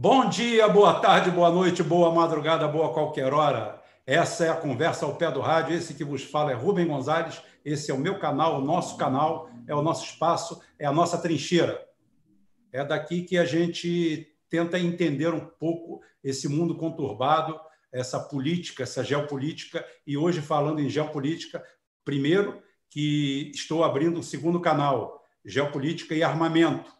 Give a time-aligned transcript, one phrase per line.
[0.00, 3.82] Bom dia, boa tarde, boa noite, boa madrugada, boa qualquer hora.
[4.06, 5.74] Essa é a conversa ao pé do rádio.
[5.74, 7.42] Esse que vos fala é Rubem Gonzalez.
[7.64, 11.18] Esse é o meu canal, o nosso canal, é o nosso espaço, é a nossa
[11.18, 11.84] trincheira.
[12.70, 17.58] É daqui que a gente tenta entender um pouco esse mundo conturbado,
[17.90, 19.84] essa política, essa geopolítica.
[20.06, 21.60] E hoje, falando em geopolítica,
[22.04, 26.97] primeiro que estou abrindo um segundo canal, Geopolítica e Armamento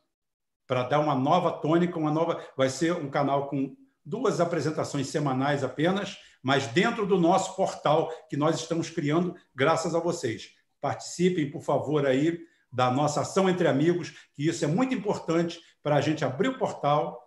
[0.69, 2.47] para dar uma nova tônica, uma nova.
[2.57, 3.75] Vai ser um canal com
[4.05, 9.99] duas apresentações semanais apenas, mas dentro do nosso portal que nós estamos criando, graças a
[9.99, 10.51] vocês.
[10.81, 12.39] Participem, por favor, aí
[12.71, 16.59] da nossa ação entre amigos, que isso é muito importante para a gente abrir o
[16.59, 17.19] portal,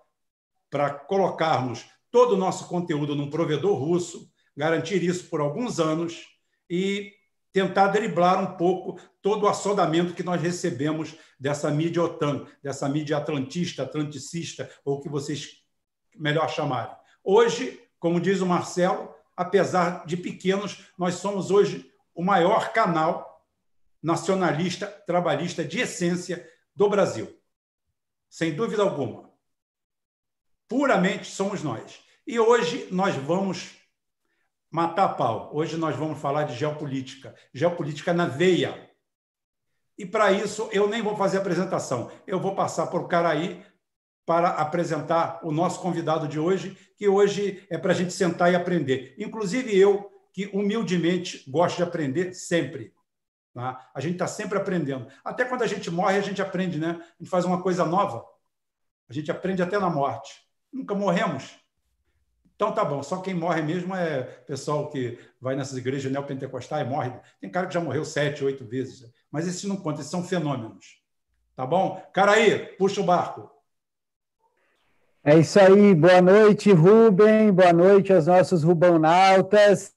[0.70, 6.28] para colocarmos todo o nosso conteúdo num provedor russo, garantir isso por alguns anos
[6.70, 7.12] e
[7.54, 13.18] tentar driblar um pouco todo o assodamento que nós recebemos dessa mídia OTAN, dessa mídia
[13.18, 15.62] atlantista, atlanticista, ou o que vocês
[16.16, 16.96] melhor chamarem.
[17.24, 23.46] Hoje, como diz o Marcelo, apesar de pequenos, nós somos hoje o maior canal
[24.02, 27.38] nacionalista, trabalhista de essência do Brasil.
[28.30, 29.30] Sem dúvida alguma.
[30.68, 32.00] Puramente somos nós.
[32.26, 33.81] E hoje nós vamos
[34.72, 35.52] matar pau.
[35.54, 38.90] Hoje nós vamos falar de geopolítica, geopolítica na veia.
[39.98, 43.64] E para isso eu nem vou fazer apresentação, eu vou passar por Caraí
[44.26, 48.56] para apresentar o nosso convidado de hoje, que hoje é para a gente sentar e
[48.56, 49.14] aprender.
[49.20, 52.94] Inclusive eu, que humildemente gosto de aprender sempre.
[53.54, 53.90] Tá?
[53.94, 55.08] A gente está sempre aprendendo.
[55.26, 56.92] Até quando a gente morre, a gente aprende, né?
[57.02, 58.26] A gente faz uma coisa nova.
[59.10, 60.32] A gente aprende até na morte.
[60.72, 61.61] Nunca morremos.
[62.62, 66.88] Então tá bom, só quem morre mesmo é pessoal que vai nessas igrejas neopentecostais e
[66.88, 67.12] morre.
[67.40, 69.12] Tem cara que já morreu sete, oito vezes.
[69.32, 71.02] Mas esses não contam, esses são fenômenos.
[71.56, 72.00] Tá bom?
[72.14, 73.50] Cara aí, puxa o barco.
[75.24, 79.96] É isso aí, boa noite, Rubem, boa noite aos nossos Rubonautas.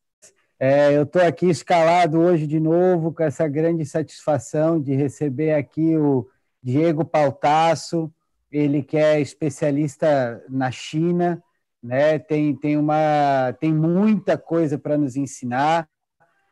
[0.58, 5.98] É, eu estou aqui escalado hoje de novo com essa grande satisfação de receber aqui
[5.98, 6.26] o
[6.62, 8.10] Diego Pautasso,
[8.50, 11.42] ele que é especialista na China,
[11.84, 12.19] né?
[12.19, 15.87] Tem, tem, uma, tem muita coisa para nos ensinar,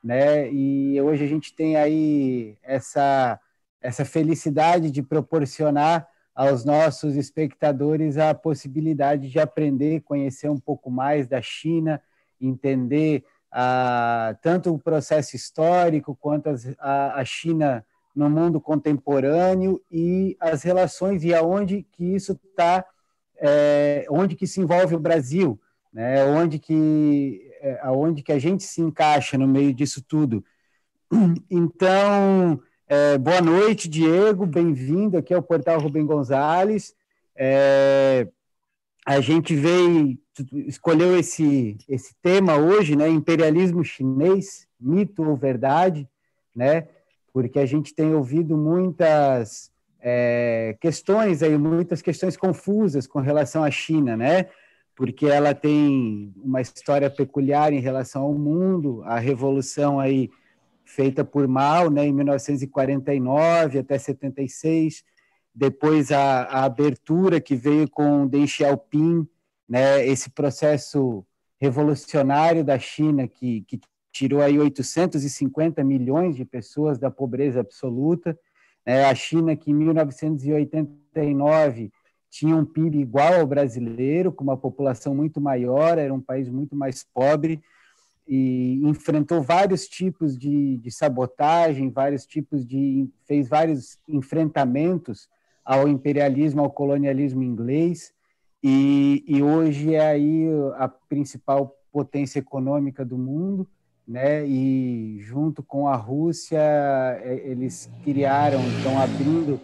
[0.05, 0.53] né?
[0.53, 3.41] E hoje a gente tem aí essa,
[3.81, 11.27] essa felicidade de proporcionar aos nossos espectadores a possibilidade de aprender, conhecer um pouco mais
[11.27, 12.03] da China,
[12.39, 17.83] entender ah, tanto o processo histórico quanto a, a China
[18.15, 22.85] no mundo contemporâneo e as relações e aonde que isso está
[23.45, 25.61] é, onde que se envolve o Brasil,
[25.93, 26.25] né?
[26.25, 30.45] onde, que, é, aonde que a gente se encaixa no meio disso tudo.
[31.51, 36.95] Então, é, boa noite, Diego, bem-vindo aqui ao Portal Rubem Gonzalez.
[37.35, 38.29] É,
[39.05, 40.17] a gente veio,
[40.67, 43.09] escolheu esse, esse tema hoje, né?
[43.09, 46.09] Imperialismo chinês, mito ou verdade,
[46.55, 46.87] né?
[47.33, 49.72] Porque a gente tem ouvido muitas
[50.03, 54.49] é, questões aí, muitas questões confusas com relação à China, né?
[54.97, 60.29] Porque ela tem uma história peculiar em relação ao mundo, a revolução aí
[60.85, 65.05] feita por Mao, né, em 1949 até 76,
[65.55, 69.27] depois a, a abertura que veio com Deng Xiaoping,
[69.69, 71.25] né, esse processo
[71.61, 73.81] revolucionário da China que, que
[74.13, 78.39] tirou aí 850 milhões de pessoas da pobreza absoluta,
[78.85, 81.93] é, a China, que em 1989
[82.31, 86.75] tinha um PIB igual ao brasileiro, com uma população muito maior, era um país muito
[86.75, 87.63] mais pobre,
[88.27, 93.07] e enfrentou vários tipos de, de sabotagem, vários tipos de.
[93.27, 95.29] fez vários enfrentamentos
[95.65, 98.13] ao imperialismo, ao colonialismo inglês,
[98.63, 103.69] e, e hoje é aí a principal potência econômica do mundo
[104.07, 104.47] né?
[104.47, 109.61] E junto com a Rússia, é, eles criaram, estão abrindo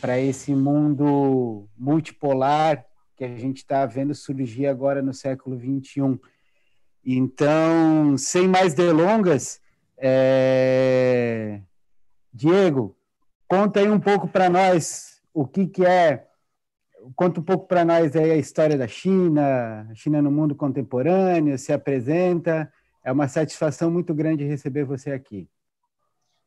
[0.00, 2.84] para esse mundo multipolar
[3.16, 6.18] que a gente está vendo surgir agora no século 21.
[7.04, 9.60] Então, sem mais delongas,
[9.98, 11.60] é...
[12.32, 12.96] Diego,
[13.46, 16.26] conta aí um pouco para nós o que, que é,
[17.14, 21.58] conta um pouco para nós aí a história da China, a China no mundo contemporâneo,
[21.58, 22.72] se apresenta,
[23.04, 25.48] é uma satisfação muito grande receber você aqui.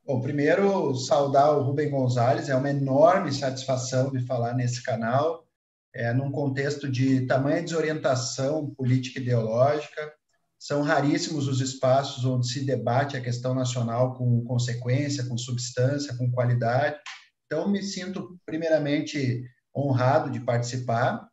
[0.06, 5.48] Bom, primeiro, saudar o Rubem Gonzalez, é uma enorme satisfação de falar nesse canal,
[5.94, 10.14] é, num contexto de tamanha desorientação política e ideológica.
[10.60, 16.30] São raríssimos os espaços onde se debate a questão nacional com consequência, com substância, com
[16.32, 16.98] qualidade.
[17.46, 19.44] Então, me sinto, primeiramente,
[19.76, 21.28] honrado de participar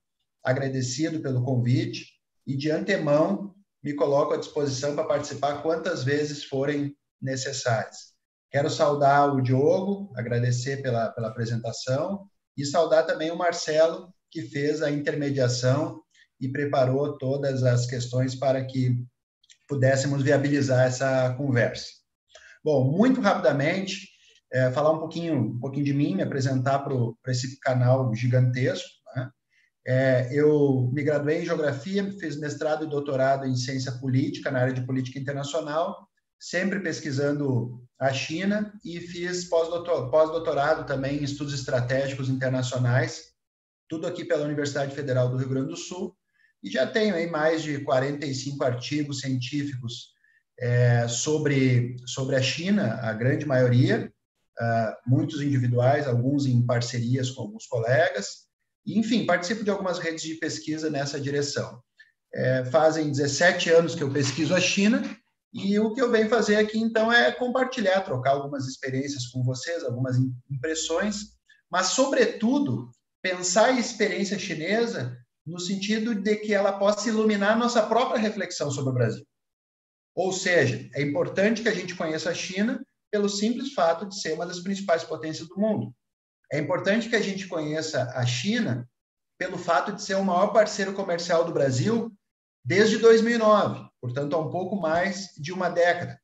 [0.44, 2.06] agradecido pelo convite
[2.46, 8.10] e, de antemão, me coloco à disposição para participar quantas vezes forem necessárias.
[8.50, 14.82] Quero saudar o Diogo, agradecer pela, pela apresentação e saudar também o Marcelo, que fez
[14.82, 16.02] a intermediação
[16.40, 19.04] e preparou todas as questões para que
[19.68, 21.86] pudéssemos viabilizar essa conversa.
[22.64, 24.08] Bom, muito rapidamente,
[24.52, 28.88] é, falar um pouquinho, um pouquinho de mim, me apresentar para esse canal gigantesco.
[29.86, 34.74] É, eu me graduei em Geografia, fiz mestrado e doutorado em Ciência Política, na área
[34.74, 43.30] de Política Internacional, sempre pesquisando a China, e fiz pós-doutorado também em Estudos Estratégicos Internacionais,
[43.88, 46.16] tudo aqui pela Universidade Federal do Rio Grande do Sul,
[46.62, 50.12] e já tenho aí mais de 45 artigos científicos
[50.58, 54.12] é, sobre, sobre a China, a grande maioria,
[54.60, 58.49] uh, muitos individuais, alguns em parcerias com alguns colegas,
[58.98, 61.80] enfim, participo de algumas redes de pesquisa nessa direção.
[62.32, 65.02] É, fazem 17 anos que eu pesquiso a China,
[65.52, 69.82] e o que eu venho fazer aqui, então, é compartilhar, trocar algumas experiências com vocês,
[69.82, 70.16] algumas
[70.48, 71.32] impressões,
[71.70, 72.90] mas, sobretudo,
[73.20, 78.90] pensar a experiência chinesa no sentido de que ela possa iluminar nossa própria reflexão sobre
[78.90, 79.26] o Brasil.
[80.14, 84.34] Ou seja, é importante que a gente conheça a China pelo simples fato de ser
[84.34, 85.92] uma das principais potências do mundo.
[86.52, 88.88] É importante que a gente conheça a China
[89.38, 92.12] pelo fato de ser o maior parceiro comercial do Brasil
[92.64, 96.20] desde 2009, portanto, há um pouco mais de uma década.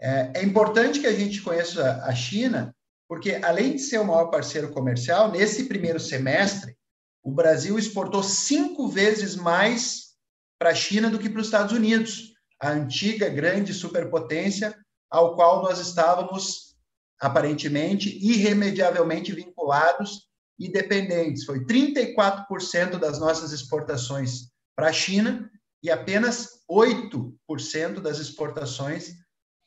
[0.00, 2.74] É, é importante que a gente conheça a China,
[3.08, 6.76] porque além de ser o maior parceiro comercial, nesse primeiro semestre,
[7.22, 10.14] o Brasil exportou cinco vezes mais
[10.58, 14.76] para a China do que para os Estados Unidos, a antiga grande superpotência
[15.10, 16.73] ao qual nós estávamos
[17.20, 20.28] aparentemente irremediavelmente vinculados
[20.58, 21.44] e dependentes.
[21.44, 25.50] Foi 34% das nossas exportações para a China
[25.82, 29.14] e apenas 8% das exportações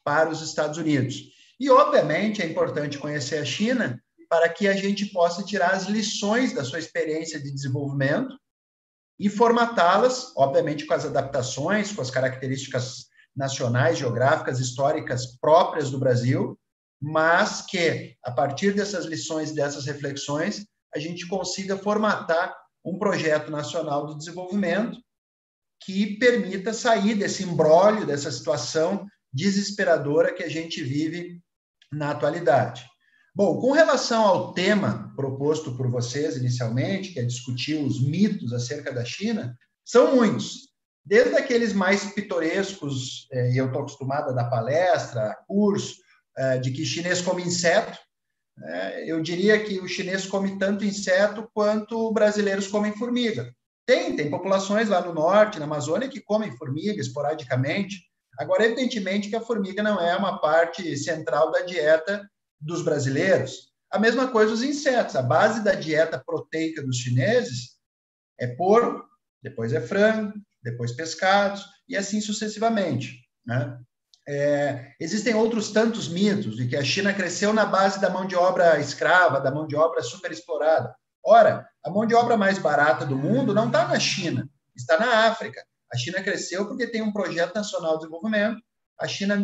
[0.04, 1.32] para os Estados Unidos.
[1.60, 6.54] E, obviamente, é importante conhecer a China para que a gente possa tirar as lições
[6.54, 8.38] da sua experiência de desenvolvimento
[9.20, 16.58] e formatá-las, obviamente, com as adaptações, com as características nacionais, geográficas, históricas próprias do Brasil,
[17.02, 24.08] mas que, a partir dessas lições, dessas reflexões, a gente consiga formatar um projeto nacional
[24.08, 24.98] de desenvolvimento
[25.84, 31.40] que permita sair desse embrólio, dessa situação desesperadora que a gente vive
[31.92, 32.86] na atualidade.
[33.36, 38.92] Bom, com relação ao tema proposto por vocês inicialmente, que é discutir os mitos acerca
[38.92, 39.56] da China,
[39.86, 40.70] são muitos.
[41.06, 45.96] Desde aqueles mais pitorescos, é, e eu estou acostumado a dar palestra, curso,
[46.62, 47.98] de que chinês come inseto,
[48.64, 53.54] é, eu diria que o chinês come tanto inseto quanto brasileiros comem formiga.
[53.86, 58.04] Tem, tem populações lá no norte, na Amazônia, que comem formiga esporadicamente.
[58.38, 62.30] Agora, evidentemente que a formiga não é uma parte central da dieta
[62.60, 63.72] dos brasileiros.
[63.90, 65.16] A mesma coisa os insetos.
[65.16, 67.78] A base da dieta proteica dos chineses
[68.40, 69.08] é porco,
[69.42, 73.26] depois é frango, depois pescados e assim sucessivamente.
[73.46, 73.80] Né?
[74.28, 78.36] É, existem outros tantos mitos de que a China cresceu na base da mão de
[78.36, 80.94] obra escrava, da mão de obra superexplorada.
[81.24, 85.28] Ora, a mão de obra mais barata do mundo não está na China, está na
[85.28, 85.64] África.
[85.92, 88.62] A China cresceu porque tem um projeto nacional de desenvolvimento
[89.00, 89.38] a China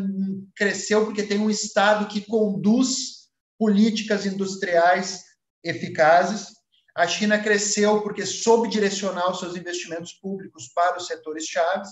[0.56, 5.24] cresceu porque tem um Estado que conduz políticas industriais
[5.64, 6.48] eficazes.
[6.96, 11.90] A China cresceu porque soube direcionar os seus investimentos públicos para os setores chaves.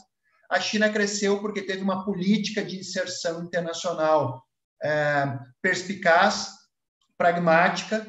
[0.51, 4.43] A China cresceu porque teve uma política de inserção internacional
[4.83, 6.49] é, perspicaz,
[7.17, 8.05] pragmática.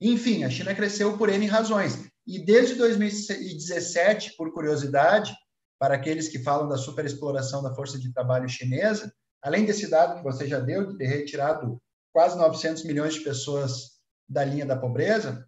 [0.00, 2.08] Enfim, a China cresceu por N razões.
[2.24, 5.34] E desde 2017, por curiosidade,
[5.76, 9.12] para aqueles que falam da superexploração da força de trabalho chinesa,
[9.42, 13.98] além desse dado que você já deu, de ter retirado quase 900 milhões de pessoas
[14.28, 15.44] da linha da pobreza,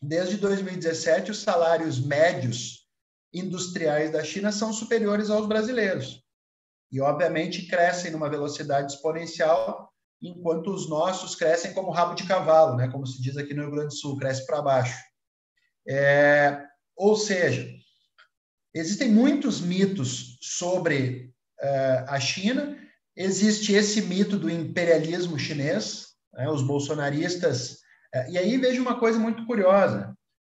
[0.00, 2.83] desde 2017 os salários médios
[3.34, 6.22] industriais da China são superiores aos brasileiros.
[6.90, 9.90] E, obviamente, crescem numa velocidade exponencial,
[10.22, 12.88] enquanto os nossos crescem como rabo de cavalo, né?
[12.88, 14.96] como se diz aqui no Rio Grande do Sul, cresce para baixo.
[15.86, 16.62] É,
[16.96, 17.68] ou seja,
[18.74, 22.76] Existem muitos mitos sobre uh, a China.
[23.16, 27.74] Existe esse mito do imperialismo chinês, né, os bolsonaristas.
[28.12, 30.12] Uh, e aí vejo uma coisa muito curiosa: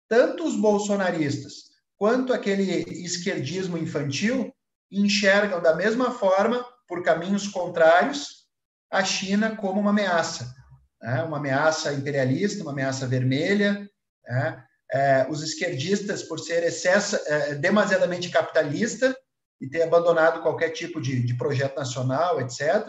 [0.09, 1.66] tanto os bolsonaristas
[1.99, 4.53] quanto aquele esquerdismo infantil
[4.91, 8.47] enxergam da mesma forma, por caminhos contrários,
[8.91, 10.55] a China como uma ameaça,
[11.03, 11.23] né?
[11.23, 13.89] uma ameaça imperialista, uma ameaça vermelha,
[14.25, 14.65] né?
[14.93, 19.17] é, os esquerdistas por ser excesso, é, demasiadamente capitalista
[19.61, 22.87] e ter abandonado qualquer tipo de, de projeto nacional, etc.,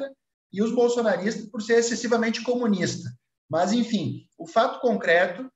[0.51, 3.09] e os bolsonaristas por ser excessivamente comunista.
[3.49, 5.51] Mas, enfim, o fato concreto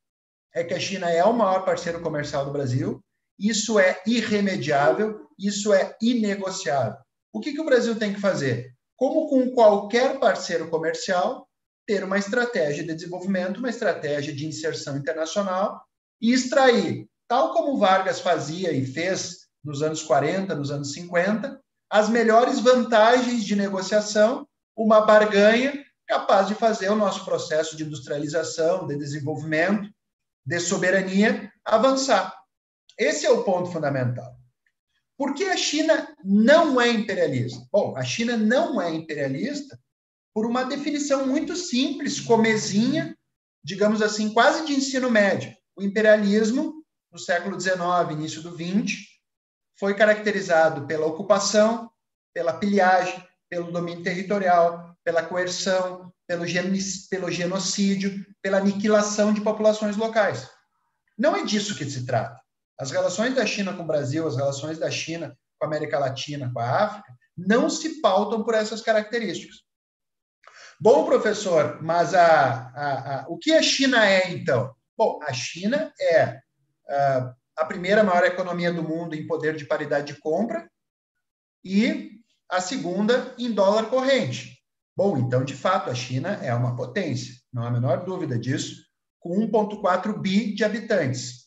[0.53, 3.01] é que a China é o maior parceiro comercial do Brasil,
[3.39, 6.97] isso é irremediável, isso é inegociável.
[7.33, 8.73] O que, que o Brasil tem que fazer?
[8.95, 11.47] Como com qualquer parceiro comercial,
[11.87, 15.81] ter uma estratégia de desenvolvimento, uma estratégia de inserção internacional
[16.21, 21.59] e extrair, tal como Vargas fazia e fez nos anos 40, nos anos 50,
[21.89, 28.87] as melhores vantagens de negociação, uma barganha capaz de fazer o nosso processo de industrialização,
[28.87, 29.89] de desenvolvimento,
[30.45, 32.33] de soberania avançar.
[32.97, 34.35] Esse é o ponto fundamental.
[35.17, 37.63] Por que a China não é imperialista?
[37.71, 39.79] Bom, a China não é imperialista
[40.33, 43.15] por uma definição muito simples, comezinha,
[43.63, 45.55] digamos assim, quase de ensino médio.
[45.75, 47.77] O imperialismo, no século XIX,
[48.11, 48.97] início do XX,
[49.77, 51.91] foi caracterizado pela ocupação,
[52.33, 56.45] pela pilhagem, pelo domínio territorial, pela coerção, pelo,
[57.09, 60.49] pelo genocídio, pela aniquilação de populações locais.
[61.17, 62.40] Não é disso que se trata.
[62.81, 66.51] As relações da China com o Brasil, as relações da China com a América Latina,
[66.51, 69.57] com a África, não se pautam por essas características.
[70.79, 74.73] Bom, professor, mas a, a, a, o que a China é, então?
[74.97, 76.39] Bom, a China é
[76.89, 80.67] uh, a primeira maior economia do mundo em poder de paridade de compra
[81.63, 82.19] e
[82.49, 84.59] a segunda em dólar corrente.
[84.97, 88.83] Bom, então, de fato, a China é uma potência, não há a menor dúvida disso,
[89.19, 91.40] com 1,4 bi de habitantes.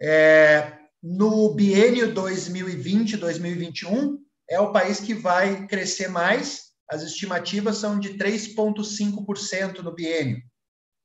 [0.00, 8.18] É, no biênio 2020-2021, é o país que vai crescer mais, as estimativas são de
[8.18, 10.42] 3,5% no biênio.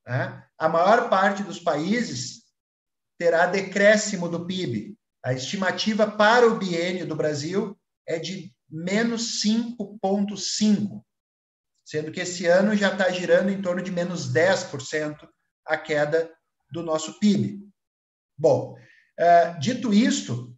[0.06, 0.44] Né?
[0.58, 2.44] A maior parte dos países
[3.18, 4.98] terá decréscimo do PIB.
[5.24, 7.78] A estimativa para o biênio do Brasil
[8.08, 11.02] é de menos 5,5%,
[11.86, 15.28] sendo que esse ano já está girando em torno de menos 10%
[15.66, 16.32] a queda
[16.72, 17.69] do nosso PIB.
[18.40, 18.78] Bom,
[19.20, 20.56] uh, dito isto,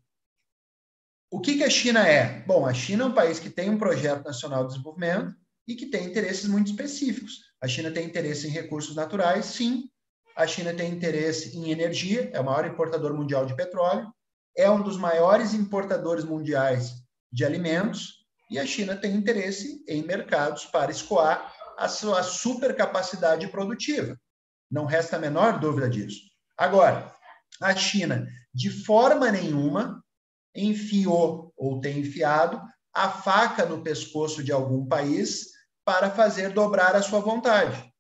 [1.32, 2.44] o que, que a China é?
[2.46, 5.34] Bom, a China é um país que tem um projeto nacional de desenvolvimento
[5.68, 7.40] e que tem interesses muito específicos.
[7.60, 9.90] A China tem interesse em recursos naturais, sim.
[10.36, 14.14] A China tem interesse em energia, é o maior importador mundial de petróleo,
[14.56, 16.94] é um dos maiores importadores mundiais
[17.32, 24.16] de alimentos, e a China tem interesse em mercados para escoar a sua supercapacidade produtiva.
[24.70, 26.20] Não resta a menor dúvida disso.
[26.58, 27.16] Agora,
[27.62, 30.04] a China, de forma nenhuma,
[30.56, 32.62] enfiou ou tem enfiado
[32.94, 35.48] a faca no pescoço de algum país
[35.86, 37.92] para fazer dobrar a sua vontade.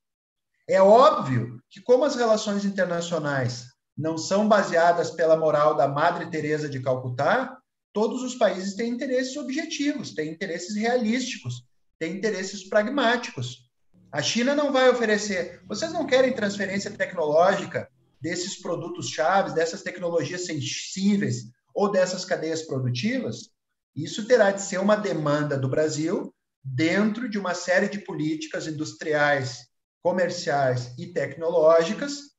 [0.67, 3.65] É óbvio que, como as relações internacionais
[3.97, 7.57] não são baseadas pela moral da Madre Teresa de Calcutá,
[7.93, 11.65] todos os países têm interesses objetivos, têm interesses realísticos,
[11.99, 13.69] têm interesses pragmáticos.
[14.11, 15.61] A China não vai oferecer.
[15.67, 17.89] Vocês não querem transferência tecnológica
[18.21, 23.49] desses produtos chaves, dessas tecnologias sensíveis ou dessas cadeias produtivas?
[23.95, 29.67] Isso terá de ser uma demanda do Brasil dentro de uma série de políticas industriais,
[30.01, 32.31] comerciais e tecnológicas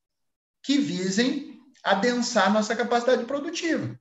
[0.62, 3.98] que visem adensar nossa capacidade produtiva.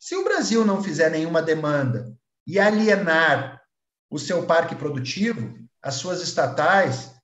[0.00, 3.60] Se o Brasil não fizer nenhuma demanda e alienar
[4.10, 7.14] o seu parque produtivo, as suas estatais,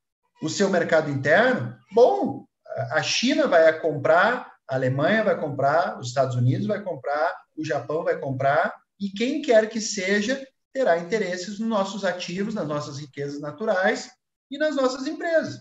[0.43, 2.46] o seu mercado interno, bom,
[2.91, 8.05] a China vai comprar, a Alemanha vai comprar, os Estados Unidos vai comprar, o Japão
[8.05, 13.41] vai comprar, e quem quer que seja terá interesses nos nossos ativos, nas nossas riquezas
[13.41, 14.11] naturais
[14.51, 15.59] e nas nossas empresas.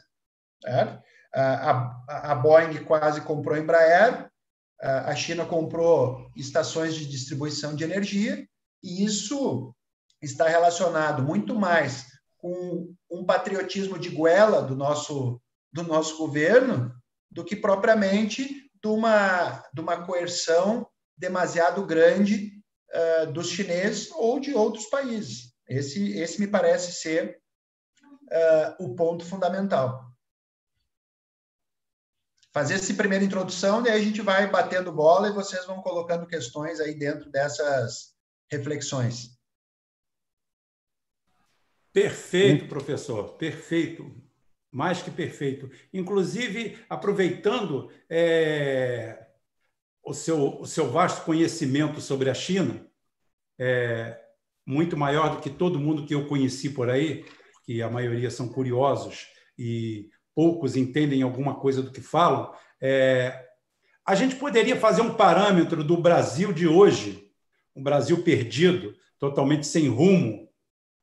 [0.61, 1.01] Certo?
[1.33, 4.29] A, a, a Boeing quase comprou a Embraer,
[4.81, 8.45] a China comprou estações de distribuição de energia,
[8.83, 9.73] e isso
[10.21, 12.05] está relacionado muito mais
[12.37, 15.41] com um patriotismo de goela do nosso,
[15.71, 16.93] do nosso governo
[17.35, 20.87] do que propriamente de uma, de uma coerção
[21.17, 22.63] demasiado grande
[22.93, 25.53] uh, dos chineses ou de outros países.
[25.67, 27.41] Esse, esse me parece ser
[28.79, 30.15] uh, o ponto fundamental
[32.55, 36.79] fazer essa primeira introdução, daí a gente vai batendo bola e vocês vão colocando questões
[36.79, 38.15] aí dentro dessas
[38.49, 39.37] reflexões.
[41.91, 44.09] Perfeito, professor, perfeito,
[44.75, 45.71] mais que perfeito.
[45.93, 49.25] Inclusive, aproveitando é,
[50.03, 52.85] o, seu, o seu vasto conhecimento sobre a China,
[53.57, 54.19] é,
[54.67, 57.23] muito maior do que todo mundo que eu conheci por aí,
[57.63, 59.27] que a maioria são curiosos
[59.57, 63.45] e poucos entendem alguma coisa do que falam, é,
[64.05, 67.31] a gente poderia fazer um parâmetro do Brasil de hoje,
[67.73, 70.49] um Brasil perdido, totalmente sem rumo,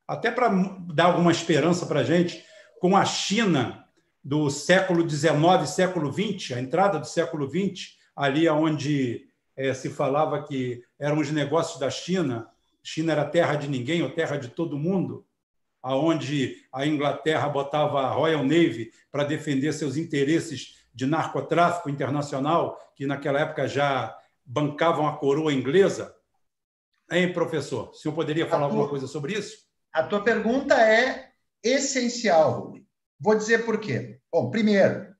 [0.06, 0.50] até para
[0.92, 2.51] dar alguma esperança para a gente,
[2.82, 3.86] com a China
[4.24, 10.42] do século XIX, século XX, a entrada do século XX, ali onde é, se falava
[10.42, 12.50] que eram os negócios da China,
[12.82, 15.24] China era terra de ninguém ou terra de todo mundo,
[15.80, 23.06] aonde a Inglaterra botava a Royal Navy para defender seus interesses de narcotráfico internacional, que
[23.06, 24.12] naquela época já
[24.44, 26.12] bancavam a coroa inglesa.
[27.08, 27.90] Hein, professor?
[27.90, 29.58] O senhor poderia falar tua, alguma coisa sobre isso?
[29.92, 31.31] A tua pergunta é
[31.62, 32.86] essencial, Rubem.
[33.20, 34.18] Vou dizer por quê.
[34.32, 35.12] Bom, primeiro,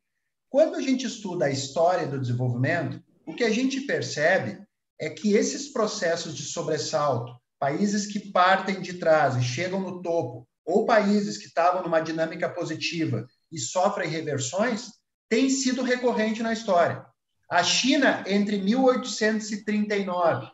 [0.48, 4.60] quando a gente estuda a história do desenvolvimento, o que a gente percebe
[5.00, 10.46] é que esses processos de sobressalto, países que partem de trás e chegam no topo,
[10.64, 14.92] ou países que estavam numa dinâmica positiva e sofrem reversões,
[15.28, 17.04] tem sido recorrente na história.
[17.50, 20.48] A China, entre 1839,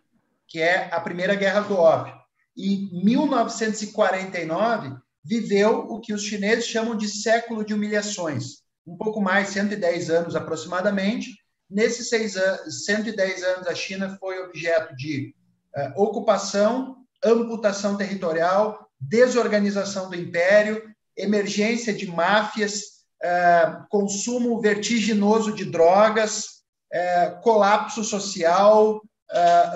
[0.46, 2.14] que é a Primeira Guerra do Ópio,
[2.56, 4.96] e 1949,
[5.28, 8.62] viveu o que os chineses chamam de século de humilhações.
[8.86, 11.30] Um pouco mais, 110 anos aproximadamente,
[11.70, 15.34] Nesses seis anos, 110 anos, a China foi objeto de
[15.76, 20.82] uh, ocupação, amputação territorial, desorganização do império,
[21.14, 22.80] emergência de máfias,
[23.22, 26.62] uh, consumo vertiginoso de drogas,
[26.94, 29.02] uh, colapso social,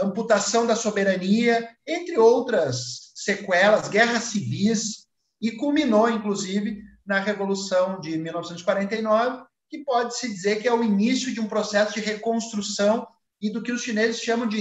[0.03, 5.02] amputação da soberania, entre outras sequelas, guerras civis,
[5.43, 11.41] e culminou, inclusive, na Revolução de 1949, que pode-se dizer que é o início de
[11.41, 13.07] um processo de reconstrução
[13.41, 14.61] e do que os chineses chamam de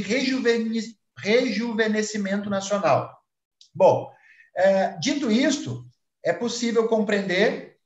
[1.17, 3.15] rejuvenescimento nacional.
[3.73, 4.11] Bom,
[4.55, 5.85] é, dito isto,
[6.23, 7.77] é possível compreender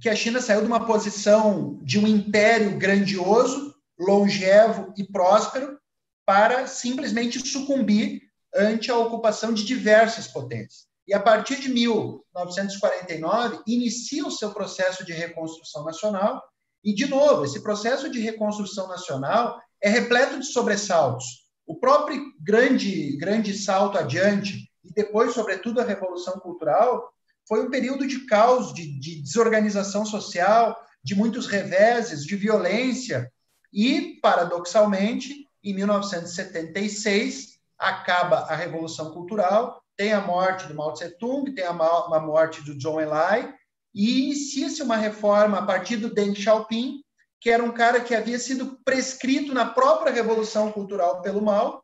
[0.00, 5.78] que a China saiu de uma posição de um império grandioso, longevo e próspero
[6.24, 8.22] para simplesmente sucumbir
[8.54, 10.91] ante a ocupação de diversas potências.
[11.06, 16.42] E a partir de 1949, inicia o seu processo de reconstrução nacional.
[16.84, 21.24] E, de novo, esse processo de reconstrução nacional é repleto de sobressaltos.
[21.66, 27.12] O próprio grande, grande salto adiante, e depois, sobretudo, a Revolução Cultural,
[27.48, 33.30] foi um período de caos, de, de desorganização social, de muitos reveses, de violência.
[33.72, 41.52] E, paradoxalmente, em 1976, acaba a Revolução Cultural tem a morte do Mao Tse Tung,
[41.54, 43.54] tem a, a morte do Zhou Enlai,
[43.94, 47.02] e inicia-se uma reforma a partir do Deng Xiaoping,
[47.40, 51.82] que era um cara que havia sido prescrito na própria Revolução Cultural pelo Mao,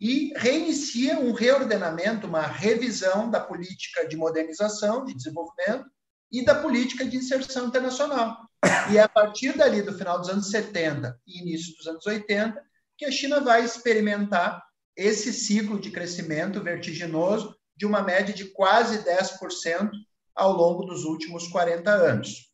[0.00, 5.88] e reinicia um reordenamento, uma revisão da política de modernização, de desenvolvimento,
[6.32, 8.48] e da política de inserção internacional.
[8.90, 12.60] E é a partir dali, do final dos anos 70 e início dos anos 80,
[12.96, 14.62] que a China vai experimentar
[14.96, 19.90] esse ciclo de crescimento vertiginoso de uma média de quase 10%
[20.34, 22.52] ao longo dos últimos 40 anos.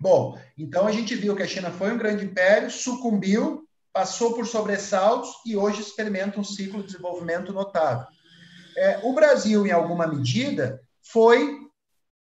[0.00, 4.46] Bom, então a gente viu que a China foi um grande império, sucumbiu, passou por
[4.46, 8.06] sobressaltos e hoje experimenta um ciclo de desenvolvimento notável.
[8.76, 11.58] É, o Brasil, em alguma medida, foi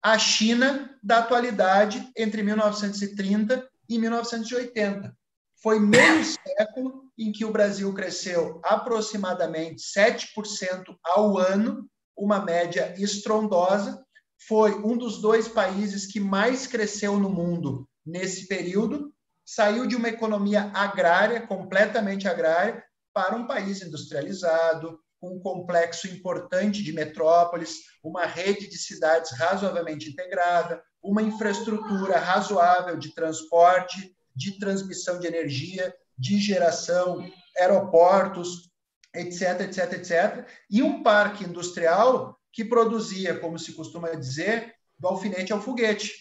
[0.00, 5.16] a China da atualidade entre 1930 e 1980.
[5.64, 14.04] Foi meio século em que o Brasil cresceu aproximadamente 7% ao ano, uma média estrondosa.
[14.46, 19.10] Foi um dos dois países que mais cresceu no mundo nesse período.
[19.42, 26.82] Saiu de uma economia agrária, completamente agrária, para um país industrializado, com um complexo importante
[26.82, 35.18] de metrópoles, uma rede de cidades razoavelmente integrada, uma infraestrutura razoável de transporte, de transmissão
[35.18, 37.24] de energia, de geração,
[37.58, 38.70] aeroportos,
[39.14, 45.52] etc, etc, etc, e um parque industrial que produzia, como se costuma dizer, do alfinete
[45.52, 46.12] ao foguete,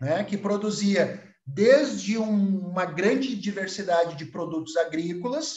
[0.00, 0.24] né?
[0.24, 5.56] que produzia desde um, uma grande diversidade de produtos agrícolas,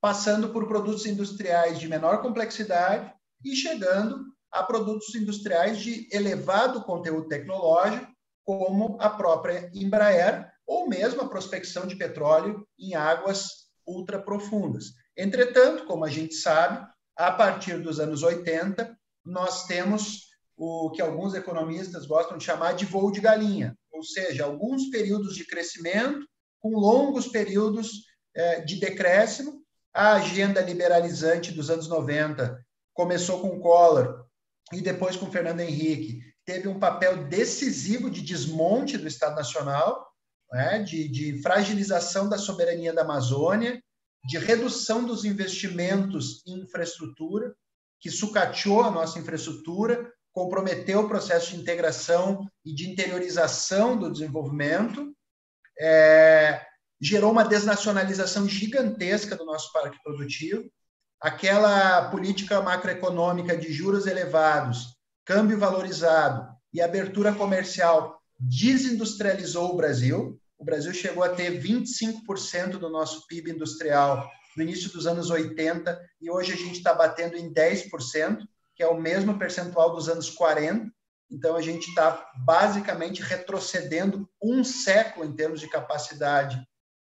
[0.00, 3.12] passando por produtos industriais de menor complexidade
[3.44, 8.06] e chegando a produtos industriais de elevado conteúdo tecnológico,
[8.44, 14.92] como a própria Embraer, ou mesmo a prospecção de petróleo em águas ultraprofundas.
[15.16, 21.34] Entretanto, como a gente sabe, a partir dos anos 80, nós temos o que alguns
[21.34, 26.26] economistas gostam de chamar de voo de galinha, ou seja, alguns períodos de crescimento
[26.60, 28.04] com longos períodos
[28.36, 29.62] eh, de decréscimo.
[29.94, 32.60] A agenda liberalizante dos anos 90
[32.92, 34.26] começou com Collor
[34.72, 40.07] e depois com Fernando Henrique, teve um papel decisivo de desmonte do Estado Nacional,
[40.50, 43.82] né, de, de fragilização da soberania da Amazônia,
[44.24, 47.54] de redução dos investimentos em infraestrutura,
[48.00, 55.12] que sucateou a nossa infraestrutura, comprometeu o processo de integração e de interiorização do desenvolvimento,
[55.80, 56.64] é,
[57.00, 60.64] gerou uma desnacionalização gigantesca do nosso parque produtivo,
[61.20, 70.40] aquela política macroeconômica de juros elevados, câmbio valorizado e abertura comercial desindustrializou o Brasil.
[70.58, 76.00] O Brasil chegou a ter 25% do nosso PIB industrial no início dos anos 80
[76.20, 78.40] e hoje a gente está batendo em 10%,
[78.74, 80.90] que é o mesmo percentual dos anos 40.
[81.30, 86.60] Então a gente está basicamente retrocedendo um século em termos de capacidade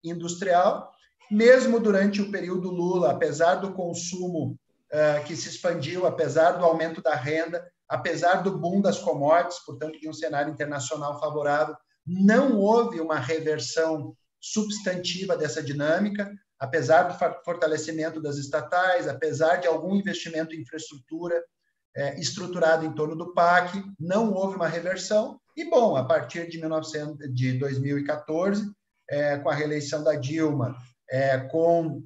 [0.03, 0.91] industrial.
[1.29, 4.57] Mesmo durante o período Lula, apesar do consumo
[4.91, 9.99] uh, que se expandiu, apesar do aumento da renda, apesar do boom das commodities, portanto,
[9.99, 18.21] de um cenário internacional favorável, não houve uma reversão substantiva dessa dinâmica, apesar do fortalecimento
[18.21, 21.43] das estatais, apesar de algum investimento em infraestrutura
[21.95, 25.39] é, estruturado em torno do PAC, não houve uma reversão.
[25.55, 28.69] E, bom, a partir de, 1900, de 2014,
[29.09, 30.75] é, com a reeleição da Dilma,
[31.09, 32.03] é, com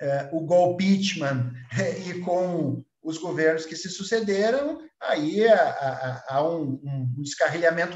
[0.00, 1.52] é, o golpeachment
[2.06, 7.22] e com os governos que se sucederam, aí há, um, um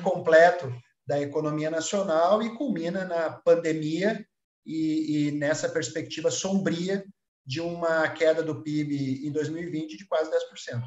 [0.02, 0.72] completo
[1.06, 4.26] da economia nacional e culmina na pandemia
[4.64, 7.04] e, e, nessa perspectiva sombria
[7.44, 10.82] de uma queda do PIB em 2020 de quase 10%.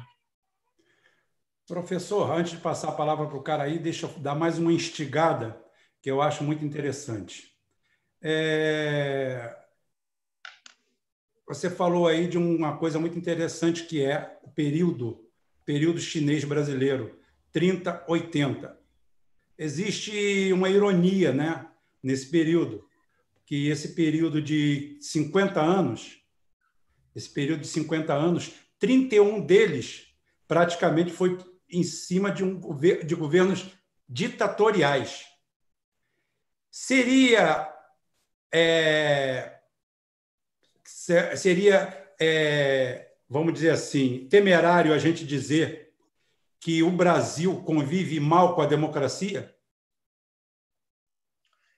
[1.68, 4.72] Professor, antes de passar a palavra para o cara aí, deixa eu dar mais uma
[4.72, 5.62] instigada
[6.02, 7.54] que eu acho muito interessante.
[8.20, 9.56] É...
[11.48, 15.26] Você falou aí de uma coisa muito interessante que é o período,
[15.64, 17.18] período chinês brasileiro,
[17.54, 18.76] 30-80.
[19.56, 21.66] Existe uma ironia né,
[22.02, 22.86] nesse período,
[23.46, 26.22] que esse período de 50 anos,
[27.16, 30.14] esse período de 50 anos, 31 deles
[30.46, 31.38] praticamente foi
[31.70, 33.70] em cima de, um, de governos
[34.06, 35.24] ditatoriais.
[36.70, 37.72] Seria
[38.52, 39.57] é,
[41.36, 45.92] seria, é, vamos dizer assim, temerário a gente dizer
[46.60, 49.54] que o Brasil convive mal com a democracia?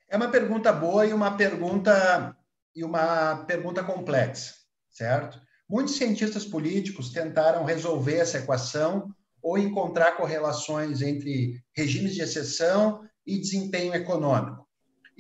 [0.09, 2.37] É uma pergunta boa e uma pergunta
[2.75, 4.55] e uma pergunta complexa,
[4.89, 5.41] certo?
[5.69, 13.39] Muitos cientistas políticos tentaram resolver essa equação ou encontrar correlações entre regimes de exceção e
[13.39, 14.70] desempenho econômico.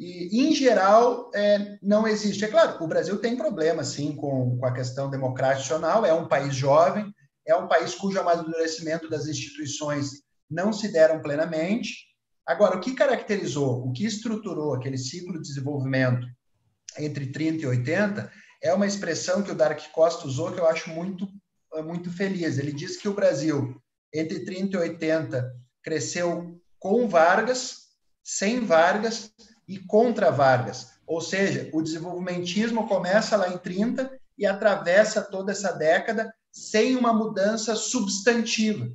[0.00, 2.42] E, em geral, é, não existe.
[2.42, 6.54] É claro, o Brasil tem problema, sim, com, com a questão democracional, é um país
[6.54, 7.14] jovem,
[7.46, 12.06] é um país cujo amadurecimento das instituições não se deram plenamente.
[12.46, 16.26] Agora, o que caracterizou, o que estruturou aquele ciclo de desenvolvimento
[16.98, 18.32] entre 30 e 80
[18.62, 21.28] é uma expressão que o Dark Costa usou que eu acho muito,
[21.84, 22.56] muito feliz.
[22.56, 23.78] Ele diz que o Brasil,
[24.14, 27.90] entre 30 e 80, cresceu com Vargas,
[28.24, 29.30] sem Vargas
[29.70, 30.88] e contra Vargas.
[31.06, 37.12] Ou seja, o desenvolvimentismo começa lá em 30 e atravessa toda essa década sem uma
[37.12, 38.90] mudança substantiva.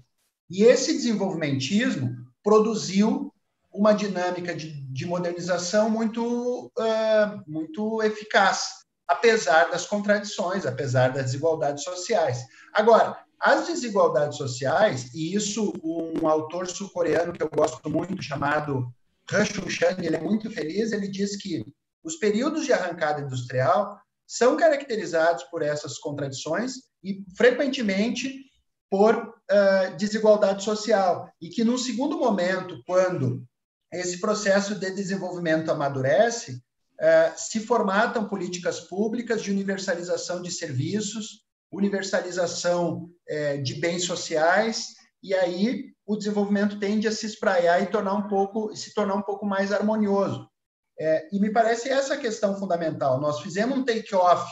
[0.49, 3.33] E esse desenvolvimentismo produziu
[3.73, 8.67] uma dinâmica de, de modernização muito, uh, muito eficaz,
[9.07, 12.43] apesar das contradições, apesar das desigualdades sociais.
[12.73, 18.93] Agora, as desigualdades sociais, e isso um autor sul-coreano que eu gosto muito, chamado
[19.29, 21.65] Rushun Chan, ele é muito feliz, ele diz que
[22.03, 28.45] os períodos de arrancada industrial são caracterizados por essas contradições e, frequentemente,
[28.89, 31.29] por uh, desigualdade social.
[31.41, 33.43] E que, num segundo momento, quando
[33.91, 36.53] esse processo de desenvolvimento amadurece,
[36.99, 44.94] uh, se formatam políticas públicas de universalização de serviços, universalização uh, de bens sociais,
[45.25, 49.23] e aí o desenvolvimento tende a se espraiar e tornar um pouco, se tornar um
[49.23, 50.47] pouco mais harmonioso.
[50.99, 53.19] É, e me parece essa a questão fundamental.
[53.19, 54.49] Nós fizemos um take-off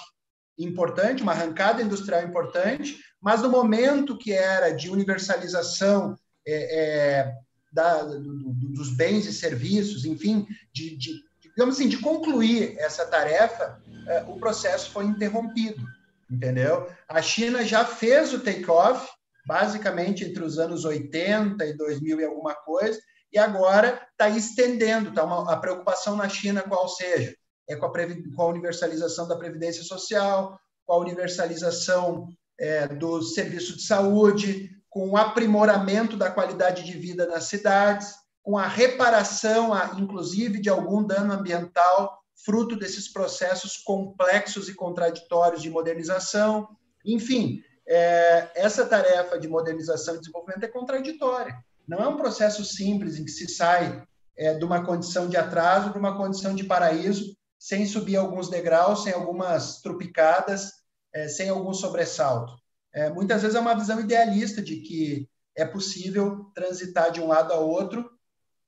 [0.57, 7.33] importante, uma arrancada industrial importante, mas no momento que era de universalização é, é,
[7.71, 13.79] da, do, dos bens e serviços, enfim, de, de, digamos assim, de concluir essa tarefa,
[14.07, 15.85] é, o processo foi interrompido,
[16.29, 16.89] entendeu?
[17.07, 19.07] A China já fez o take-off,
[19.45, 22.99] basicamente entre os anos 80 e 2000 e alguma coisa,
[23.31, 27.35] e agora está estendendo, tá uma, a preocupação na China qual seja,
[27.67, 32.27] é com a, com a universalização da previdência social, com a universalização
[32.59, 38.13] é, do serviço de saúde, com o aprimoramento da qualidade de vida nas cidades.
[38.43, 45.69] com a reparação, inclusive, de algum dano ambiental, fruto desses processos complexos e contraditórios de
[45.69, 46.67] modernização.
[47.05, 51.55] Enfim, é, essa tarefa de modernização e desenvolvimento é contraditória.
[51.87, 54.05] Não é um processo simples em que se sai
[54.37, 59.03] é, de uma condição de atraso para uma condição de paraíso, sem subir alguns degraus,
[59.03, 60.71] sem algumas trupicadas,
[61.13, 62.53] é, sem algum sobressalto.
[62.93, 67.53] É, muitas vezes é uma visão idealista de que é possível transitar de um lado
[67.53, 68.09] a outro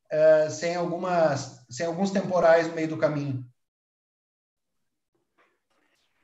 [0.09, 3.45] é, sem, algumas, sem alguns temporais no meio do caminho.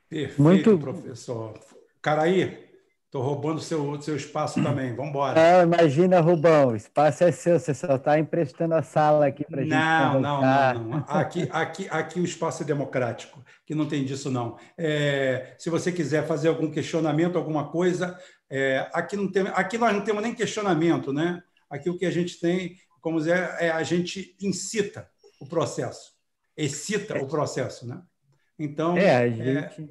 [0.08, 0.78] Perfeito, Muito...
[0.78, 1.58] professor.
[2.00, 2.71] Caraí,
[3.12, 4.96] Estou roubando seu seu espaço também.
[4.96, 5.38] Vamos embora.
[5.38, 6.68] Não, imagina, Rubão.
[6.68, 7.60] O espaço é seu.
[7.60, 9.70] Você só está emprestando a sala aqui para gente.
[9.70, 11.04] Não, não, não, não.
[11.06, 14.56] Aqui, aqui, aqui o espaço é democrático, que não tem disso não.
[14.78, 19.92] É, se você quiser fazer algum questionamento, alguma coisa, é, aqui não tem, aqui nós
[19.92, 21.42] não temos nem questionamento, né?
[21.68, 25.06] Aqui o que a gente tem, como dizer, é a gente incita
[25.38, 26.12] o processo,
[26.56, 28.00] excita o processo, né?
[28.58, 29.90] Então, é, a é, gente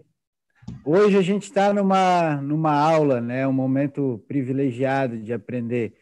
[0.83, 3.47] Hoje a gente está numa, numa aula, né?
[3.47, 5.93] um momento privilegiado de aprender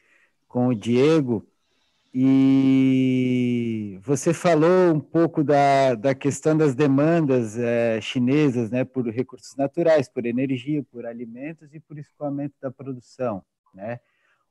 [0.47, 1.45] com o Diego.
[2.13, 9.55] E você falou um pouco da, da questão das demandas é, chinesas né, por recursos
[9.55, 13.43] naturais, por energia, por alimentos e por escoamento da produção.
[13.73, 13.99] Né?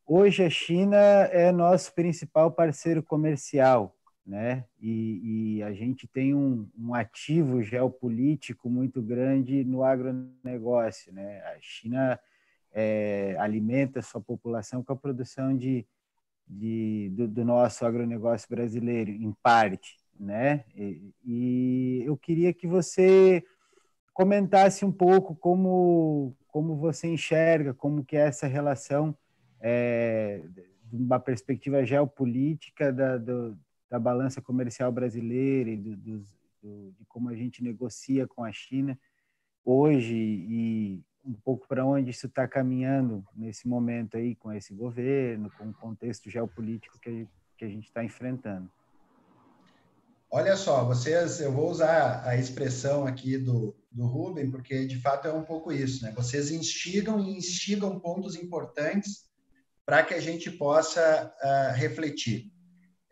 [0.07, 3.98] Hoje a China é nosso principal parceiro comercial
[4.29, 4.67] né?
[4.79, 11.41] E, e, a gente tem um, um, ativo geopolítico muito grande no agronegócio, né?
[11.47, 12.21] A China
[12.71, 15.87] é, alimenta sua população com a produção de,
[16.47, 20.63] de do, do, nosso agronegócio brasileiro, em parte, né?
[20.77, 23.43] E, e, eu queria que você
[24.13, 29.17] comentasse um pouco como como você enxerga, como que é essa relação
[29.61, 30.43] é,
[30.85, 33.57] de uma perspectiva geopolítica da, do,
[33.91, 36.25] da balança comercial brasileira e do, do,
[36.63, 38.99] do, de como a gente negocia com a China
[39.65, 45.51] hoje e um pouco para onde isso está caminhando nesse momento aí com esse governo,
[45.59, 48.71] com o contexto geopolítico que, que a gente está enfrentando.
[50.31, 55.27] Olha só, vocês, eu vou usar a expressão aqui do, do Rubem, porque de fato
[55.27, 56.13] é um pouco isso, né?
[56.13, 59.27] Vocês instigam e instigam pontos importantes
[59.87, 62.53] para que a gente possa uh, refletir.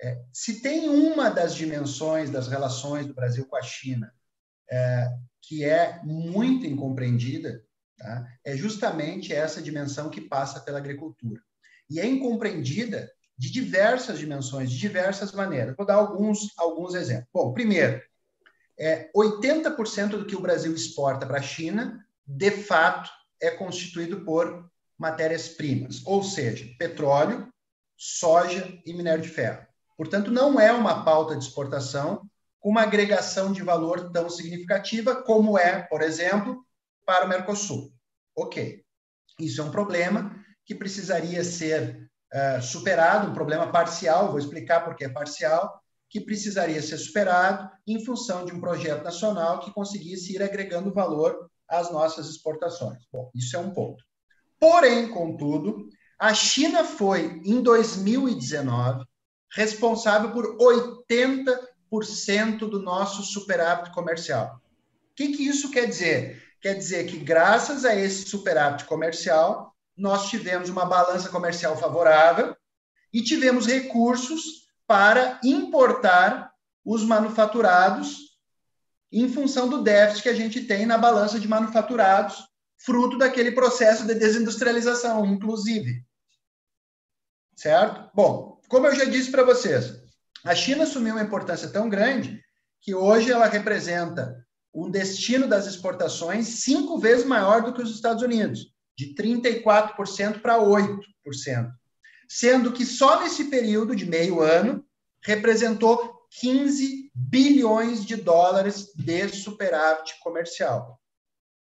[0.01, 4.13] É, se tem uma das dimensões das relações do Brasil com a China
[4.71, 5.09] é,
[5.43, 7.65] que é muito incompreendida,
[7.97, 8.27] tá?
[8.45, 11.41] é justamente essa dimensão que passa pela agricultura.
[11.89, 15.77] E é incompreendida de diversas dimensões, de diversas maneiras.
[15.77, 17.29] Vou dar alguns, alguns exemplos.
[17.33, 18.03] Bom, primeiro,
[18.79, 24.71] é, 80% do que o Brasil exporta para a China, de fato, é constituído por
[24.99, 27.53] matérias-primas, ou seja, petróleo,
[27.97, 29.67] soja e minério de ferro.
[29.97, 32.29] Portanto, não é uma pauta de exportação
[32.61, 36.65] com uma agregação de valor tão significativa como é, por exemplo,
[37.05, 37.93] para o Mercosul.
[38.37, 38.83] Ok,
[39.41, 44.97] isso é um problema que precisaria ser uh, superado, um problema parcial, vou explicar por
[44.97, 45.81] que é parcial,
[46.11, 51.51] que precisaria ser superado em função de um projeto nacional que conseguisse ir agregando valor
[51.69, 53.03] às nossas exportações.
[53.13, 54.05] Bom, isso é um ponto.
[54.59, 59.05] Porém, contudo, a China foi, em 2019,
[59.53, 64.61] responsável por 80% do nosso superávit comercial.
[65.11, 66.43] O que, que isso quer dizer?
[66.61, 72.55] Quer dizer que, graças a esse superávit comercial, nós tivemos uma balança comercial favorável
[73.13, 76.53] e tivemos recursos para importar
[76.85, 78.37] os manufaturados
[79.11, 84.07] em função do déficit que a gente tem na balança de manufaturados, fruto daquele processo
[84.07, 86.05] de desindustrialização, inclusive.
[87.55, 88.11] Certo?
[88.15, 89.95] Bom, como eu já disse para vocês,
[90.45, 92.41] a China assumiu uma importância tão grande
[92.81, 94.37] que hoje ela representa
[94.75, 100.59] um destino das exportações cinco vezes maior do que os Estados Unidos, de 34% para
[100.59, 100.99] 8%,
[102.29, 104.85] sendo que só nesse período de meio ano
[105.25, 111.01] representou 15 bilhões de dólares de superávit comercial.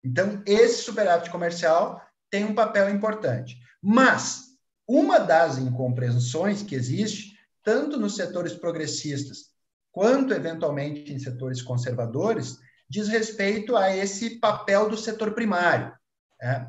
[0.03, 3.57] Então, esse superávit comercial tem um papel importante.
[3.81, 4.50] Mas
[4.93, 9.51] uma das incompreensões que existe, tanto nos setores progressistas
[9.89, 12.57] quanto, eventualmente, em setores conservadores,
[12.89, 15.93] diz respeito a esse papel do setor primário.
[16.41, 16.67] É,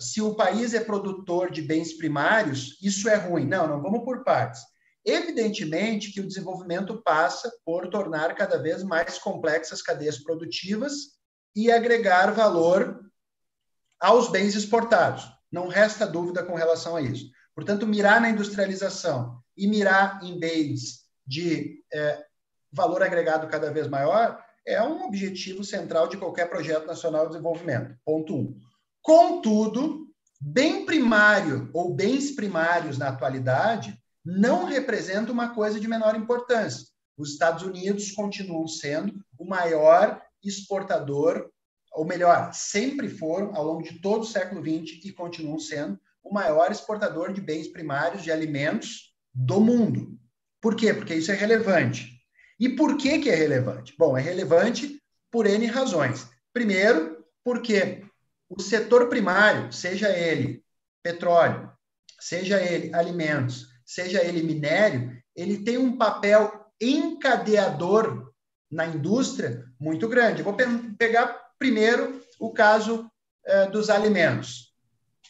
[0.00, 3.46] se o país é produtor de bens primários, isso é ruim.
[3.46, 4.60] Não, não vamos por partes.
[5.04, 10.92] Evidentemente que o desenvolvimento passa por tornar cada vez mais complexas cadeias produtivas
[11.54, 13.00] e agregar valor
[14.00, 15.24] aos bens exportados.
[15.50, 17.30] Não resta dúvida com relação a isso.
[17.54, 22.24] Portanto, mirar na industrialização e mirar em bens de é,
[22.72, 27.96] valor agregado cada vez maior é um objetivo central de qualquer projeto nacional de desenvolvimento.
[28.04, 28.58] Ponto um.
[29.02, 30.06] Contudo,
[30.40, 36.86] bem primário ou bens primários na atualidade não representa uma coisa de menor importância.
[37.16, 41.50] Os Estados Unidos continuam sendo o maior exportador,
[41.92, 46.32] ou melhor, sempre foram, ao longo de todo o século XX, e continuam sendo o
[46.32, 50.18] maior exportador de bens primários, de alimentos do mundo.
[50.60, 50.94] Por quê?
[50.94, 52.08] Porque isso é relevante.
[52.58, 53.94] E por que, que é relevante?
[53.98, 56.28] Bom, é relevante por N razões.
[56.52, 58.04] Primeiro, porque
[58.48, 60.62] o setor primário, seja ele
[61.02, 61.72] petróleo,
[62.20, 68.30] seja ele alimentos, seja ele minério, ele tem um papel encadeador
[68.70, 70.42] na indústria muito grande.
[70.42, 70.64] vou pe
[70.98, 73.10] pegar primeiro o caso
[73.44, 74.71] eh, dos alimentos.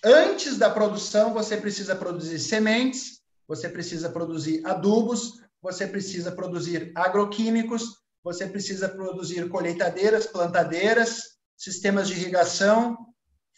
[0.05, 8.03] Antes da produção, você precisa produzir sementes, você precisa produzir adubos, você precisa produzir agroquímicos,
[8.25, 12.97] você precisa produzir colheitadeiras, plantadeiras, sistemas de irrigação,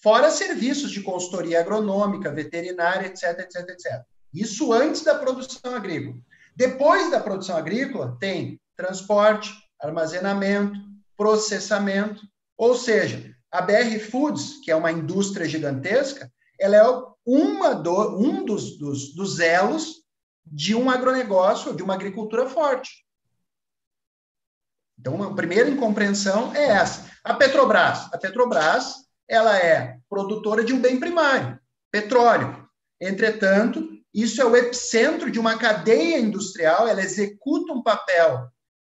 [0.03, 4.03] fora serviços de consultoria agronômica, veterinária, etc, etc, etc.
[4.33, 6.17] Isso antes da produção agrícola.
[6.55, 10.79] Depois da produção agrícola, tem transporte, armazenamento,
[11.17, 12.21] processamento,
[12.57, 16.83] ou seja, a BR Foods, que é uma indústria gigantesca, ela é
[17.25, 20.03] uma do, um dos, dos, dos elos
[20.45, 23.07] de um agronegócio, de uma agricultura forte.
[24.99, 27.09] Então, a primeira incompreensão é essa.
[27.23, 28.13] A Petrobras.
[28.13, 31.57] A Petrobras ela é produtora de um bem primário,
[31.93, 32.69] petróleo.
[33.01, 38.49] Entretanto, isso é o epicentro de uma cadeia industrial, ela executa um papel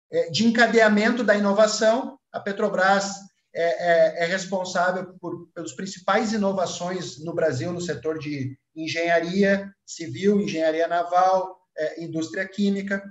[0.09, 2.17] é, de encadeamento da inovação.
[2.31, 8.57] A Petrobras é, é, é responsável por, pelas principais inovações no Brasil no setor de
[8.75, 13.03] engenharia civil, engenharia naval, é, indústria química,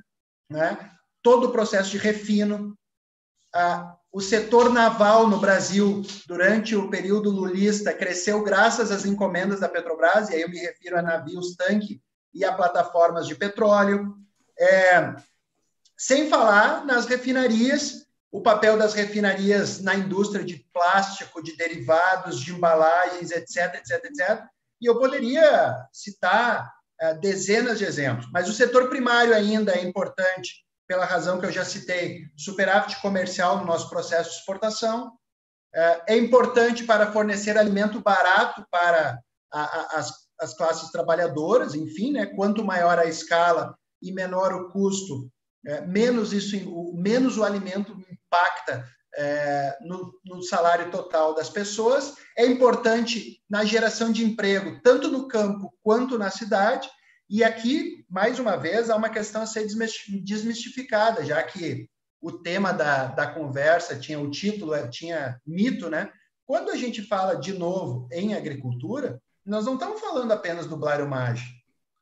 [0.51, 0.91] né?
[1.23, 2.77] todo o processo de refino.
[3.55, 9.69] Ah, o setor naval no Brasil, durante o período lulista, cresceu graças às encomendas da
[9.69, 12.03] Petrobras, e aí eu me refiro a navios tanque
[12.35, 14.17] e a plataformas de petróleo.
[14.59, 15.15] É,
[15.97, 18.02] sem falar nas refinarias,
[18.33, 24.45] o papel das refinarias na indústria de plástico, de derivados, de embalagens, etc, etc, etc.
[24.81, 30.65] E eu poderia citar uh, dezenas de exemplos, mas o setor primário ainda é importante
[30.89, 36.17] pela razão que eu já citei, superávit comercial no nosso processo de exportação, uh, é
[36.17, 39.21] importante para fornecer alimento barato para
[39.53, 42.25] a, a, as, as classes trabalhadoras, enfim, né?
[42.25, 45.31] quanto maior a escala e menor o custo,
[45.65, 46.57] é, menos isso,
[46.95, 47.97] menos o alimento
[48.33, 52.15] impacta é, no, no, salário total das pessoas.
[52.37, 56.89] É importante na geração de emprego, tanto no campo quanto na cidade.
[57.29, 59.67] E aqui, mais uma vez, há uma questão a ser
[60.23, 61.89] desmistificada, já que
[62.21, 66.11] o tema da, da conversa tinha o título, é, tinha mito, né?
[66.47, 71.09] Quando a gente fala de novo em agricultura, nós não estamos falando apenas do Blário
[71.09, 71.51] Mágico.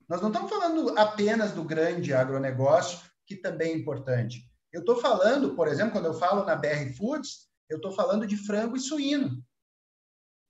[0.08, 4.49] Nós não estamos falando apenas do grande agronegócio, que também é importante.
[4.72, 8.36] Eu estou falando, por exemplo, quando eu falo na BR Foods, eu estou falando de
[8.36, 9.42] frango e suíno.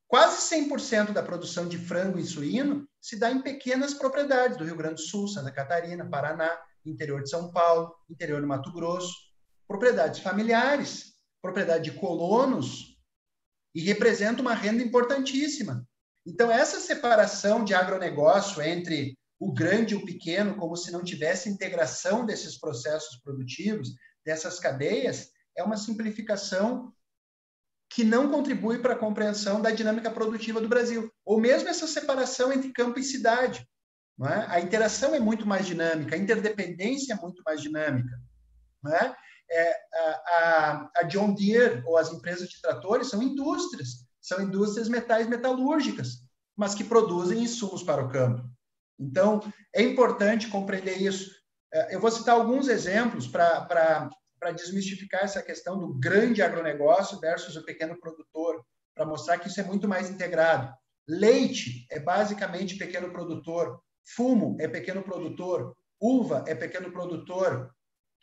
[0.06, 4.76] Quase 100% da produção de frango e suíno se dá em pequenas propriedades do Rio
[4.76, 9.14] Grande do Sul, Santa Catarina, Paraná, interior de São Paulo, interior do Mato Grosso.
[9.68, 12.98] Propriedades familiares, propriedade de colonos,
[13.74, 15.86] e representa uma renda importantíssima.
[16.26, 21.48] Então, essa separação de agronegócio entre o grande e o pequeno, como se não tivesse
[21.48, 23.90] integração desses processos produtivos,
[24.24, 26.92] dessas cadeias, é uma simplificação
[27.88, 31.12] que não contribui para a compreensão da dinâmica produtiva do Brasil.
[31.24, 33.68] Ou mesmo essa separação entre campo e cidade.
[34.22, 34.54] É?
[34.54, 38.20] A interação é muito mais dinâmica, a interdependência é muito mais dinâmica.
[38.86, 39.14] É?
[39.52, 45.26] É, a, a, John Deere ou as empresas de tratores são indústrias, são indústrias metais
[45.26, 46.22] metalúrgicas,
[46.54, 48.48] mas que produzem insumos para o campo.
[48.98, 49.40] Então,
[49.74, 51.39] é importante compreender isso.
[51.72, 54.10] É, eu vou citar alguns exemplos para
[54.54, 58.64] desmistificar essa questão do grande agronegócio versus o pequeno produtor,
[58.94, 60.72] para mostrar que isso é muito mais integrado.
[61.08, 63.80] Leite é basicamente pequeno produtor,
[64.14, 67.70] fumo é pequeno produtor, uva é pequeno produtor,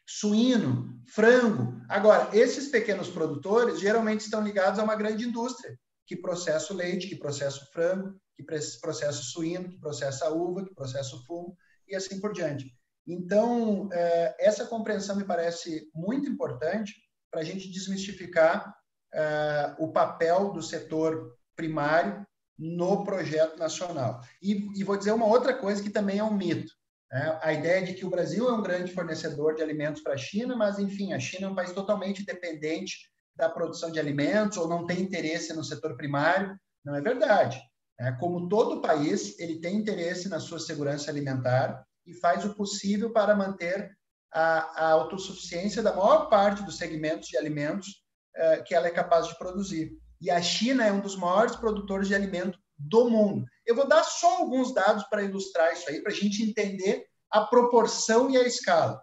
[0.05, 1.81] suíno, frango.
[1.89, 7.07] Agora, esses pequenos produtores geralmente estão ligados a uma grande indústria que processa o leite,
[7.07, 11.23] que processa o frango, que processa o suíno, que processa a uva, que processa o
[11.25, 11.57] fumo
[11.87, 12.73] e assim por diante.
[13.07, 16.93] Então, é, essa compreensão me parece muito importante
[17.31, 18.75] para a gente desmistificar
[19.13, 22.25] é, o papel do setor primário
[22.59, 24.21] no projeto nacional.
[24.41, 26.71] E, vou dizer uma outra coisa que também é um mito.
[27.11, 30.17] É, a ideia de que o Brasil é um grande fornecedor de alimentos para a
[30.17, 34.67] China, mas, enfim, a China é um país totalmente dependente da produção de alimentos ou
[34.67, 36.57] não tem interesse no setor primário.
[36.83, 37.61] Não é verdade.
[37.99, 43.11] É, como todo país, ele tem interesse na sua segurança alimentar e faz o possível
[43.11, 43.91] para manter
[44.31, 48.03] a, a autossuficiência da maior parte dos segmentos de alimentos
[48.35, 49.91] é, que ela é capaz de produzir.
[50.19, 53.45] E a China é um dos maiores produtores de alimento do mundo.
[53.65, 57.41] Eu vou dar só alguns dados para ilustrar isso aí, para a gente entender a
[57.41, 59.01] proporção e a escala.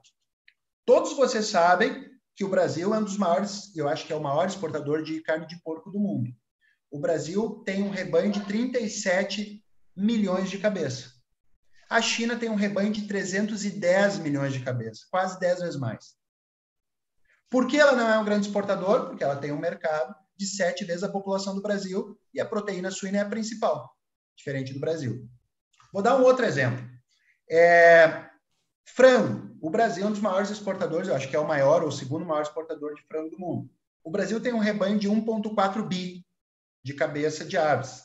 [0.86, 4.22] Todos vocês sabem que o Brasil é um dos maiores, eu acho que é o
[4.22, 6.30] maior exportador de carne de porco do mundo.
[6.90, 9.64] O Brasil tem um rebanho de 37
[9.96, 11.13] milhões de cabeças.
[11.88, 16.14] A China tem um rebanho de 310 milhões de cabeças, quase 10 vezes mais.
[17.50, 19.06] Por que ela não é um grande exportador?
[19.06, 22.90] Porque ela tem um mercado de sete vezes a população do Brasil e a proteína
[22.90, 23.96] suína é a principal,
[24.36, 25.28] diferente do Brasil.
[25.92, 26.84] Vou dar um outro exemplo.
[27.48, 28.28] É,
[28.84, 29.56] frango.
[29.60, 31.92] O Brasil é um dos maiores exportadores, eu acho que é o maior ou o
[31.92, 33.70] segundo maior exportador de frango do mundo.
[34.02, 36.26] O Brasil tem um rebanho de 1,4 bi
[36.82, 38.02] de cabeça de aves.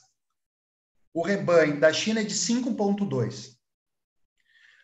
[1.14, 3.59] O rebanho da China é de 5,2.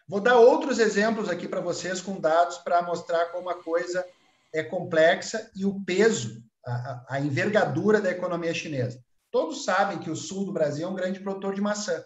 [0.08, 4.06] Vou dar outros exemplos aqui para vocês com dados para mostrar como a coisa
[4.54, 9.00] é complexa e o peso a, a envergadura da economia chinesa.
[9.32, 12.04] Todos sabem que o sul do Brasil é um grande produtor de maçã.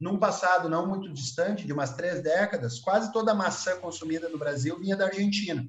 [0.00, 4.38] Num passado não muito distante, de umas três décadas, quase toda a maçã consumida no
[4.38, 5.64] Brasil vinha da Argentina.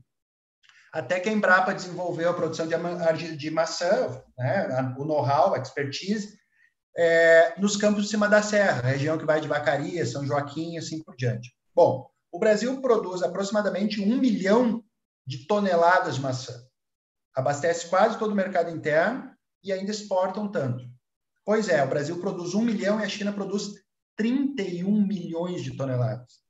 [0.92, 6.38] Até que a Embrapa desenvolveu a produção de, maçã, né, o know-how, a expertise,
[6.96, 10.78] é, nos campos de cima da serra, região que vai de Vacaria, São Joaquim e
[10.78, 11.52] assim por diante.
[11.76, 14.84] Bom, o Brasil produz aproximadamente um milhão
[15.26, 16.64] de toneladas de maçã
[17.34, 19.32] abastece quase todo o mercado interno
[19.64, 20.86] e ainda exportam tanto.
[21.46, 23.74] Pois é, o Brasil produz 1 milhão e a China produz
[24.16, 26.44] 31 milhões de toneladas.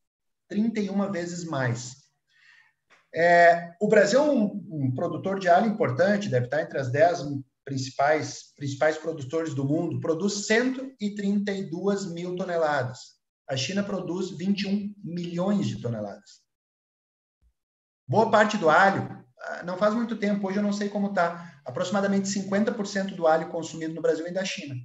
[0.50, 2.04] 31 vezes mais.
[3.16, 7.20] É, o Brasil é um, um, produtor de alho importante, deve estar entre as 10
[7.64, 13.14] principais, principais produtores do mundo, produz 132 mil toneladas.
[13.50, 16.42] A China produz 21 milhões de toneladas.
[18.08, 19.24] Boa parte do alho
[19.64, 23.94] não faz muito tempo, hoje eu não sei como está, aproximadamente 50% do alho consumido
[23.94, 24.76] no Brasil vem da China.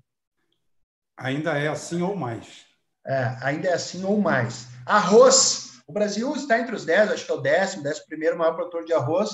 [1.17, 2.67] Ainda é assim ou mais.
[3.07, 4.69] É, ainda é assim ou mais.
[4.87, 5.81] Arroz.
[5.87, 8.85] O Brasil está entre os 10, acho que é o décimo, décimo primeiro maior produtor
[8.85, 9.31] de arroz,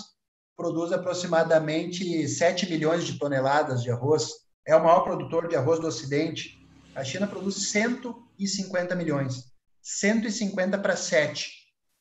[0.56, 4.30] produz aproximadamente 7 milhões de toneladas de arroz.
[4.66, 6.63] É o maior produtor de arroz do Ocidente.
[6.94, 9.52] A China produz 150 milhões.
[9.82, 11.50] 150 para 7.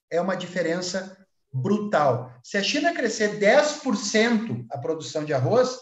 [0.10, 1.18] É uma diferença
[1.52, 2.34] brutal.
[2.44, 5.78] Se a China crescer 10% a produção de arroz,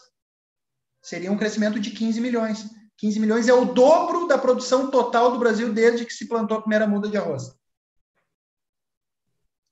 [1.01, 2.69] seria um crescimento de 15 milhões.
[2.97, 6.61] 15 milhões é o dobro da produção total do Brasil desde que se plantou a
[6.61, 7.55] primeira muda de arroz.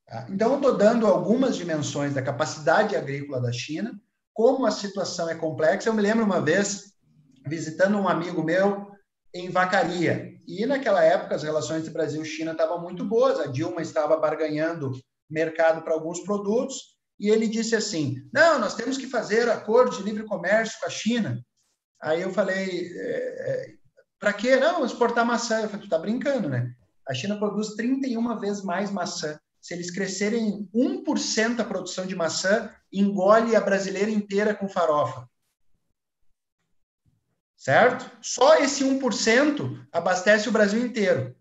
[0.05, 0.25] Tá?
[0.29, 3.99] Então, eu estou dando algumas dimensões da capacidade agrícola da China,
[4.33, 5.89] como a situação é complexa.
[5.89, 6.93] Eu me lembro uma vez
[7.45, 8.88] visitando um amigo meu
[9.34, 10.34] em Vacaria.
[10.47, 13.39] E naquela época as relações entre Brasil e China estavam muito boas.
[13.39, 14.91] A Dilma estava barganhando
[15.30, 20.03] mercado para alguns produtos, e ele disse assim: não, nós temos que fazer acordo de
[20.03, 21.39] livre comércio com a China.
[22.01, 23.65] Aí eu falei: é, é,
[24.19, 24.55] para quê?
[24.55, 25.59] Não, exportar maçã.
[25.59, 26.73] Eu falei: tu está brincando, né?
[27.07, 29.38] A China produz 31 vezes mais maçã.
[29.61, 35.28] Se eles crescerem 1% a produção de maçã, engole a brasileira inteira com farofa.
[37.60, 38.10] Certo?
[38.22, 41.36] Só esse 1% abastece o Brasil inteiro.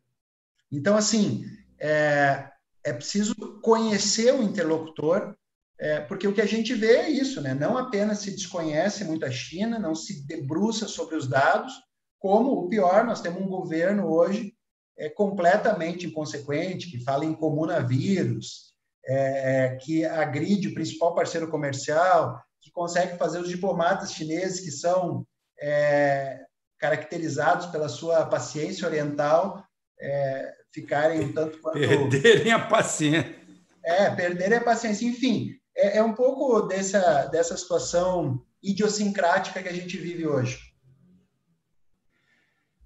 [0.70, 1.44] Então, assim,
[1.78, 2.50] é,
[2.82, 5.36] é preciso conhecer o interlocutor,
[5.78, 7.54] é, porque o que a gente vê é isso, né?
[7.54, 11.72] Não apenas se desconhece muito a China, não se debruça sobre os dados,
[12.18, 14.52] como o pior, nós temos um governo hoje
[14.98, 18.74] é, completamente inconsequente, que fala em comunavírus,
[19.06, 25.24] é, que agride o principal parceiro comercial, que consegue fazer os diplomatas chineses que são
[25.60, 26.40] é,
[26.78, 29.64] caracterizados pela sua paciência oriental
[30.00, 31.78] é, ficarem um tanto quanto.
[31.78, 33.36] Perderem a paciência.
[33.84, 35.06] É, perderem a paciência.
[35.06, 40.58] Enfim, é, é um pouco dessa, dessa situação idiosincrática que a gente vive hoje.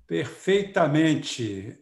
[0.06, 1.78] Perfeitamente.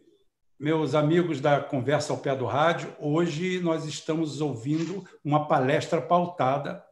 [0.59, 6.83] Meus amigos da Conversa ao Pé do Rádio, hoje nós estamos ouvindo uma palestra pautada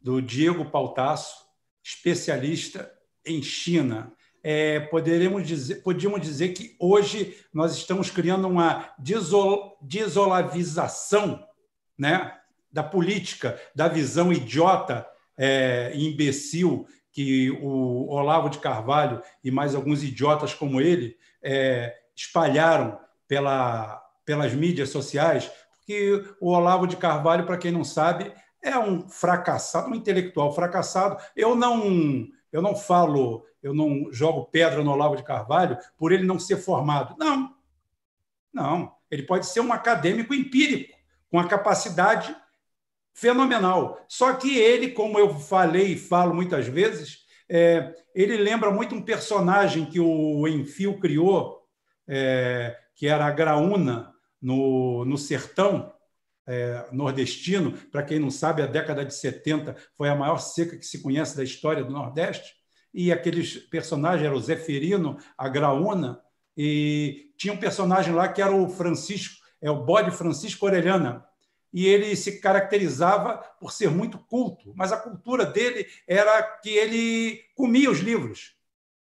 [0.00, 1.36] do Diego Pautasso,
[1.84, 2.95] especialista
[3.26, 4.12] em China
[4.48, 11.44] é, poderemos dizer, podíamos dizer que hoje nós estamos criando uma desol, desolavização
[11.98, 12.32] né,
[12.70, 15.04] da política, da visão idiota
[15.36, 23.00] é, imbecil que o Olavo de Carvalho e mais alguns idiotas como ele é, espalharam
[23.26, 29.08] pela, pelas mídias sociais, porque o Olavo de Carvalho, para quem não sabe, é um
[29.08, 31.16] fracassado, um intelectual fracassado.
[31.34, 36.24] Eu não, eu não falo, eu não jogo pedra no Olavo de Carvalho por ele
[36.24, 37.14] não ser formado.
[37.18, 37.54] Não,
[38.50, 38.96] não.
[39.10, 40.96] Ele pode ser um acadêmico empírico,
[41.30, 42.34] com a capacidade
[43.12, 44.02] fenomenal.
[44.08, 49.02] Só que ele, como eu falei e falo muitas vezes, é, ele lembra muito um
[49.02, 51.62] personagem que o Enfio criou,
[52.08, 55.92] é, que era a Graúna no, no sertão
[56.46, 57.72] é, nordestino.
[57.90, 61.36] Para quem não sabe, a década de 70 foi a maior seca que se conhece
[61.36, 62.54] da história do Nordeste.
[62.94, 66.20] E aqueles personagens eram o Zeferino, a Graúna,
[66.56, 71.24] e tinha um personagem lá que era o Francisco, é o bode Francisco Orelhana,
[71.72, 77.42] e ele se caracterizava por ser muito culto, mas a cultura dele era que ele
[77.54, 78.56] comia os livros.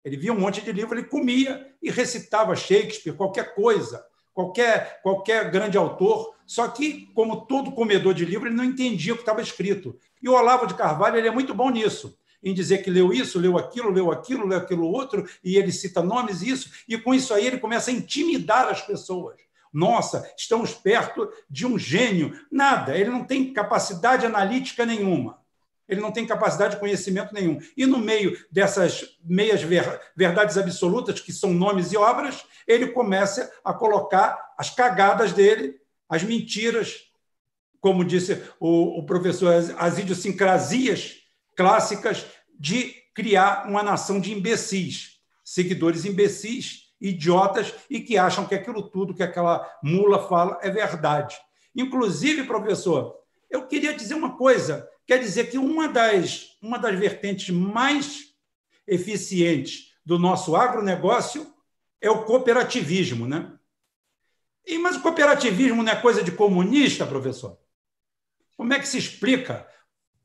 [0.04, 5.50] Ele via um monte de livro, ele comia e recitava Shakespeare, qualquer coisa, qualquer, qualquer
[5.50, 6.34] grande autor.
[6.44, 9.98] Só que, como todo comedor de livro, ele não entendia o que estava escrito.
[10.22, 13.38] E o Olavo de Carvalho ele é muito bom nisso, em dizer que leu isso,
[13.38, 17.14] leu aquilo, leu aquilo, leu aquilo outro, e ele cita nomes e isso, e com
[17.14, 19.36] isso aí ele começa a intimidar as pessoas.
[19.72, 22.38] Nossa, estamos perto de um gênio.
[22.50, 25.43] Nada, ele não tem capacidade analítica nenhuma
[25.88, 27.58] ele não tem capacidade de conhecimento nenhum.
[27.76, 29.62] E no meio dessas meias
[30.16, 35.78] verdades absolutas, que são nomes e obras, ele começa a colocar as cagadas dele,
[36.08, 37.02] as mentiras,
[37.80, 41.16] como disse o, o professor, as idiosincrasias
[41.54, 42.24] clássicas
[42.58, 49.14] de criar uma nação de imbecis, seguidores imbecis, idiotas e que acham que aquilo tudo
[49.14, 51.36] que aquela mula fala é verdade.
[51.76, 53.16] Inclusive, professor,
[53.50, 58.34] eu queria dizer uma coisa Quer dizer que uma das, uma das vertentes mais
[58.86, 61.46] eficientes do nosso agronegócio
[62.00, 63.58] é o cooperativismo, né?
[64.66, 67.58] E, mas o cooperativismo não é coisa de comunista, professor?
[68.56, 69.66] Como é que se explica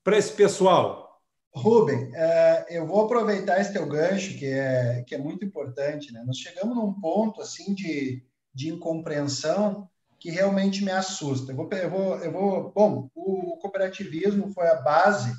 [0.03, 1.21] para esse pessoal?
[1.53, 6.13] Rubem, é, eu vou aproveitar esse teu gancho, que é, que é muito importante.
[6.13, 6.23] Né?
[6.25, 8.23] Nós chegamos num ponto assim de,
[8.53, 9.89] de incompreensão
[10.19, 11.51] que realmente me assusta.
[11.51, 15.33] Eu vou, eu vou, eu vou, bom, o cooperativismo foi a base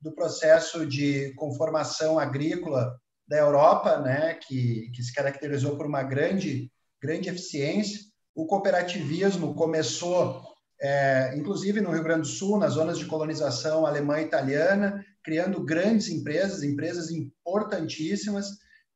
[0.00, 6.70] do processo de conformação agrícola da Europa, né, que, que se caracterizou por uma grande,
[7.00, 8.00] grande eficiência.
[8.34, 10.42] O cooperativismo começou,
[10.80, 15.64] é, inclusive no Rio Grande do Sul, nas zonas de colonização alemã e italiana, criando
[15.64, 18.48] grandes empresas, empresas importantíssimas,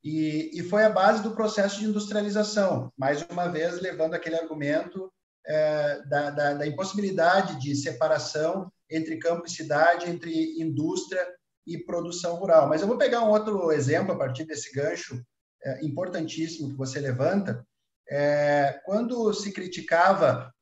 [0.05, 2.93] e, e foi a base do processo de industrialização.
[2.97, 5.11] Mais uma vez, levando aquele argumento
[5.49, 11.27] é, da, da, da, impossibilidade de separação entre campo e cidade, entre indústria
[11.67, 12.69] e produção rural.
[12.69, 15.23] Mas eu vou pegar um outro exemplo a partir desse gancho
[15.65, 17.67] é, importantíssimo que você levanta.
[18.11, 20.53] É, quando se criticava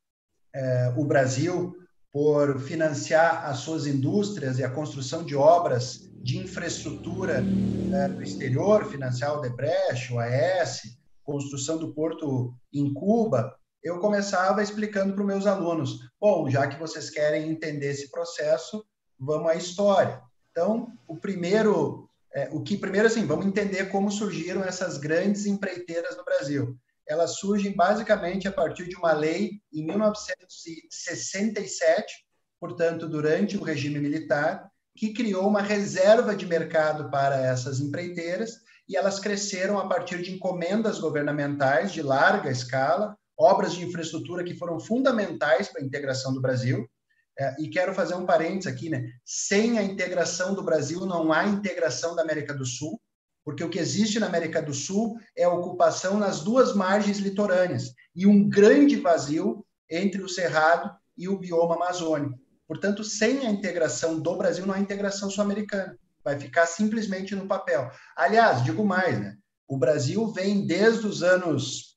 [0.55, 1.77] é, o Brasil
[2.13, 8.87] por financiar as suas indústrias e a construção de obras de infraestrutura é, no exterior,
[8.87, 15.27] financiar o Debrecht, o AES, construção do porto em Cuba, eu começava explicando para os
[15.27, 18.85] meus alunos: bom, já que vocês querem entender esse processo,
[19.19, 20.21] vamos à história.
[20.51, 26.17] Então, o primeiro, é, o que primeiro assim, vamos entender como surgiram essas grandes empreiteiras
[26.17, 26.77] no Brasil.
[27.07, 32.27] Elas surgem basicamente a partir de uma lei em 1967,
[32.59, 38.57] portanto, durante o regime militar, que criou uma reserva de mercado para essas empreiteiras
[38.89, 44.55] e elas cresceram a partir de encomendas governamentais de larga escala, obras de infraestrutura que
[44.55, 46.89] foram fundamentais para a integração do Brasil.
[47.39, 49.11] É, e quero fazer um parênteses aqui, né?
[49.25, 52.99] Sem a integração do Brasil, não há integração da América do Sul,
[53.45, 57.93] porque o que existe na América do Sul é a ocupação nas duas margens litorâneas
[58.15, 62.39] e um grande vazio entre o Cerrado e o bioma amazônico.
[62.67, 65.97] Portanto, sem a integração do Brasil, não há integração sul-americana.
[66.25, 67.91] Vai ficar simplesmente no papel.
[68.17, 69.37] Aliás, digo mais, né?
[69.69, 71.96] O Brasil vem desde os anos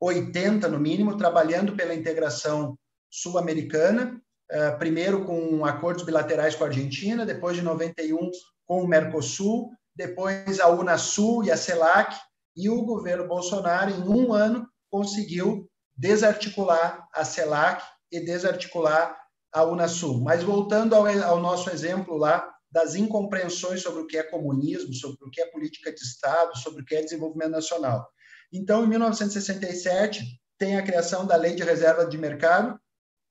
[0.00, 2.76] 80 no mínimo, trabalhando pela integração
[3.10, 4.20] sul-americana,
[4.50, 8.30] eh, primeiro com acordos bilaterais com a Argentina, depois de 91
[8.66, 12.16] com o Mercosul, depois a Unasul e a CELAC,
[12.56, 19.16] e o governo Bolsonaro, em um ano, conseguiu desarticular a CELAC e desarticular
[19.52, 20.20] a Unasul.
[20.20, 25.18] Mas voltando ao, ao nosso exemplo lá das incompreensões sobre o que é comunismo, sobre
[25.26, 28.08] o que é política de Estado, sobre o que é desenvolvimento nacional.
[28.52, 32.78] Então, em 1967, tem a criação da Lei de Reserva de Mercado,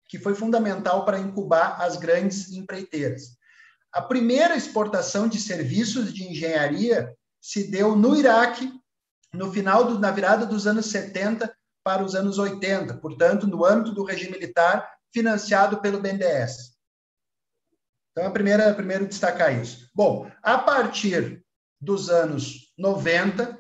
[0.08, 3.38] que foi fundamental para incubar as grandes empreiteiras.
[3.92, 8.72] A primeira exportação de serviços de engenharia se deu no Iraque,
[9.34, 11.54] no final do, na virada dos anos 70
[11.84, 16.76] para os anos 80, portanto, no âmbito do regime militar, financiado pelo BNDES.
[18.12, 19.90] Então, é primeira, primeiro destacar isso.
[19.94, 21.44] Bom, a partir
[21.80, 23.60] dos anos 90,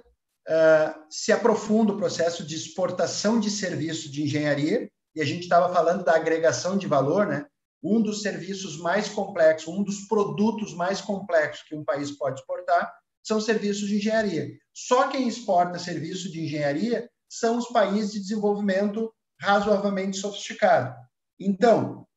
[0.51, 5.71] eh, se aprofunda o processo de exportação de serviços de engenharia, e a gente estava
[5.71, 7.45] falando da agregação de valor, né?
[7.83, 12.91] Um dos serviços mais complexos, um dos produtos mais complexos que um país pode exportar
[13.23, 14.49] são serviços de engenharia.
[14.73, 20.95] Só quem exporta serviço de engenharia são os países de desenvolvimento razoavelmente sofisticado.
[21.39, 22.07] Então,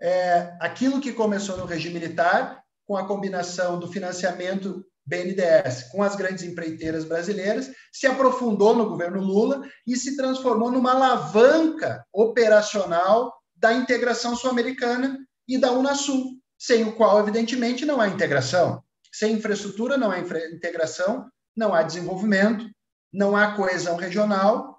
[0.00, 6.16] é, aquilo que começou no regime militar, com a combinação do financiamento BNDES com as
[6.16, 13.72] grandes empreiteiras brasileiras, se aprofundou no governo Lula e se transformou numa alavanca operacional da
[13.72, 18.82] integração sul-americana e da Unasul, sem o qual, evidentemente, não há integração.
[19.12, 22.68] Sem infraestrutura não há integração, não há desenvolvimento,
[23.12, 24.76] não há coesão regional.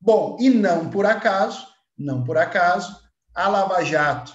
[0.00, 2.96] Bom, e não por acaso, não por acaso,
[3.34, 4.32] a Lava Jato,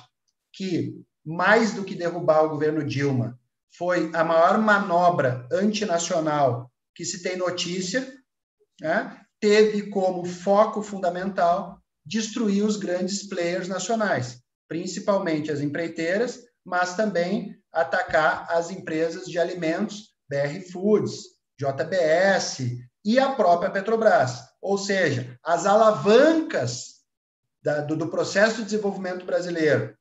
[0.52, 3.39] que mais do que derrubar o governo Dilma,
[3.78, 8.14] foi a maior manobra antinacional que se tem notícia,
[8.82, 9.20] né?
[9.40, 18.48] teve como foco fundamental destruir os grandes players nacionais, principalmente as empreiteiras, mas também atacar
[18.50, 21.22] as empresas de alimentos, BR Foods,
[21.58, 22.60] JBS
[23.06, 24.42] e a própria Petrobras.
[24.62, 27.00] Ou seja, as alavancas
[27.64, 29.96] da, do, do processo de desenvolvimento brasileiro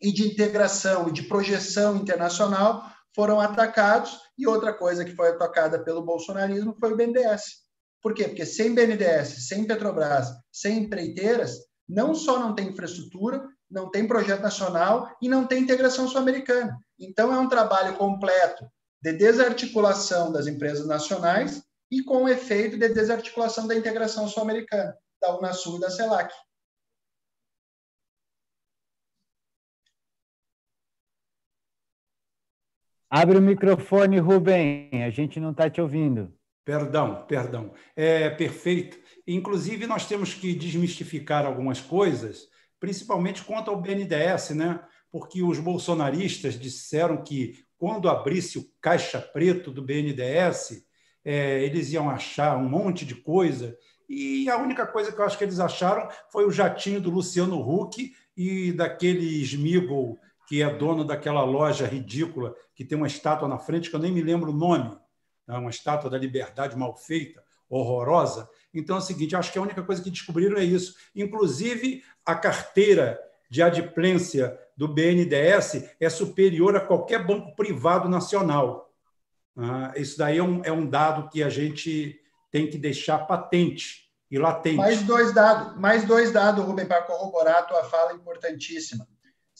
[0.00, 5.82] e de integração e de projeção internacional foram atacados, e outra coisa que foi atacada
[5.82, 7.60] pelo bolsonarismo foi o BNDES.
[8.02, 8.24] Por quê?
[8.24, 11.58] Porque sem BNDES, sem Petrobras, sem empreiteiras,
[11.88, 16.76] não só não tem infraestrutura, não tem projeto nacional e não tem integração sul-americana.
[16.98, 18.66] Então, é um trabalho completo
[19.02, 25.36] de desarticulação das empresas nacionais e com o efeito de desarticulação da integração sul-americana, da
[25.36, 26.32] Unasul e da CELAC.
[33.10, 36.32] Abre o microfone, Rubem, a gente não está te ouvindo.
[36.64, 37.72] Perdão, perdão.
[37.96, 38.96] É perfeito.
[39.26, 42.46] Inclusive, nós temos que desmistificar algumas coisas,
[42.78, 44.80] principalmente quanto ao BNDES, né?
[45.10, 50.84] porque os bolsonaristas disseram que quando abrisse o caixa preto do BNDES,
[51.24, 53.76] é, eles iam achar um monte de coisa.
[54.08, 57.58] E a única coisa que eu acho que eles acharam foi o jatinho do Luciano
[57.58, 60.18] Huck e daquele Smigol
[60.50, 64.10] que é dono daquela loja ridícula que tem uma estátua na frente que eu nem
[64.10, 64.98] me lembro o nome,
[65.48, 68.48] é uma estátua da liberdade mal feita, horrorosa.
[68.74, 70.96] Então é o seguinte, acho que a única coisa que descobriram é isso.
[71.14, 73.16] Inclusive, a carteira
[73.48, 78.92] de adimplência do BNDES é superior a qualquer banco privado nacional.
[79.56, 82.20] Ah, isso daí é um, é um dado que a gente
[82.50, 84.78] tem que deixar patente e latente.
[84.78, 89.06] Mais dois dados, mais dois dados, Rubem, para corroborar a tua fala importantíssima.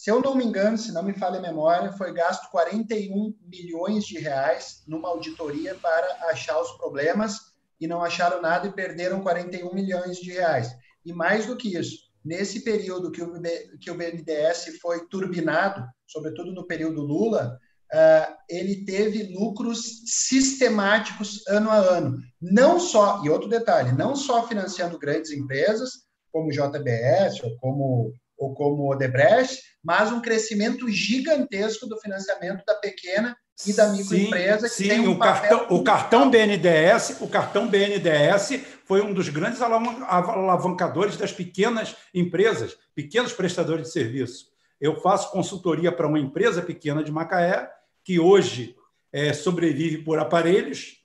[0.00, 4.06] Se eu não me engano, se não me falha a memória, foi gasto 41 milhões
[4.06, 9.74] de reais numa auditoria para achar os problemas e não acharam nada e perderam 41
[9.74, 10.74] milhões de reais.
[11.04, 13.42] E mais do que isso, nesse período que o,
[13.78, 17.58] que o BNDES foi turbinado, sobretudo no período Lula,
[17.92, 22.16] uh, ele teve lucros sistemáticos ano a ano.
[22.40, 25.90] Não só, e outro detalhe, não só financiando grandes empresas,
[26.32, 33.36] como JBS ou como ou como Odebrecht, mas um crescimento gigantesco do financiamento da pequena
[33.66, 34.66] e da microempresa.
[34.66, 39.60] Sim, sim um o, cartão, o cartão BNDES, o cartão BNDES foi um dos grandes
[39.60, 44.46] alavancadores das pequenas empresas, pequenos prestadores de serviço.
[44.80, 47.70] Eu faço consultoria para uma empresa pequena de Macaé,
[48.02, 48.74] que hoje
[49.12, 50.96] é, sobrevive por aparelhos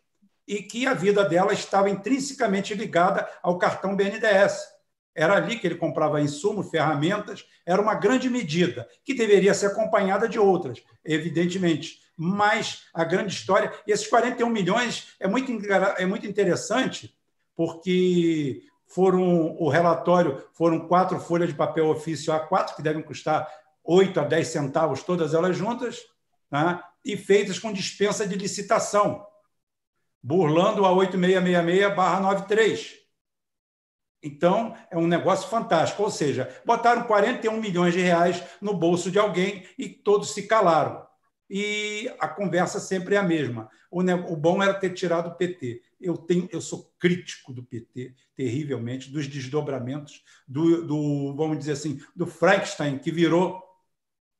[0.47, 4.74] e que a vida dela estava intrinsecamente ligada ao cartão BNDES.
[5.15, 10.27] Era ali que ele comprava insumos, ferramentas, era uma grande medida, que deveria ser acompanhada
[10.27, 12.01] de outras, evidentemente.
[12.17, 15.51] Mas a grande história, e esses 41 milhões é muito,
[15.97, 17.17] é muito interessante,
[17.55, 23.47] porque foram o relatório foram quatro folhas de papel ofício A4, que devem custar
[23.83, 26.01] 8 a 10 centavos, todas elas juntas,
[26.51, 26.81] né?
[27.03, 29.25] e feitas com dispensa de licitação,
[30.21, 33.04] burlando a 8666-93
[34.21, 36.03] então, é um negócio fantástico.
[36.03, 41.05] Ou seja, botaram 41 milhões de reais no bolso de alguém e todos se calaram.
[41.49, 43.69] E a conversa sempre é a mesma.
[43.91, 45.81] O, o bom era ter tirado o PT.
[46.01, 52.01] Eu, tenho, eu sou crítico do PT, terrivelmente, dos desdobramentos, do, do vamos dizer assim,
[52.15, 53.63] do Frankenstein, que virou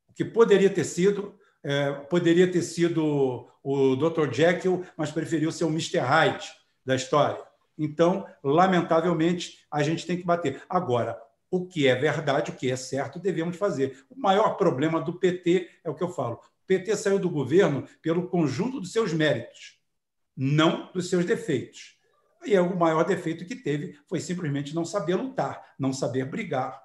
[0.09, 4.31] o que poderia ter sido, é, poderia ter sido o Dr.
[4.31, 5.99] Jekyll, mas preferiu ser o Mr.
[5.99, 6.47] Hyde
[6.83, 7.41] da história.
[7.77, 10.63] Então, lamentavelmente, a gente tem que bater.
[10.69, 11.21] Agora,
[11.51, 14.05] o que é verdade, o que é certo, devemos fazer.
[14.09, 16.35] O maior problema do PT é o que eu falo.
[16.35, 19.79] O PT saiu do governo pelo conjunto dos seus méritos,
[20.35, 21.95] não dos seus defeitos.
[22.45, 26.83] E é o maior defeito que teve foi simplesmente não saber lutar, não saber brigar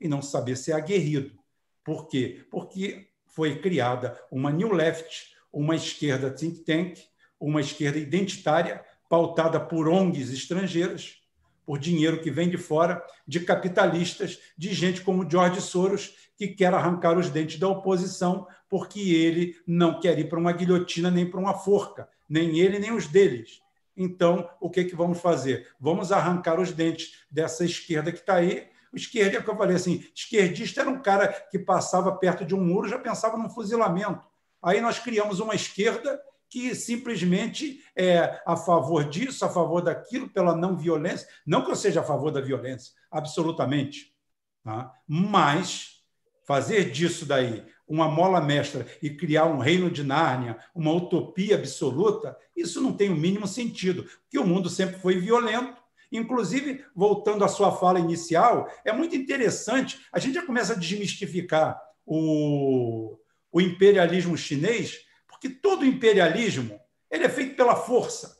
[0.00, 1.38] e não saber ser aguerrido.
[1.84, 2.46] Por quê?
[2.50, 6.98] Porque foi criada uma New Left, uma esquerda think tank,
[7.38, 11.18] uma esquerda identitária, pautada por ONGs estrangeiras,
[11.66, 16.72] por dinheiro que vem de fora, de capitalistas, de gente como George Soros, que quer
[16.72, 21.38] arrancar os dentes da oposição, porque ele não quer ir para uma guilhotina nem para
[21.38, 23.60] uma forca, nem ele nem os deles.
[23.94, 25.68] Então, o que, que vamos fazer?
[25.78, 28.66] Vamos arrancar os dentes dessa esquerda que está aí.
[28.94, 32.64] Esquerda, é que eu falei assim, esquerdista era um cara que passava perto de um
[32.64, 34.26] muro já pensava num fuzilamento.
[34.62, 36.18] Aí nós criamos uma esquerda
[36.52, 41.26] que simplesmente é a favor disso, a favor daquilo, pela não violência.
[41.46, 44.14] Não que eu seja a favor da violência, absolutamente.
[44.62, 44.92] Tá?
[45.08, 46.02] Mas
[46.46, 52.36] fazer disso daí uma mola mestra e criar um reino de Nárnia, uma utopia absoluta,
[52.54, 55.80] isso não tem o mínimo sentido, porque o mundo sempre foi violento.
[56.12, 61.80] Inclusive, voltando à sua fala inicial, é muito interessante, a gente já começa a desmistificar
[62.04, 63.18] o,
[63.50, 65.10] o imperialismo chinês,
[65.42, 66.80] que todo imperialismo
[67.10, 68.38] ele é feito pela força.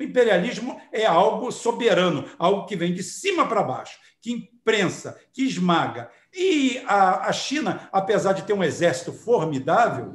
[0.00, 5.42] O imperialismo é algo soberano, algo que vem de cima para baixo, que imprensa, que
[5.42, 6.08] esmaga.
[6.32, 10.14] E a, a China, apesar de ter um exército formidável,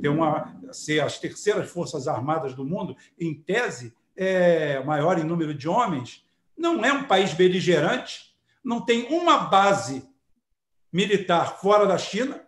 [0.00, 5.52] ter uma, ser as terceiras forças armadas do mundo, em tese, é maior em número
[5.52, 6.24] de homens,
[6.56, 8.32] não é um país beligerante,
[8.62, 10.08] não tem uma base
[10.92, 12.46] militar fora da China,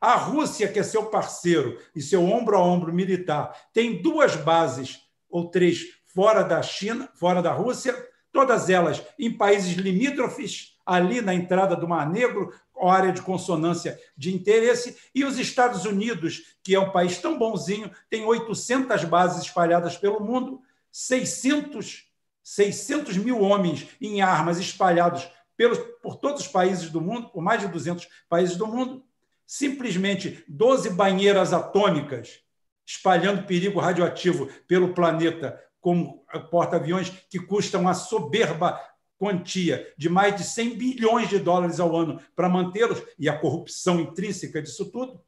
[0.00, 5.00] a Rússia, que é seu parceiro e seu ombro a ombro militar, tem duas bases
[5.28, 7.94] ou três fora da China, fora da Rússia,
[8.32, 12.52] todas elas em países limítrofes, ali na entrada do Mar Negro,
[12.88, 17.90] área de consonância de interesse, e os Estados Unidos, que é um país tão bonzinho,
[18.10, 20.60] tem 800 bases espalhadas pelo mundo,
[20.92, 22.04] 600,
[22.42, 27.60] 600 mil homens em armas espalhados pelos, por todos os países do mundo, por mais
[27.60, 29.02] de 200 países do mundo,
[29.46, 32.40] simplesmente 12 banheiras atômicas
[32.86, 38.80] espalhando perigo radioativo pelo planeta, como porta-aviões que custam uma soberba
[39.18, 44.00] quantia de mais de 100 bilhões de dólares ao ano para mantê-los e a corrupção
[44.00, 45.20] intrínseca disso tudo.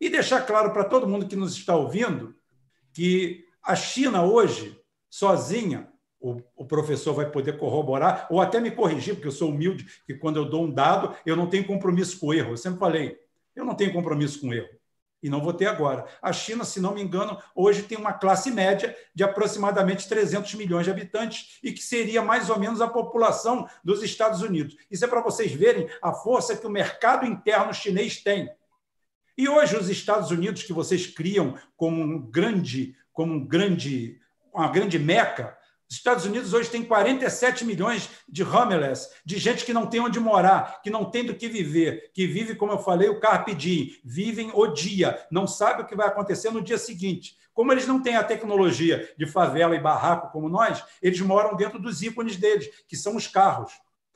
[0.00, 2.34] E deixar claro para todo mundo que nos está ouvindo
[2.92, 5.88] que a China hoje, sozinha,
[6.20, 10.36] o, professor vai poder corroborar ou até me corrigir, porque eu sou humilde, que quando
[10.36, 12.52] eu dou um dado, eu não tenho compromisso com o erro.
[12.52, 13.18] Eu sempre falei,
[13.54, 14.68] eu não tenho compromisso com erro.
[15.22, 16.04] E não vou ter agora.
[16.20, 20.84] A China, se não me engano, hoje tem uma classe média de aproximadamente 300 milhões
[20.84, 24.76] de habitantes e que seria mais ou menos a população dos Estados Unidos.
[24.90, 28.50] Isso é para vocês verem a força que o mercado interno chinês tem.
[29.38, 34.20] E hoje os Estados Unidos, que vocês criam como um grande, como um grande,
[34.52, 35.56] uma grande meca,
[35.92, 40.18] os Estados Unidos hoje tem 47 milhões de homeless, de gente que não tem onde
[40.18, 43.94] morar, que não tem do que viver, que vive, como eu falei, o carpe diem,
[44.02, 47.36] vivem o dia, não sabe o que vai acontecer no dia seguinte.
[47.52, 51.78] Como eles não têm a tecnologia de favela e barraco como nós, eles moram dentro
[51.78, 53.72] dos ícones deles, que são os carros.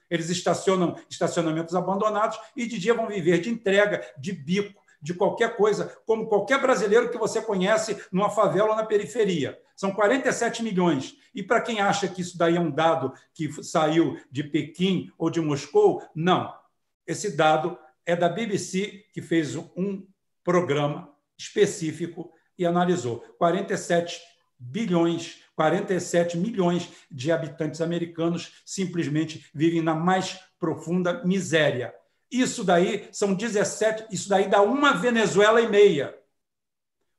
[0.09, 5.57] Eles estacionam estacionamentos abandonados e de dia vão viver de entrega, de bico, de qualquer
[5.57, 9.57] coisa, como qualquer brasileiro que você conhece numa favela ou na periferia.
[9.77, 11.17] São 47 milhões.
[11.33, 15.31] E para quem acha que isso daí é um dado que saiu de Pequim ou
[15.31, 16.53] de Moscou, não.
[17.07, 20.05] Esse dado é da BBC, que fez um
[20.43, 24.21] programa específico e analisou 47
[24.59, 31.95] bilhões, 47 milhões de habitantes americanos simplesmente vivem na mais profunda miséria.
[32.31, 36.17] Isso daí são 17, isso daí dá uma Venezuela e meia.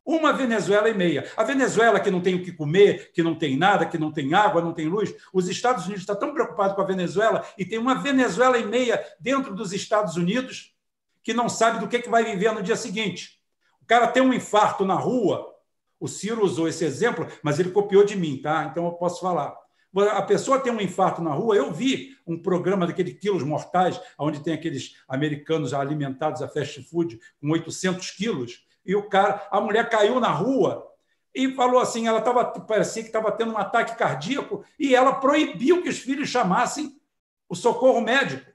[0.06, 1.30] Uma Venezuela e meia.
[1.36, 4.34] A Venezuela que não tem o que comer, que não tem nada, que não tem
[4.34, 5.14] água, não tem luz.
[5.34, 9.04] Os Estados Unidos estão tão preocupados com a Venezuela e tem uma Venezuela e meia
[9.20, 10.74] dentro dos Estados Unidos
[11.22, 13.42] que não sabe do que, que vai viver no dia seguinte.
[13.82, 15.54] O cara tem um infarto na rua.
[16.00, 18.64] O Ciro usou esse exemplo, mas ele copiou de mim, tá?
[18.72, 19.54] Então eu posso falar.
[20.00, 21.56] A pessoa tem um infarto na rua.
[21.56, 27.20] Eu vi um programa daquele quilos mortais, onde tem aqueles americanos alimentados a fast food
[27.42, 28.66] com 800 quilos.
[28.86, 30.86] E o cara, a mulher caiu na rua
[31.34, 35.84] e falou assim, ela estava parecia que estava tendo um ataque cardíaco e ela proibiu
[35.84, 37.00] que os filhos chamassem
[37.48, 38.52] o socorro médico.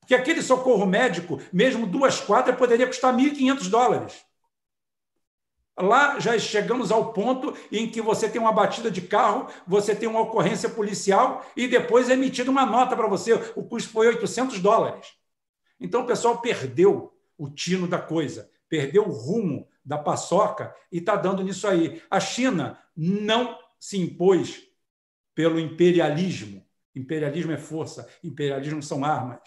[0.00, 4.24] Porque aquele socorro médico, mesmo duas quadras, poderia custar 1.500 dólares.
[5.76, 10.08] Lá já chegamos ao ponto em que você tem uma batida de carro, você tem
[10.08, 13.32] uma ocorrência policial e depois é emitida uma nota para você.
[13.56, 15.14] O custo foi 800 dólares.
[15.80, 21.16] Então o pessoal perdeu o tino da coisa, perdeu o rumo da paçoca e está
[21.16, 22.00] dando nisso aí.
[22.08, 24.62] A China não se impôs
[25.34, 26.64] pelo imperialismo.
[26.94, 29.40] Imperialismo é força, imperialismo são armas,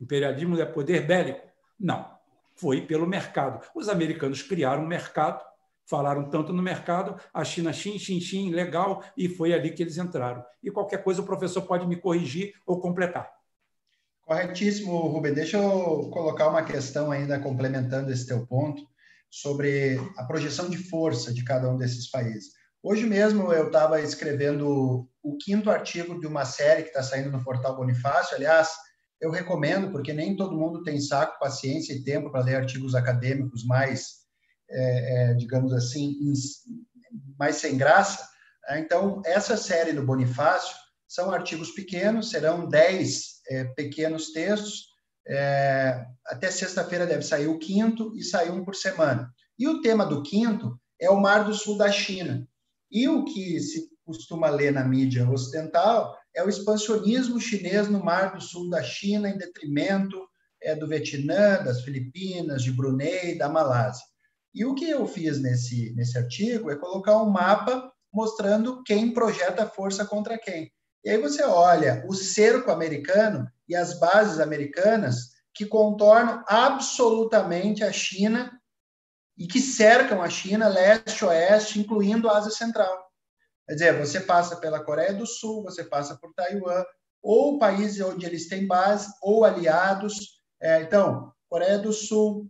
[0.00, 1.46] imperialismo é poder bélico.
[1.78, 2.10] Não,
[2.56, 3.62] foi pelo mercado.
[3.74, 5.44] Os americanos criaram um mercado
[5.86, 9.98] falaram tanto no mercado, a China, xin, xin, xin, legal, e foi ali que eles
[9.98, 10.44] entraram.
[10.62, 13.30] E qualquer coisa o professor pode me corrigir ou completar.
[14.22, 15.34] Corretíssimo, Rubem.
[15.34, 18.82] Deixa eu colocar uma questão ainda complementando esse teu ponto
[19.30, 22.52] sobre a projeção de força de cada um desses países.
[22.82, 27.42] Hoje mesmo eu estava escrevendo o quinto artigo de uma série que está saindo no
[27.42, 28.36] Portal Bonifácio.
[28.36, 28.70] Aliás,
[29.20, 33.64] eu recomendo, porque nem todo mundo tem saco, paciência e tempo para ler artigos acadêmicos
[33.64, 34.23] mais
[34.74, 36.16] é, é, digamos assim,
[37.38, 38.28] mais sem graça.
[38.68, 38.80] Né?
[38.80, 40.74] Então, essa série do Bonifácio
[41.06, 44.88] são artigos pequenos, serão 10 é, pequenos textos.
[45.26, 49.32] É, até sexta-feira deve sair o quinto e sair um por semana.
[49.58, 52.46] E o tema do quinto é o Mar do Sul da China.
[52.90, 58.34] E o que se costuma ler na mídia ocidental é o expansionismo chinês no Mar
[58.34, 60.20] do Sul da China, em detrimento
[60.60, 64.04] é, do Vietnã, das Filipinas, de Brunei, da Malásia.
[64.54, 69.66] E o que eu fiz nesse, nesse artigo é colocar um mapa mostrando quem projeta
[69.66, 70.72] força contra quem.
[71.04, 77.92] E aí você olha o cerco americano e as bases americanas que contornam absolutamente a
[77.92, 78.58] China
[79.36, 83.04] e que cercam a China leste-oeste, incluindo a Ásia Central.
[83.66, 86.84] Quer dizer, você passa pela Coreia do Sul, você passa por Taiwan,
[87.22, 90.42] ou países onde eles têm base, ou aliados.
[90.60, 92.48] É, então, Coreia do Sul,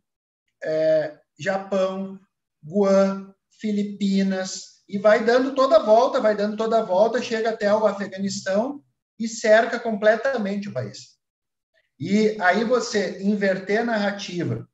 [0.63, 2.19] é, Japão,
[2.63, 7.73] Guam, Filipinas, e vai dando toda a volta, vai dando toda a volta, chega até
[7.75, 8.83] o Afeganistão
[9.19, 11.15] e cerca completamente o país.
[11.99, 14.69] E aí você inverter a narrativa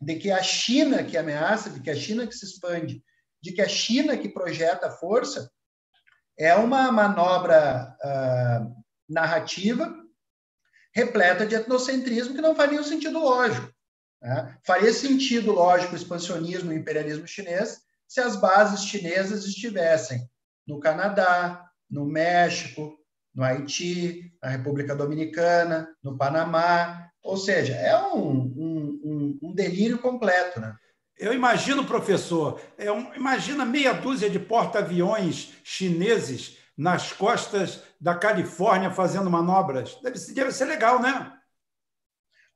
[0.00, 3.02] de que a China que ameaça, de que a China que se expande,
[3.42, 5.50] de que a China que projeta força,
[6.38, 9.94] é uma manobra uh, narrativa
[10.94, 13.70] repleta de etnocentrismo que não faz nenhum sentido lógico.
[14.22, 14.56] Né?
[14.64, 20.28] Faria sentido, lógico, o expansionismo e o imperialismo chinês se as bases chinesas estivessem
[20.66, 22.98] no Canadá, no México,
[23.32, 27.08] no Haiti, na República Dominicana, no Panamá.
[27.22, 30.58] Ou seja, é um, um, um delírio completo.
[30.58, 30.74] Né?
[31.16, 38.90] Eu imagino, professor, é um, imagina meia dúzia de porta-aviões chineses nas costas da Califórnia
[38.90, 39.96] fazendo manobras.
[40.02, 41.32] Deve, deve ser legal, né?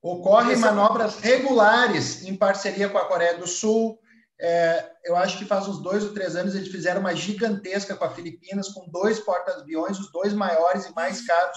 [0.04, 3.98] Ocorrem manobras regulares em parceria com a Coreia do Sul.
[4.38, 8.04] É, eu acho que faz uns dois ou três anos eles fizeram uma gigantesca com
[8.04, 11.56] a Filipinas, com dois porta-aviões, os dois maiores e mais caros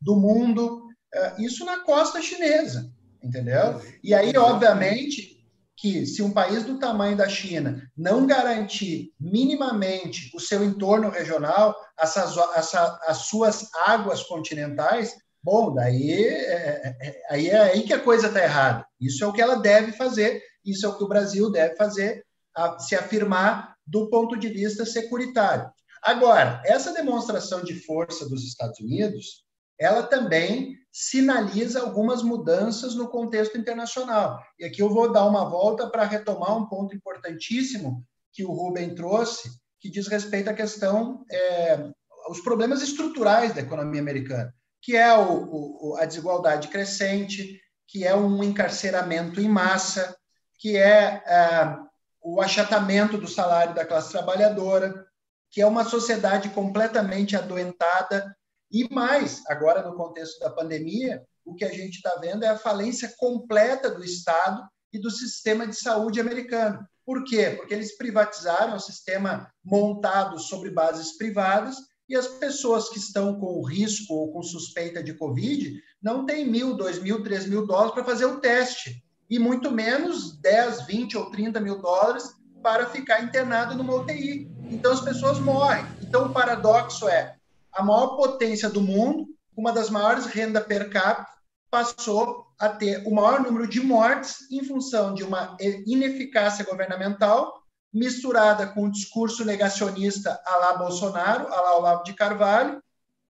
[0.00, 0.80] do mundo.
[1.12, 2.88] É, isso na costa chinesa,
[3.20, 3.82] entendeu?
[4.00, 5.44] E aí, obviamente,
[5.76, 11.74] que se um país do tamanho da China não garantir minimamente o seu entorno regional,
[11.98, 15.16] essas, essa, as suas águas continentais,
[15.50, 18.86] Bom, daí é, é, é, aí é aí que a coisa está errada.
[19.00, 22.22] Isso é o que ela deve fazer, isso é o que o Brasil deve fazer,
[22.54, 25.70] a, se afirmar do ponto de vista securitário.
[26.02, 29.46] Agora, essa demonstração de força dos Estados Unidos,
[29.80, 34.42] ela também sinaliza algumas mudanças no contexto internacional.
[34.58, 38.94] E aqui eu vou dar uma volta para retomar um ponto importantíssimo que o Rubem
[38.94, 39.48] trouxe,
[39.80, 41.88] que diz respeito à questão, é,
[42.28, 48.14] os problemas estruturais da economia americana que é o, o, a desigualdade crescente, que é
[48.14, 50.16] um encarceramento em massa,
[50.58, 51.76] que é, é
[52.20, 55.06] o achatamento do salário da classe trabalhadora,
[55.50, 58.36] que é uma sociedade completamente adoentada
[58.70, 62.58] e mais, agora no contexto da pandemia, o que a gente está vendo é a
[62.58, 64.62] falência completa do Estado
[64.92, 66.86] e do sistema de saúde americano.
[67.04, 67.54] Por quê?
[67.56, 71.76] Porque eles privatizaram o sistema montado sobre bases privadas
[72.08, 76.74] e as pessoas que estão com risco ou com suspeita de Covid não têm mil,
[76.74, 81.30] dois mil, três mil dólares para fazer o teste, e muito menos 10, 20 ou
[81.30, 82.24] 30 mil dólares
[82.62, 84.50] para ficar internado numa UTI.
[84.70, 85.84] Então as pessoas morrem.
[86.00, 87.36] Então o paradoxo é
[87.72, 91.28] a maior potência do mundo, uma das maiores rendas per capita,
[91.70, 95.56] passou a ter o maior número de mortes em função de uma
[95.86, 97.62] ineficácia governamental
[97.92, 102.82] misturada com o discurso negacionista a lá Bolsonaro, a lá Olavo de Carvalho,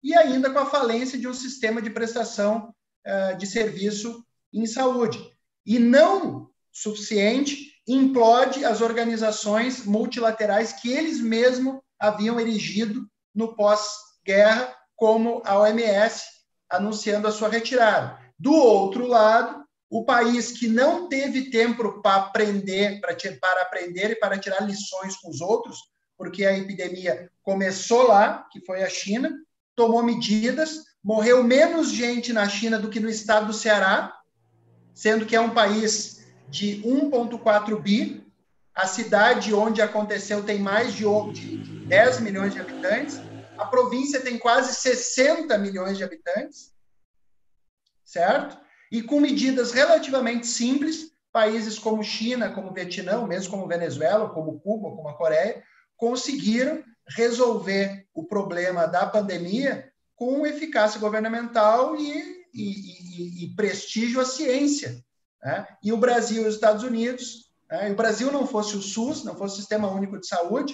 [0.03, 2.75] e ainda com a falência de um sistema de prestação
[3.07, 5.19] uh, de serviço em saúde.
[5.67, 15.43] E não suficiente, implode as organizações multilaterais que eles mesmos haviam erigido no pós-guerra, como
[15.45, 16.25] a OMS,
[16.71, 18.19] anunciando a sua retirada.
[18.39, 19.64] Do outro lado,
[19.95, 25.31] o país que não teve tempo para aprender, para aprender e para tirar lições com
[25.31, 25.79] os outros,
[26.19, 29.33] porque a epidemia começou lá, que foi a China,
[29.77, 34.13] tomou medidas, morreu menos gente na China do que no estado do Ceará,
[34.93, 38.27] sendo que é um país de 1,4 bi.
[38.75, 41.05] A cidade onde aconteceu tem mais de
[41.87, 43.21] 10 milhões de habitantes.
[43.57, 46.73] A província tem quase 60 milhões de habitantes,
[48.05, 48.64] certo?
[48.95, 54.95] E com medidas relativamente simples, países como China, como Vietnã, mesmo como Venezuela, como Cuba,
[54.95, 55.65] como a Coreia,
[55.97, 64.25] conseguiram resolver o problema da pandemia com eficácia governamental e, e, e, e prestígio à
[64.25, 65.05] ciência.
[65.43, 65.67] Né?
[65.83, 67.91] E o Brasil e os Estados Unidos, né?
[67.91, 70.73] o Brasil não fosse o SUS, não fosse o Sistema Único de Saúde,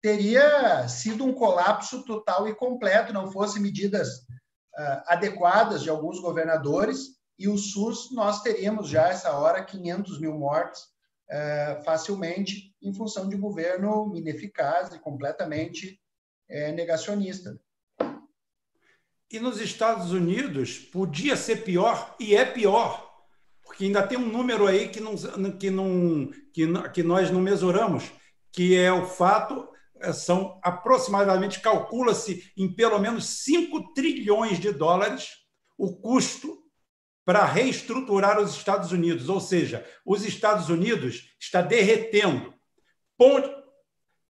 [0.00, 7.20] teria sido um colapso total e completo, não fosse medidas uh, adequadas de alguns governadores,
[7.38, 13.28] e o SUS, nós teríamos já essa hora 500 mil mortes uh, facilmente, em função
[13.28, 16.00] de um governo ineficaz e completamente
[16.50, 17.58] uh, negacionista.
[19.30, 23.10] E nos Estados Unidos podia ser pior e é pior,
[23.64, 25.14] porque ainda tem um número aí que, não,
[25.58, 28.12] que, não, que, que nós não mesuramos,
[28.52, 29.66] que é o fato
[30.02, 35.28] é, são aproximadamente, calcula-se em pelo menos 5 trilhões de dólares
[35.78, 36.61] o custo
[37.24, 42.52] para reestruturar os Estados Unidos, ou seja, os Estados Unidos está derretendo.
[43.16, 43.62] Ponto.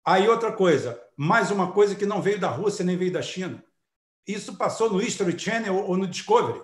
[0.06, 3.64] Aí outra coisa, mais uma coisa que não veio da Rússia nem veio da China.
[4.28, 6.62] Isso passou no History Channel ou no Discovery.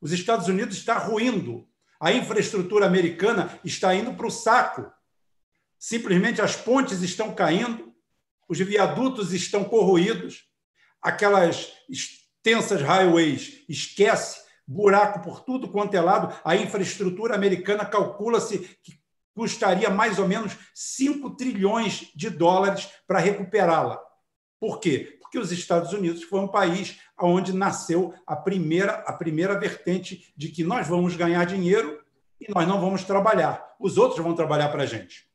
[0.00, 1.66] Os Estados Unidos está ruindo.
[1.98, 4.92] A infraestrutura americana está indo para o saco.
[5.78, 7.94] Simplesmente as pontes estão caindo,
[8.48, 10.44] os viadutos estão corroídos,
[11.00, 16.34] aquelas extensas highways, esquece, buraco por tudo quanto é lado.
[16.44, 18.98] A infraestrutura americana calcula-se que
[19.34, 24.00] custaria mais ou menos 5 trilhões de dólares para recuperá-la.
[24.60, 25.18] Por quê?
[25.20, 30.48] Porque os Estados Unidos foi um país onde nasceu a primeira, a primeira vertente de
[30.48, 32.00] que nós vamos ganhar dinheiro
[32.40, 33.74] e nós não vamos trabalhar.
[33.78, 35.28] Os outros vão trabalhar para a gente.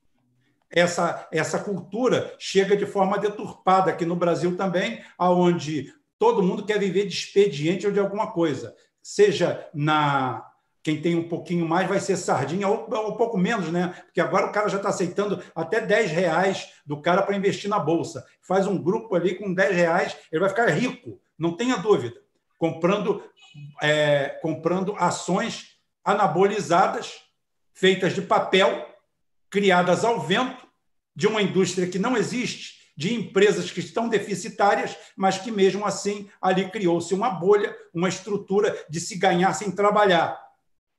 [0.71, 6.79] Essa, essa cultura chega de forma deturpada aqui no Brasil também, aonde todo mundo quer
[6.79, 10.45] viver de expediente ou de alguma coisa, seja na
[10.81, 13.93] quem tem um pouquinho mais vai ser sardinha, ou, ou um pouco menos, né?
[14.05, 17.77] Porque agora o cara já está aceitando até 10 reais do cara para investir na
[17.77, 18.25] Bolsa.
[18.41, 22.15] Faz um grupo ali com 10 reais, ele vai ficar rico, não tenha dúvida.
[22.57, 23.23] Comprando,
[23.81, 27.21] é, comprando ações anabolizadas,
[27.73, 28.87] feitas de papel,
[29.49, 30.67] criadas ao vento,
[31.15, 36.29] de uma indústria que não existe, de empresas que estão deficitárias, mas que mesmo assim
[36.41, 40.37] ali criou-se uma bolha, uma estrutura de se ganhar sem trabalhar.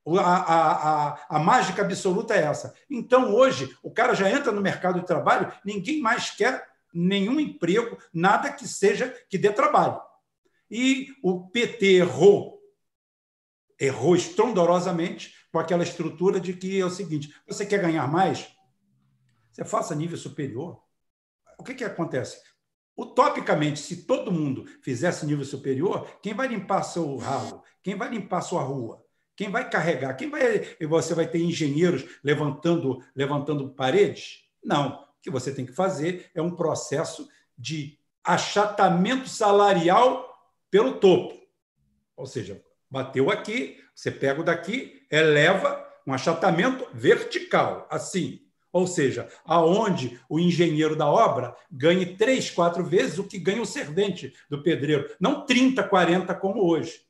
[0.07, 2.75] A, a, a, a, mágica absoluta é essa.
[2.89, 7.99] Então, hoje, o cara já entra no mercado de trabalho, ninguém mais quer nenhum emprego,
[8.15, 10.01] nada que seja que dê trabalho.
[10.71, 12.63] E o PT errou,
[13.79, 18.49] errou estrondorosamente com aquela estrutura de que é o seguinte: você quer ganhar mais?
[19.53, 20.81] Você faça nível superior.
[21.61, 22.41] O que, que acontece?
[22.97, 27.63] Utopicamente, se todo mundo fizesse nível superior, quem vai limpar seu ralo?
[27.83, 29.05] Quem vai limpar sua rua?
[29.37, 30.15] Quem vai carregar?
[30.15, 30.67] Quem vai?
[30.81, 34.45] Você vai ter engenheiros levantando, levantando paredes?
[34.65, 35.03] Não.
[35.03, 40.35] O que você tem que fazer é um processo de achatamento salarial
[40.71, 41.39] pelo topo.
[42.17, 48.47] Ou seja, bateu aqui, você pega o daqui, eleva um achatamento vertical, assim.
[48.73, 53.67] Ou seja, aonde o engenheiro da obra ganhe três, quatro vezes o que ganha o
[53.67, 57.01] servente do pedreiro, não 30, 40 como hoje.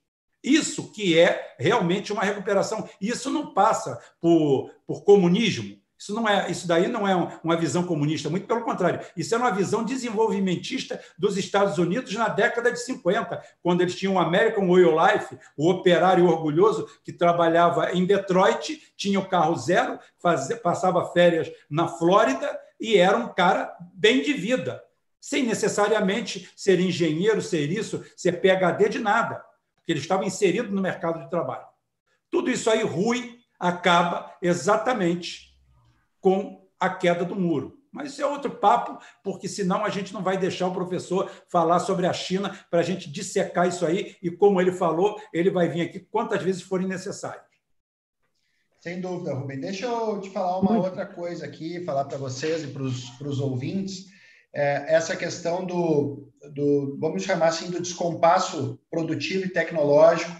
[0.42, 2.88] Isso que é realmente uma recuperação.
[3.00, 5.79] Isso não passa por, por comunismo.
[6.00, 9.04] Isso, não é, isso daí não é uma visão comunista, muito pelo contrário.
[9.14, 14.14] Isso é uma visão desenvolvimentista dos Estados Unidos na década de 50, quando eles tinham
[14.14, 19.54] o American Way of Life, o operário orgulhoso que trabalhava em Detroit, tinha o carro
[19.56, 24.82] zero, fazia, passava férias na Flórida e era um cara bem de vida,
[25.20, 29.44] sem necessariamente ser engenheiro, ser isso, ser PhD de nada
[29.84, 31.66] que ele estava inserido no mercado de trabalho.
[32.30, 35.49] Tudo isso aí, Rui, acaba exatamente
[36.20, 37.78] com a queda do muro.
[37.92, 41.80] Mas isso é outro papo, porque senão a gente não vai deixar o professor falar
[41.80, 44.16] sobre a China para a gente dissecar isso aí.
[44.22, 47.44] E como ele falou, ele vai vir aqui quantas vezes forem necessárias.
[48.78, 49.60] Sem dúvida, Rubem.
[49.60, 54.06] Deixa eu te falar uma outra coisa aqui, falar para vocês e para os ouvintes.
[54.54, 60.32] É, essa questão do, do, vamos chamar assim, do descompasso produtivo e tecnológico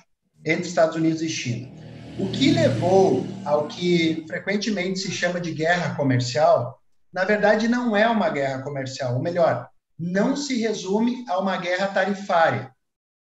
[0.44, 1.89] entre Estados Unidos e China.
[2.20, 6.80] O que levou ao que frequentemente se chama de guerra comercial,
[7.12, 9.68] na verdade não é uma guerra comercial, ou melhor,
[9.98, 12.74] não se resume a uma guerra tarifária.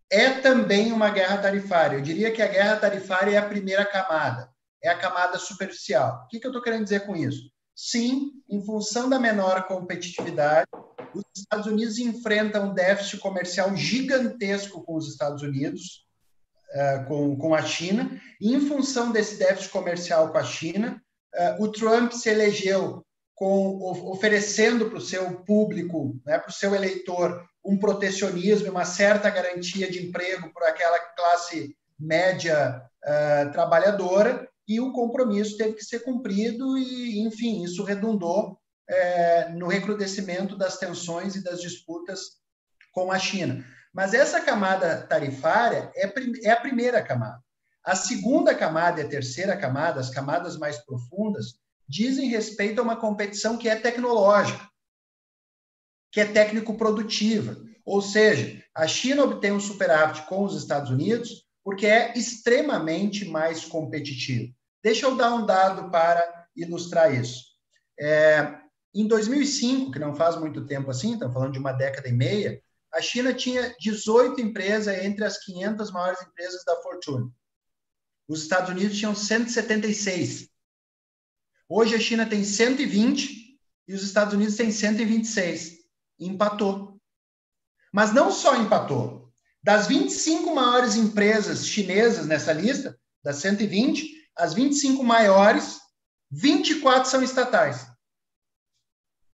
[0.09, 1.97] É também uma guerra tarifária.
[1.97, 4.49] Eu diria que a guerra tarifária é a primeira camada
[4.83, 6.23] é a camada superficial.
[6.23, 7.49] O que, eu estou querendo dizer com isso?
[7.75, 10.67] Sim, em função da menor competitividade,
[11.13, 16.06] os Estados Unidos enfrentam um déficit comercial gigantesco com os Estados Unidos,
[16.73, 21.01] uh, com, com a China, e em função desse déficit comercial com a China,
[21.35, 23.05] uh, o Trump se elegeu
[23.35, 23.79] com,
[24.11, 29.91] oferecendo para o seu público, né, para o seu eleitor, um protecionismo, uma certa garantia
[29.91, 36.77] de emprego para aquela classe média uh, trabalhadora, e o compromisso teve que ser cumprido
[36.77, 38.59] e, enfim, isso redundou
[38.89, 42.37] é, no recrudescimento das tensões e das disputas
[42.91, 43.63] com a China.
[43.97, 46.07] Mas essa camada tarifária é,
[46.43, 47.43] é a primeira camada.
[47.83, 51.55] A segunda camada e a terceira camada, as camadas mais profundas,
[51.89, 54.69] dizem respeito a uma competição que é tecnológica,
[56.11, 57.57] que é técnico-produtiva.
[57.83, 63.65] Ou seja, a China obtém um superávit com os Estados Unidos porque é extremamente mais
[63.65, 64.53] competitivo.
[64.83, 67.45] Deixa eu dar um dado para ilustrar isso.
[67.99, 68.59] É,
[68.93, 72.61] em 2005, que não faz muito tempo assim, estamos falando de uma década e meia,
[72.97, 77.31] a China tinha 18 empresas entre as 500 maiores empresas da Fortune.
[78.27, 80.49] Os Estados Unidos tinham 176.
[81.69, 85.77] Hoje a China tem 120 e os Estados Unidos têm 126.
[86.19, 86.99] Empatou.
[87.93, 89.31] Mas não só empatou.
[89.61, 95.79] Das 25 maiores empresas chinesas nessa lista, das 120, as 25 maiores,
[96.31, 97.85] 24 são estatais,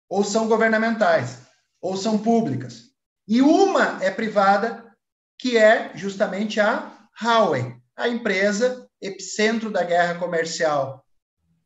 [0.09, 1.39] ou são governamentais,
[1.80, 2.93] ou são públicas.
[3.28, 4.93] E uma é privada,
[5.38, 11.03] que é justamente a Huawei, a empresa epicentro da guerra comercial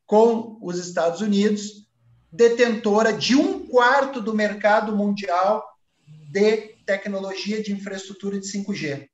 [0.05, 1.87] com os Estados Unidos,
[2.31, 5.63] detentora de um quarto do mercado mundial
[6.31, 9.09] de tecnologia de infraestrutura de 5G.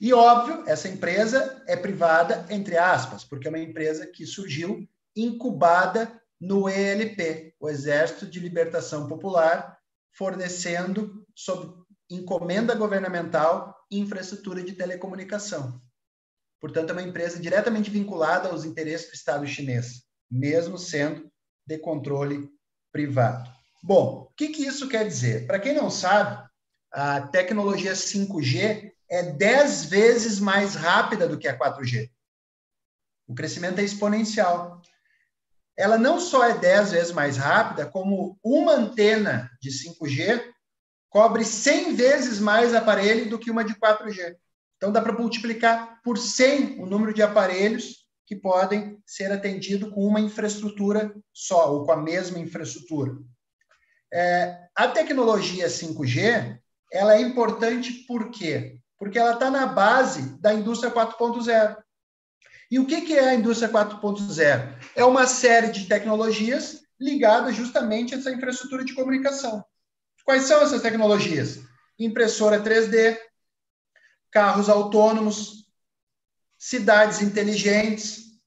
[0.00, 6.20] E, óbvio, essa empresa é privada, entre aspas, porque é uma empresa que surgiu incubada
[6.40, 9.78] no ELP, o Exército de Libertação Popular,
[10.16, 11.74] fornecendo, sob
[12.10, 15.80] encomenda governamental, infraestrutura de telecomunicação.
[16.60, 21.30] Portanto, é uma empresa diretamente vinculada aos interesses do Estado chinês, mesmo sendo
[21.66, 22.48] de controle
[22.92, 23.50] privado.
[23.82, 25.46] Bom, o que, que isso quer dizer?
[25.46, 26.42] Para quem não sabe,
[26.90, 32.10] a tecnologia 5G é 10 vezes mais rápida do que a 4G.
[33.26, 34.80] O crescimento é exponencial.
[35.76, 40.52] Ela não só é 10 vezes mais rápida, como uma antena de 5G
[41.08, 44.36] cobre 100 vezes mais aparelho do que uma de 4G.
[44.76, 50.06] Então dá para multiplicar por 100 o número de aparelhos que podem ser atendidos com
[50.06, 53.12] uma infraestrutura só, ou com a mesma infraestrutura.
[54.12, 56.58] É, a tecnologia 5G
[56.92, 58.78] ela é importante por quê?
[59.04, 61.76] porque ela está na base da indústria 4.0.
[62.74, 64.76] E o que, é a indústria 4.0?
[64.96, 69.64] É uma série de tecnologias ligadas justamente a essa infraestrutura de comunicação.
[70.24, 71.60] Quais são essas tecnologias?
[71.96, 73.16] Impressora 3D,
[74.28, 75.68] carros autônomos,
[76.58, 78.40] cidades inteligentes,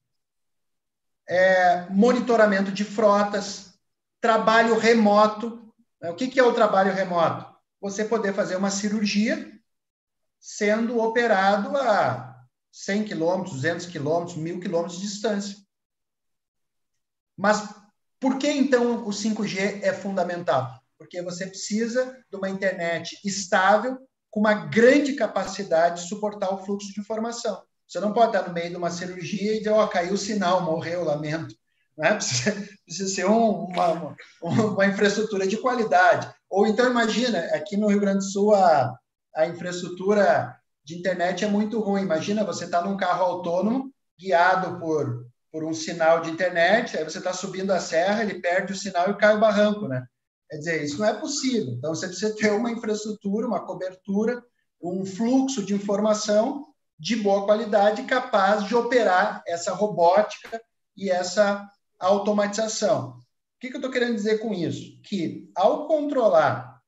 [1.26, 3.78] é, monitoramento de frotas,
[4.20, 5.72] trabalho remoto.
[6.02, 7.50] O que é o trabalho remoto?
[7.80, 9.58] Você poder fazer uma cirurgia
[10.38, 12.27] sendo operado a
[12.72, 15.56] 100 quilômetros, 200 quilômetros, 1.000 quilômetros de distância.
[17.36, 17.68] Mas
[18.20, 20.80] por que então o 5G é fundamental?
[20.98, 23.98] Porque você precisa de uma internet estável,
[24.30, 27.62] com uma grande capacidade de suportar o fluxo de informação.
[27.86, 30.18] Você não pode estar no meio de uma cirurgia e dizer, ó, oh, caiu o
[30.18, 31.54] sinal, morreu, lamento.
[31.96, 32.12] Né?
[32.14, 36.30] Precisa, precisa ser um, uma, uma infraestrutura de qualidade.
[36.50, 38.94] Ou então, imagina, aqui no Rio Grande do Sul, a,
[39.34, 40.57] a infraestrutura
[40.88, 42.00] de internet é muito ruim.
[42.00, 47.18] Imagina, você está num carro autônomo, guiado por, por um sinal de internet, aí você
[47.18, 50.06] está subindo a serra, ele perde o sinal e cai o barranco, né?
[50.48, 51.74] Quer dizer, isso não é possível.
[51.74, 54.42] Então, você precisa ter uma infraestrutura, uma cobertura,
[54.82, 56.64] um fluxo de informação
[56.98, 60.58] de boa qualidade capaz de operar essa robótica
[60.96, 63.10] e essa automatização.
[63.10, 64.98] O que, que eu estou querendo dizer com isso?
[65.02, 66.80] Que, ao controlar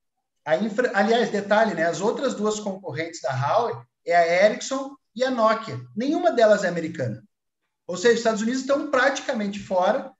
[0.42, 0.90] a infra...
[0.94, 1.84] Aliás, detalhe, né?
[1.84, 5.80] As outras duas concorrentes da Huawei é a Ericsson e a Nokia.
[5.96, 7.22] Nenhuma delas é americana.
[7.86, 10.12] Ou seja, os Estados Unidos estão praticamente fora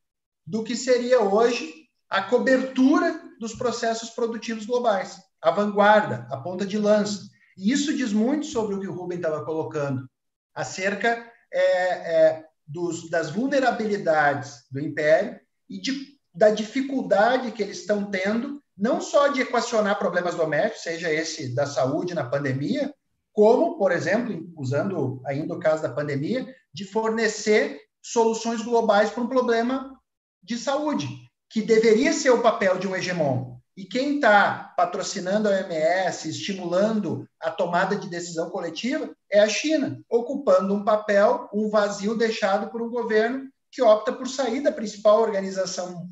[0.46, 1.72] do que seria hoje
[2.08, 7.28] a cobertura dos processos produtivos globais, a vanguarda, a ponta de lança.
[7.56, 10.08] E isso diz muito sobre o que o Rubem estava colocando,
[10.54, 15.38] acerca é, é, dos, das vulnerabilidades do império
[15.68, 21.12] e de, da dificuldade que eles estão tendo, não só de equacionar problemas domésticos, seja
[21.12, 22.92] esse da saúde na pandemia,
[23.40, 29.28] como, por exemplo, usando ainda o caso da pandemia, de fornecer soluções globais para um
[29.28, 29.98] problema
[30.42, 31.08] de saúde,
[31.48, 33.56] que deveria ser o papel de um hegemon.
[33.74, 39.98] E quem está patrocinando a OMS, estimulando a tomada de decisão coletiva, é a China,
[40.10, 45.18] ocupando um papel, um vazio deixado por um governo que opta por sair da principal
[45.18, 46.10] organização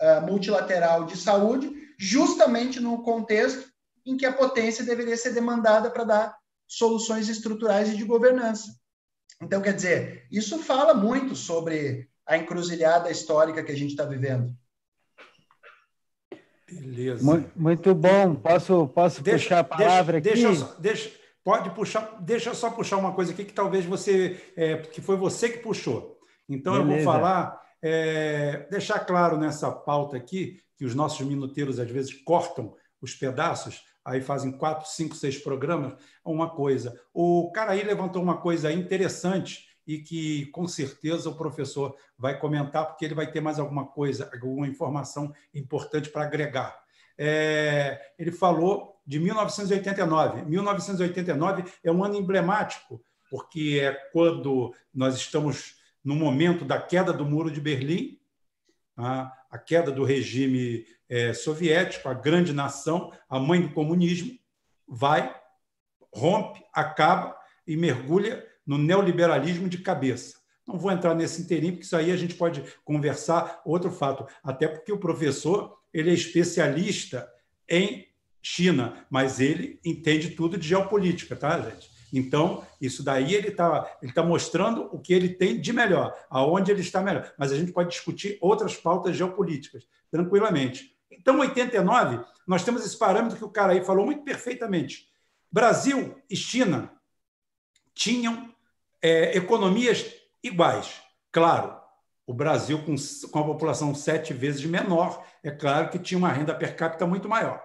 [0.00, 3.68] uh, multilateral de saúde, justamente no contexto
[4.06, 6.37] em que a potência deveria ser demandada para dar
[6.68, 8.78] soluções estruturais e de governança.
[9.40, 14.54] Então, quer dizer, isso fala muito sobre a encruzilhada histórica que a gente está vivendo.
[16.70, 17.24] Beleza.
[17.56, 18.34] Muito, bom.
[18.34, 20.58] Posso, posso deixa, puxar a palavra deixa, aqui?
[20.58, 21.10] Deixa, deixa,
[21.42, 22.20] pode puxar.
[22.20, 25.58] Deixa eu só puxar uma coisa aqui que talvez você, é, que foi você que
[25.58, 26.18] puxou.
[26.46, 26.90] Então Beleza.
[26.90, 32.12] eu vou falar, é, deixar claro nessa pauta aqui que os nossos minuteiros às vezes
[32.12, 35.94] cortam os pedaços, aí fazem quatro, cinco, seis programas.
[36.24, 41.96] Uma coisa, o cara aí levantou uma coisa interessante e que com certeza o professor
[42.18, 46.78] vai comentar, porque ele vai ter mais alguma coisa, alguma informação importante para agregar.
[47.16, 50.44] É, ele falou de 1989.
[50.44, 57.24] 1989 é um ano emblemático, porque é quando nós estamos no momento da queda do
[57.24, 58.18] Muro de Berlim,
[58.96, 64.38] a, a queda do regime é, soviético, a grande nação, a mãe do comunismo,
[64.86, 65.34] vai,
[66.12, 67.36] rompe, acaba
[67.66, 70.38] e mergulha no neoliberalismo de cabeça.
[70.66, 74.68] Não vou entrar nesse inteirinho, porque isso aí a gente pode conversar outro fato, até
[74.68, 77.26] porque o professor ele é especialista
[77.68, 78.06] em
[78.42, 81.90] China, mas ele entende tudo de geopolítica, tá, gente?
[82.12, 86.70] Então, isso daí ele está ele tá mostrando o que ele tem de melhor, aonde
[86.70, 87.32] ele está melhor.
[87.38, 90.96] Mas a gente pode discutir outras pautas geopolíticas, tranquilamente.
[91.10, 95.08] Então, 89, nós temos esse parâmetro que o cara aí falou muito perfeitamente.
[95.50, 96.92] Brasil e China
[97.94, 98.54] tinham
[99.02, 100.06] é, economias
[100.42, 101.00] iguais.
[101.32, 101.78] Claro,
[102.26, 102.94] o Brasil, com,
[103.30, 107.28] com a população sete vezes menor, é claro que tinha uma renda per capita muito
[107.28, 107.62] maior.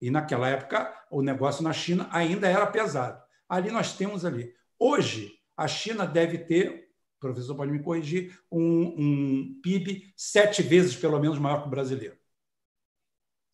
[0.00, 3.22] E naquela época, o negócio na China ainda era pesado.
[3.48, 4.52] Ali nós temos ali.
[4.78, 10.94] Hoje, a China deve ter, o professor pode me corrigir, um, um PIB sete vezes,
[10.94, 12.16] pelo menos, maior que o brasileiro.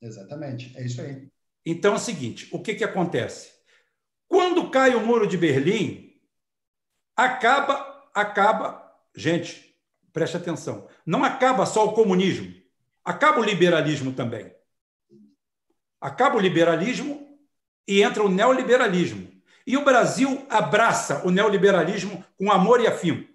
[0.02, 1.28] Exatamente, é isso aí.
[1.64, 3.52] Então é o seguinte: o que, que acontece?
[4.28, 6.20] Quando cai o muro de Berlim,
[7.16, 9.76] acaba, acaba, gente,
[10.12, 12.52] preste atenção, não acaba só o comunismo,
[13.04, 14.52] acaba o liberalismo também.
[16.00, 17.38] Acaba o liberalismo
[17.86, 19.30] e entra o neoliberalismo.
[19.64, 23.32] E o Brasil abraça o neoliberalismo com amor e afinco,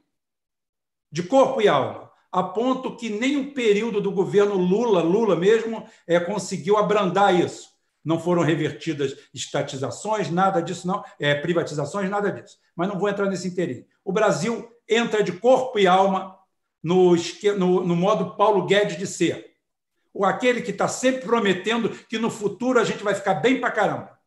[1.10, 5.88] de corpo e alma, a ponto que nem o período do governo Lula, Lula mesmo,
[6.06, 7.78] é, conseguiu abrandar isso
[8.08, 12.58] não foram revertidas estatizações, nada disso, não, é, privatizações, nada disso.
[12.74, 13.86] Mas não vou entrar nesse inteirinho.
[14.02, 16.40] O Brasil entra de corpo e alma
[16.82, 17.16] no,
[17.58, 19.58] no, no modo Paulo Guedes de ser.
[20.14, 23.72] O aquele que está sempre prometendo que no futuro a gente vai ficar bem para
[23.72, 24.18] caramba.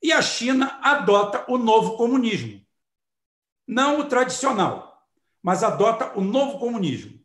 [0.00, 2.64] E a China adota o novo comunismo.
[3.66, 5.04] Não o tradicional,
[5.42, 7.19] mas adota o novo comunismo.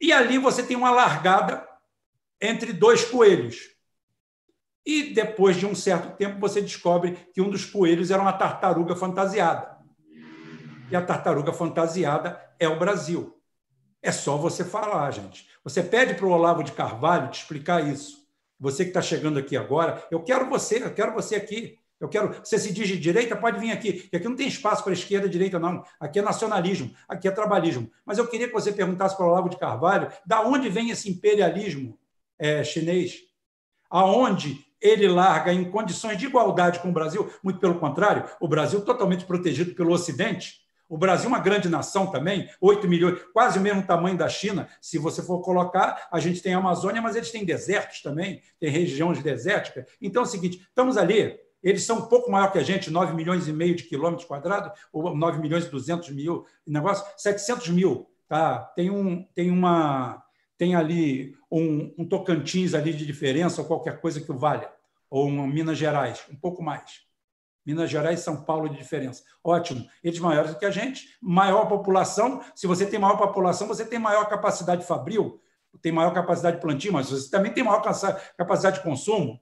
[0.00, 1.66] E ali você tem uma largada
[2.40, 3.70] entre dois coelhos
[4.88, 8.96] e depois de um certo tempo você descobre que um dos coelhos era uma tartaruga
[8.96, 9.76] fantasiada.
[10.90, 13.38] E a tartaruga fantasiada é o Brasil.
[14.00, 15.46] É só você falar, gente.
[15.62, 18.26] Você pede para o Olavo de Carvalho te explicar isso.
[18.58, 21.78] Você que está chegando aqui agora, eu quero você, eu quero você aqui.
[22.00, 22.32] Eu quero.
[22.42, 24.08] Você se diz de direita, pode vir aqui.
[24.12, 25.82] E aqui não tem espaço para esquerda direita, não.
[25.98, 27.90] Aqui é nacionalismo, aqui é trabalhismo.
[28.06, 31.10] Mas eu queria que você perguntasse para o Olavo de Carvalho da onde vem esse
[31.10, 31.98] imperialismo
[32.38, 33.22] é, chinês?
[33.90, 38.80] Aonde ele larga em condições de igualdade com o Brasil, muito pelo contrário, o Brasil
[38.80, 40.68] totalmente protegido pelo Ocidente.
[40.88, 44.68] O Brasil é uma grande nação também, 8 milhões, quase o mesmo tamanho da China.
[44.80, 48.70] Se você for colocar, a gente tem a Amazônia, mas eles têm desertos também, tem
[48.70, 49.84] regiões desérticas.
[50.00, 51.38] Então é o seguinte: estamos ali,
[51.68, 54.72] eles são um pouco maior que a gente, 9 milhões e meio de quilômetros quadrados,
[54.92, 58.08] ou 9 milhões e 200 mil, negócio, 700 mil.
[58.28, 58.58] Tá?
[58.76, 60.22] Tem, um, tem uma
[60.58, 64.70] tem ali um, um Tocantins ali de diferença ou qualquer coisa que o valha,
[65.08, 67.06] ou uma Minas Gerais, um pouco mais.
[67.64, 69.22] Minas Gerais e São Paulo de diferença.
[69.44, 69.86] Ótimo.
[70.02, 72.42] Eles maiores do que a gente, maior população.
[72.56, 75.40] Se você tem maior população, você tem maior capacidade fabril,
[75.80, 79.40] tem maior capacidade de plantio, mas você também tem maior capacidade de consumo.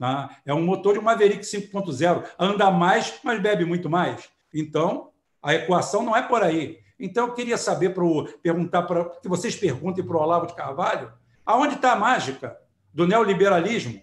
[0.00, 0.30] Né?
[0.46, 2.24] É um motor de Maverick 5.0.
[2.38, 4.30] Anda mais, mas bebe muito mais.
[4.52, 5.10] Então,
[5.42, 6.80] a equação não é por aí.
[6.98, 11.12] Então, eu queria saber, pro, perguntar para que vocês perguntem para o Olavo de Carvalho,
[11.44, 12.56] aonde está a mágica
[12.92, 14.00] do neoliberalismo,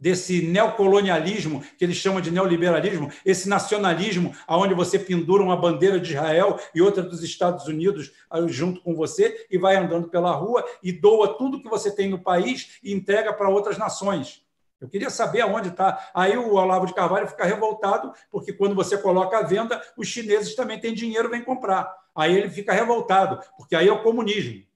[0.00, 6.12] desse neocolonialismo que eles chamam de neoliberalismo, esse nacionalismo aonde você pendura uma bandeira de
[6.12, 8.12] Israel e outra dos Estados Unidos
[8.46, 12.18] junto com você e vai andando pela rua e doa tudo que você tem no
[12.20, 14.46] país e entrega para outras nações.
[14.80, 16.10] Eu queria saber aonde está.
[16.14, 20.54] Aí o Olavo de Carvalho fica revoltado, porque quando você coloca a venda, os chineses
[20.54, 21.92] também têm dinheiro, vêm comprar.
[22.14, 24.66] Aí ele fica revoltado, porque aí é o comunismo.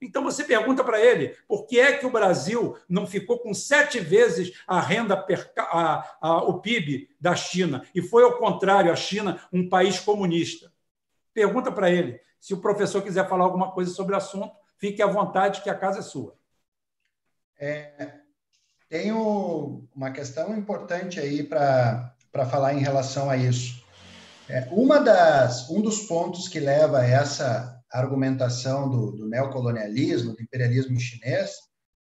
[0.00, 3.98] Então você pergunta para ele por que é que o Brasil não ficou com sete
[3.98, 8.96] vezes a renda, per, a, a, o PIB da China e foi ao contrário, a
[8.96, 10.70] China, um país comunista.
[11.32, 12.20] Pergunta para ele.
[12.38, 15.74] Se o professor quiser falar alguma coisa sobre o assunto, fique à vontade, que a
[15.74, 16.36] casa é sua.
[17.58, 18.20] É,
[18.94, 22.14] tenho uma questão importante aí para
[22.48, 23.82] falar em relação a isso.
[24.48, 30.40] É, uma das, um dos pontos que leva a essa argumentação do, do neocolonialismo, do
[30.40, 31.50] imperialismo chinês,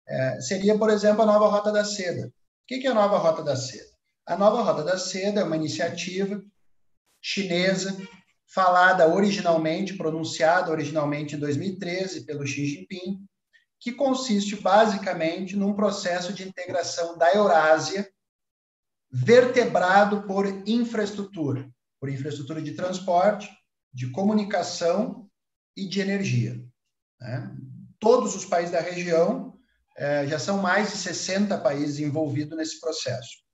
[0.07, 2.27] é, seria, por exemplo, a nova Rota da Seda.
[2.27, 2.32] O
[2.66, 3.97] que é a nova Rota da Seda?
[4.27, 6.43] A nova Rota da Seda é uma iniciativa
[7.23, 7.97] chinesa
[8.53, 13.27] falada originalmente, pronunciada originalmente em 2013 pelo Xi Jinping,
[13.78, 18.11] que consiste basicamente num processo de integração da Eurásia
[19.11, 21.70] vertebrado por infraestrutura,
[22.01, 23.48] por infraestrutura de transporte,
[23.93, 25.28] de comunicação
[25.77, 26.62] e de energia.
[27.20, 27.57] Né?
[27.98, 29.59] Todos os países da região,
[29.97, 33.47] eh, já são mais de 60 países envolvidos nesse processo.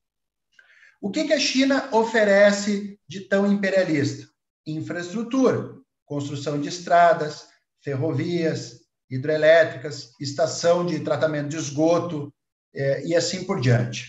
[1.01, 4.29] O que, que a China oferece de tão imperialista?
[4.67, 7.49] Infraestrutura, construção de estradas,
[7.81, 8.82] ferrovias,
[9.13, 12.33] hidrelétricas, estação de tratamento de esgoto
[12.75, 14.07] eh, e assim por diante.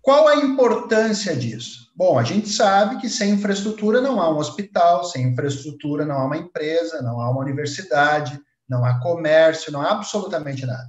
[0.00, 1.92] Qual a importância disso?
[1.94, 6.24] Bom, a gente sabe que sem infraestrutura não há um hospital, sem infraestrutura não há
[6.24, 10.88] uma empresa, não há uma universidade, não há comércio, não há absolutamente nada.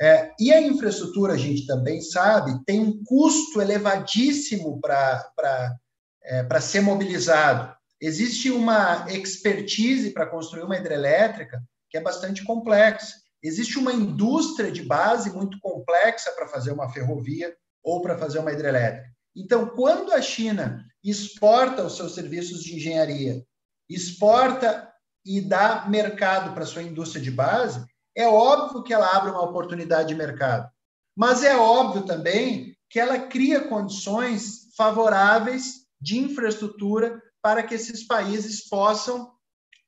[0.00, 5.76] É, e a infraestrutura, a gente também sabe, tem um custo elevadíssimo para
[6.22, 7.74] é, ser mobilizado.
[8.00, 11.60] Existe uma expertise para construir uma hidrelétrica
[11.92, 13.14] que é bastante complexa.
[13.42, 17.54] Existe uma indústria de base muito complexa para fazer uma ferrovia
[17.84, 19.12] ou para fazer uma hidrelétrica.
[19.36, 23.44] Então, quando a China exporta os seus serviços de engenharia,
[23.90, 24.90] exporta
[25.24, 27.84] e dá mercado para sua indústria de base,
[28.16, 30.70] é óbvio que ela abre uma oportunidade de mercado.
[31.14, 38.66] Mas é óbvio também que ela cria condições favoráveis de infraestrutura para que esses países
[38.68, 39.31] possam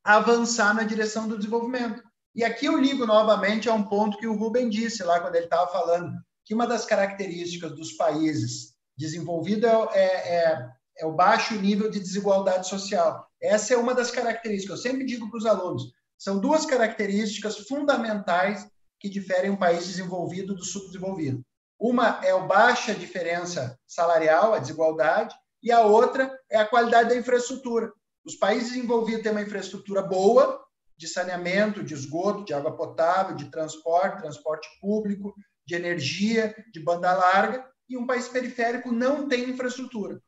[0.04, 2.02] avançar na direção do desenvolvimento.
[2.34, 5.46] E aqui eu ligo novamente a um ponto que o Rubem disse lá quando ele
[5.46, 6.12] estava falando,
[6.44, 10.68] que uma das características dos países desenvolvidos é, é, é,
[10.98, 13.26] é, o baixo nível de desigualdade social.
[13.40, 14.78] Essa é uma das características.
[14.78, 18.68] Eu sempre digo para os alunos, são duas características fundamentais
[19.00, 21.42] que diferem um país desenvolvido do subdesenvolvido.
[21.78, 27.16] Uma é a baixa diferença salarial, a desigualdade, e a outra é a qualidade da
[27.16, 27.92] infraestrutura.
[28.24, 30.64] Os países envolvidos têm uma infraestrutura boa
[30.96, 35.34] de saneamento, de esgoto, de água potável, de transporte, transporte público,
[35.66, 40.20] de energia, de banda larga, e um país periférico não tem infraestrutura,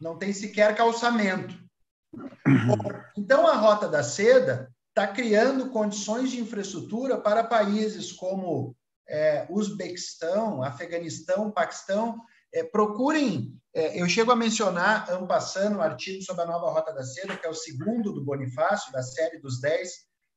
[0.00, 1.54] não tem sequer calçamento.
[2.66, 2.76] Bom,
[3.16, 8.76] então, a Rota da Seda está criando condições de infraestrutura para países como
[9.08, 12.20] é, Uzbequistão, Afeganistão, Paquistão.
[12.52, 17.02] É, procurem é, eu chego a mencionar, passando, um artigo sobre a nova Rota da
[17.02, 19.90] Seda, que é o segundo do Bonifácio, da série dos 10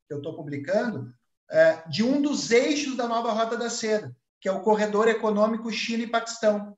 [0.07, 1.13] que eu estou publicando,
[1.49, 5.71] é, de um dos eixos da nova Rota da Seda, que é o corredor econômico
[5.71, 6.75] China e Paquistão.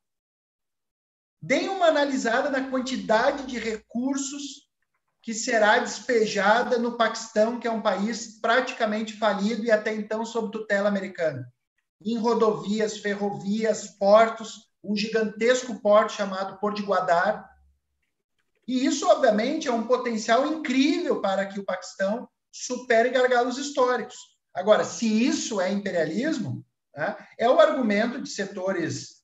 [1.41, 4.68] Deem uma analisada na quantidade de recursos
[5.22, 10.52] que será despejada no Paquistão, que é um país praticamente falido e até então sob
[10.52, 11.48] tutela americana,
[12.03, 17.49] em rodovias, ferrovias, portos, um gigantesco porto chamado Porto de Guadar.
[18.68, 24.15] E isso, obviamente, é um potencial incrível para que o Paquistão supere gargalos históricos.
[24.53, 26.65] Agora, se isso é imperialismo,
[26.95, 29.23] né, é o argumento de setores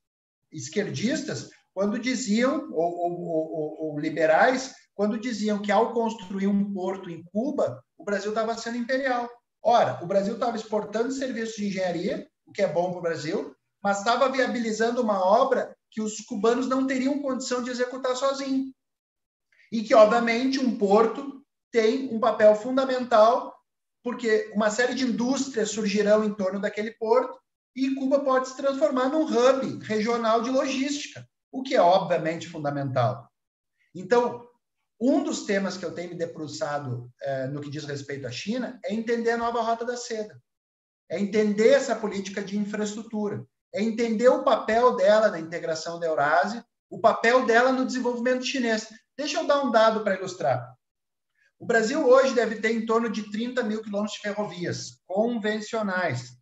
[0.52, 7.10] esquerdistas quando diziam, ou, ou, ou, ou liberais, quando diziam que ao construir um porto
[7.10, 9.30] em Cuba, o Brasil estava sendo imperial.
[9.62, 13.55] Ora, o Brasil estava exportando serviços de engenharia, o que é bom para o Brasil,
[13.86, 18.74] mas estava viabilizando uma obra que os cubanos não teriam condição de executar sozinhos.
[19.72, 23.56] E que, obviamente, um porto tem um papel fundamental,
[24.04, 27.40] porque uma série de indústrias surgirão em torno daquele porto
[27.76, 33.30] e Cuba pode se transformar num hub regional de logística, o que é obviamente fundamental.
[33.94, 34.50] Então,
[35.00, 38.80] um dos temas que eu tenho me debruçado é, no que diz respeito à China
[38.84, 40.42] é entender a nova rota da seda,
[41.08, 43.46] é entender essa política de infraestrutura,
[43.76, 48.88] é entender o papel dela na integração da Eurásia, o papel dela no desenvolvimento chinês.
[49.18, 50.74] Deixa eu dar um dado para ilustrar.
[51.60, 56.38] O Brasil hoje deve ter em torno de 30 mil quilômetros de ferrovias convencionais.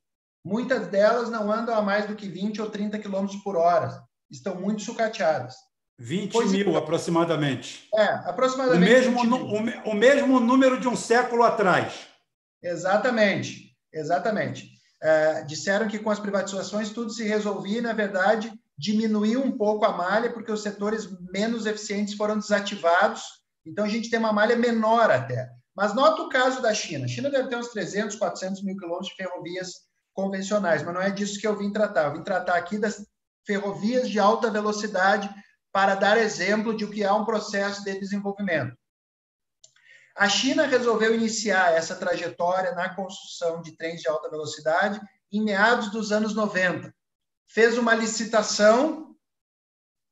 [0.45, 4.03] Muitas delas não andam a mais do que 20 ou 30 quilômetros por hora.
[4.29, 5.55] Estão muito sucateadas.
[5.97, 6.77] 20 pois mil, é.
[6.77, 7.87] aproximadamente.
[7.95, 9.07] É, aproximadamente.
[9.07, 12.07] O mesmo, o, o mesmo número de um século atrás.
[12.61, 14.72] Exatamente, exatamente.
[15.03, 19.83] É, disseram que com as privatizações tudo se resolvia e, na verdade, diminuiu um pouco
[19.83, 23.21] a malha, porque os setores menos eficientes foram desativados.
[23.65, 25.49] Então, a gente tem uma malha menor até.
[25.75, 27.05] Mas nota o caso da China.
[27.05, 29.71] A China deve ter uns 300, 400 mil quilômetros de ferrovias
[30.13, 32.05] convencionais, mas não é disso que eu vim tratar.
[32.05, 33.05] Eu vim tratar aqui das
[33.45, 35.29] ferrovias de alta velocidade
[35.71, 38.77] para dar exemplo de o que é um processo de desenvolvimento.
[40.15, 45.89] A China resolveu iniciar essa trajetória na construção de trens de alta velocidade em meados
[45.91, 46.93] dos anos 90.
[47.47, 49.15] Fez uma licitação,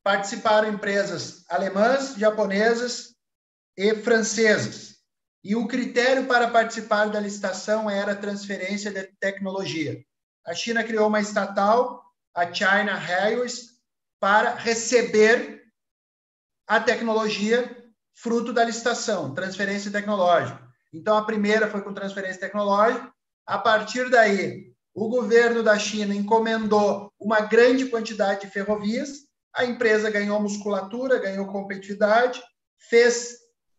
[0.03, 3.15] participaram empresas alemãs, japonesas
[3.78, 4.95] e francesas.
[5.44, 10.03] E o critério para participar da licitação era transferência de tecnologia.
[10.45, 12.03] A China criou uma estatal,
[12.34, 13.72] a China Railways,
[14.19, 15.64] para receber
[16.68, 17.81] a tecnologia
[18.22, 20.61] fruto da licitação, transferência tecnológica.
[20.93, 23.11] Então, a primeira foi com transferência tecnológica.
[23.48, 29.10] A partir daí, o governo da China encomendou uma grande quantidade de ferrovias.
[29.56, 32.41] A empresa ganhou musculatura, ganhou competitividade,
[32.89, 33.38] fez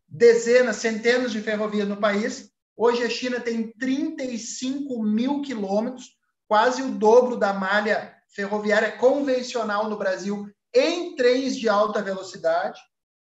[0.09, 2.51] dezenas, centenas de ferrovias no país.
[2.77, 6.16] Hoje a China tem 35 mil quilômetros,
[6.48, 12.81] quase o dobro da malha ferroviária convencional no Brasil em trens de alta velocidade,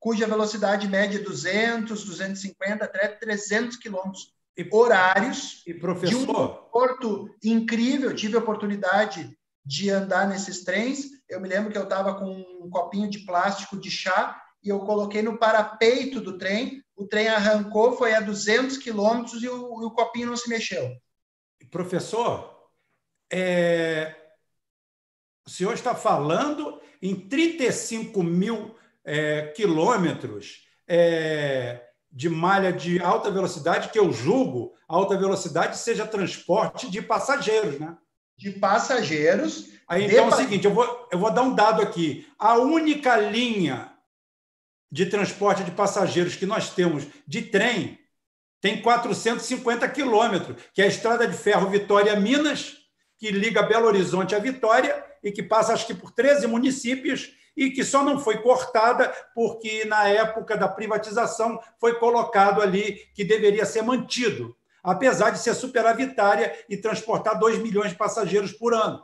[0.03, 4.33] cuja velocidade média é 200, 250 até 300 quilômetros
[4.69, 5.63] horários.
[5.65, 8.09] E professor, de um porto incrível.
[8.09, 9.33] Eu tive a oportunidade
[9.65, 11.05] de andar nesses trens.
[11.29, 14.81] Eu me lembro que eu estava com um copinho de plástico de chá e eu
[14.81, 19.91] coloquei no parapeito do trem, o trem arrancou, foi a 200 quilômetros e, o, o
[19.91, 20.97] copinho não se mexeu.
[21.71, 22.69] Professor,
[23.31, 24.13] é...
[25.47, 28.75] o senhor está falando em 35 mil
[29.05, 31.81] é, quilômetros é,
[32.11, 37.97] de malha de alta velocidade, que eu julgo alta velocidade seja transporte de passageiros, né?
[38.37, 39.69] De passageiros.
[39.87, 42.27] Aí, então é o seguinte, eu vou, eu vou dar um dado aqui.
[42.37, 43.91] A única linha
[44.91, 47.99] de transporte de passageiros que nós temos de trem
[48.61, 52.77] tem 450 quilômetros, que é a estrada de ferro Vitória-Minas,
[53.17, 57.69] que liga Belo Horizonte a Vitória e que passa, acho que, por 13 municípios e
[57.69, 63.65] que só não foi cortada porque, na época da privatização, foi colocado ali que deveria
[63.65, 69.03] ser mantido, apesar de ser superavitária e transportar 2 milhões de passageiros por ano.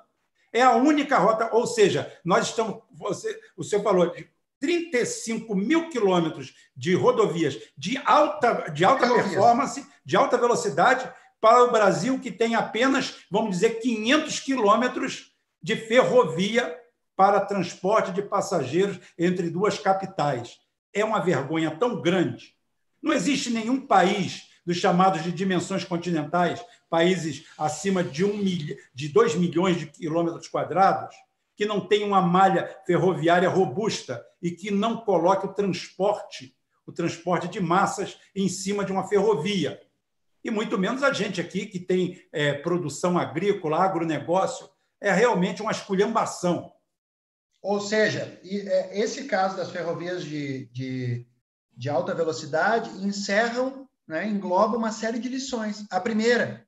[0.52, 4.28] É a única rota, ou seja, nós estamos, você, o senhor falou, de
[4.60, 11.10] 35 mil quilômetros de rodovias de alta, de alta performance, de alta velocidade,
[11.40, 15.32] para o Brasil, que tem apenas, vamos dizer, 500 quilômetros
[15.62, 16.79] de ferrovia
[17.20, 20.58] para transporte de passageiros entre duas capitais.
[20.94, 22.56] É uma vergonha tão grande.
[23.04, 28.74] Não existe nenhum país dos chamados de dimensões continentais, países acima de, um mil...
[28.96, 31.14] de 2 milhões de quilômetros quadrados,
[31.58, 36.56] que não tem uma malha ferroviária robusta e que não coloque o transporte,
[36.88, 39.78] o transporte de massas em cima de uma ferrovia.
[40.42, 44.70] E muito menos a gente aqui que tem é, produção agrícola, agronegócio,
[45.02, 46.79] é realmente uma esculhambação.
[47.62, 51.28] Ou seja, é, esse caso das ferrovias de, de,
[51.76, 55.86] de alta velocidade encerram, né, engloba uma série de lições.
[55.92, 56.66] A primeira,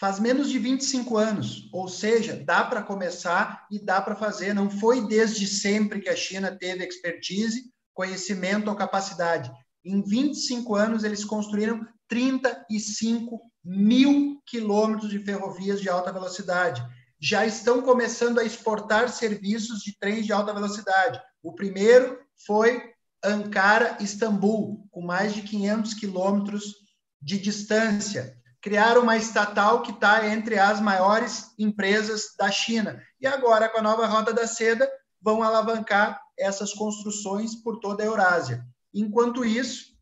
[0.00, 4.54] faz menos de 25 anos, ou seja, dá para começar e dá para fazer.
[4.54, 9.52] Não foi desde sempre que a China teve expertise, conhecimento ou capacidade.
[9.84, 16.82] Em 25 anos, eles construíram 35 mil quilômetros de ferrovias de alta velocidade.
[17.20, 21.20] Já estão começando a exportar serviços de trens de alta velocidade.
[21.42, 22.82] O primeiro foi
[23.22, 26.74] Ankara-Istambul, com mais de 500 quilômetros
[27.20, 33.02] de distância criaram uma estatal que está entre as maiores empresas da China.
[33.20, 34.88] E agora, com a nova Rota da Seda,
[35.20, 38.64] vão alavancar essas construções por toda a Eurásia.
[38.92, 39.94] Enquanto isso,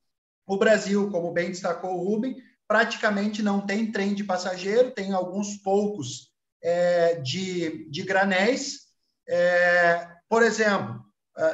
[0.46, 2.36] o Brasil, como bem destacou o Rubem,
[2.66, 6.32] praticamente não tem trem de passageiro, tem alguns poucos
[6.62, 8.88] é, de, de granéis.
[9.28, 11.04] É, por exemplo,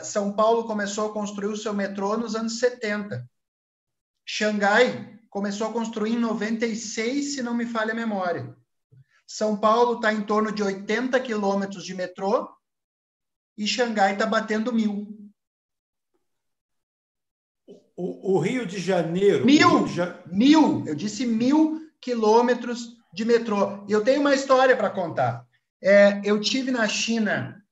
[0.03, 3.29] São Paulo começou a construir o seu metrô nos anos 70.
[4.27, 8.57] Xangai começou a construir em 96, se não me falha a memória.
[9.27, 12.49] São Paulo está em torno de 80 quilômetros de metrô
[13.57, 15.09] e Xangai está batendo mil.
[17.97, 19.45] O, o, Rio de Janeiro.
[19.45, 19.85] Mil!
[19.85, 20.23] De ja...
[20.27, 20.85] Mil!
[20.87, 23.85] Eu disse mil quilômetros de metrô.
[23.89, 25.47] E eu tenho uma história para contar.
[25.81, 27.63] É, eu tive na China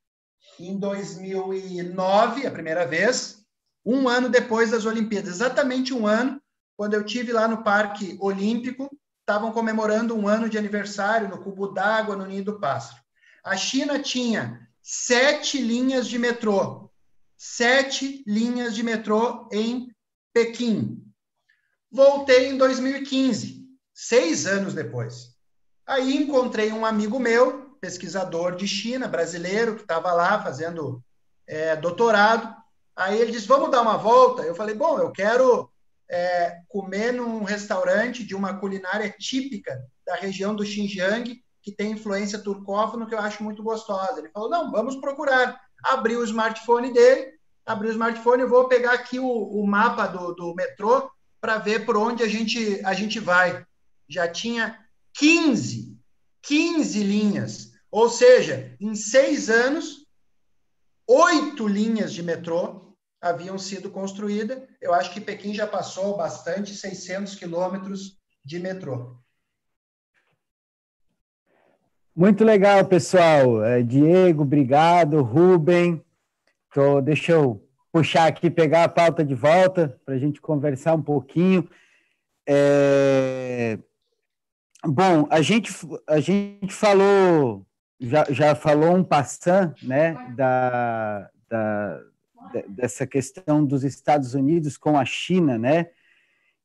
[0.59, 3.45] em 2009, a primeira vez,
[3.85, 6.41] um ano depois das Olimpíadas, exatamente um ano,
[6.77, 8.89] quando eu tive lá no Parque Olímpico,
[9.21, 13.01] estavam comemorando um ano de aniversário no Cubo d'Água, no Ninho do Pássaro.
[13.45, 16.91] A China tinha sete linhas de metrô,
[17.37, 19.93] sete linhas de metrô em
[20.33, 21.03] Pequim.
[21.91, 25.32] Voltei em 2015, seis anos depois.
[25.87, 31.03] Aí encontrei um amigo meu, pesquisador de China, brasileiro, que estava lá fazendo
[31.47, 32.55] é, doutorado.
[32.95, 34.43] Aí ele disse: Vamos dar uma volta?
[34.43, 35.71] Eu falei: Bom, eu quero
[36.09, 42.39] é, comer num restaurante de uma culinária típica da região do Xinjiang, que tem influência
[42.39, 44.19] turcófona, que eu acho muito gostosa.
[44.19, 45.61] Ele falou: Não, vamos procurar.
[45.85, 47.33] Abriu o smartphone dele,
[47.67, 51.11] abrir o smartphone, eu vou pegar aqui o, o mapa do, do metrô
[51.41, 53.67] para ver por onde a gente, a gente vai.
[54.09, 54.79] Já tinha
[55.15, 55.99] 15,
[56.43, 57.73] 15 linhas.
[57.91, 60.07] Ou seja, em seis anos,
[61.07, 64.63] oito linhas de metrô haviam sido construídas.
[64.81, 69.17] Eu acho que Pequim já passou bastante, 600 quilômetros de metrô.
[72.15, 73.65] Muito legal, pessoal.
[73.65, 75.23] É, Diego, obrigado.
[75.23, 76.05] Rubem,
[76.73, 77.63] Tô, deixa eu
[77.93, 81.69] puxar aqui, pegar a pauta de volta para a gente conversar um pouquinho.
[82.49, 83.79] É...
[84.85, 85.73] Bom, a gente,
[86.09, 87.67] a gente falou,
[88.01, 92.01] já, já falou um passant, né, da, da,
[92.69, 95.89] dessa questão dos Estados Unidos com a China, né,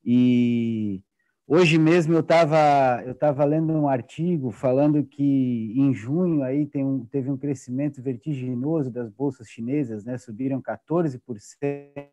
[0.03, 1.03] e
[1.49, 6.84] Hoje mesmo eu estava eu tava lendo um artigo falando que em junho aí tem
[6.84, 10.18] um, teve um crescimento vertiginoso das bolsas chinesas, né?
[10.18, 12.10] Subiram 14%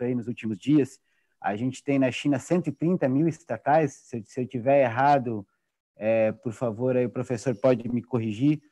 [0.00, 1.00] aí nos últimos dias.
[1.44, 3.92] A gente tem na China 130 mil estatais.
[3.92, 5.46] Se, se eu tiver errado,
[5.94, 8.62] é, por favor, aí o professor pode me corrigir.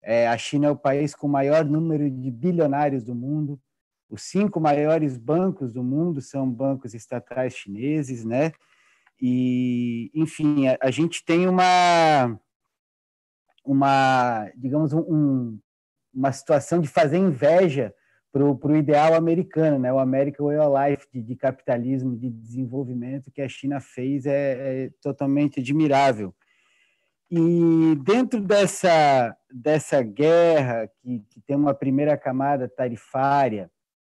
[0.00, 3.60] É, a China é o país com o maior número de bilionários do mundo.
[4.08, 8.52] Os cinco maiores bancos do mundo são bancos estatais chineses, né?
[9.20, 12.40] E, enfim, a, a gente tem uma,
[13.64, 15.58] uma digamos, um,
[16.14, 17.92] uma situação de fazer inveja
[18.32, 19.92] para o ideal americano, né?
[19.92, 24.84] o American Way of Life, de, de, capitalismo, de desenvolvimento que a China fez é,
[24.84, 26.34] é totalmente admirável.
[27.30, 33.70] E dentro dessa, dessa guerra, que, que tem uma primeira camada tarifária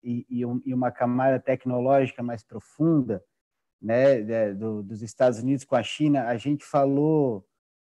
[0.02, 3.22] e, e, um, e uma camada tecnológica mais profunda,
[3.80, 7.44] né, do, dos Estados Unidos com a China, a gente falou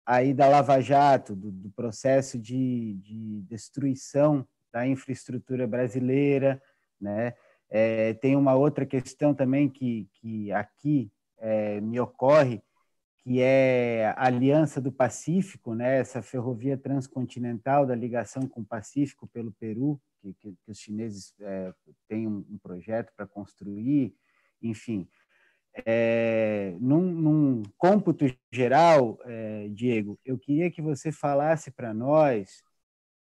[0.05, 4.47] aí da Lava Jato, do, do processo de, de, destruição
[4.77, 6.63] da infraestrutura brasileira,
[7.01, 7.33] né?
[7.71, 12.63] É, tem uma outra questão também que, que aqui é, me ocorre,
[13.17, 15.99] que é a Aliança do Pacífico, né?
[15.99, 21.35] essa ferrovia transcontinental da ligação com o Pacífico pelo Peru, que, que, que os chineses
[21.41, 21.73] é,
[22.07, 24.15] têm um, um projeto para construir,
[24.63, 25.09] enfim
[25.85, 32.63] é, num, num, cômputo geral, é, Diego, eu queria que você falasse para nós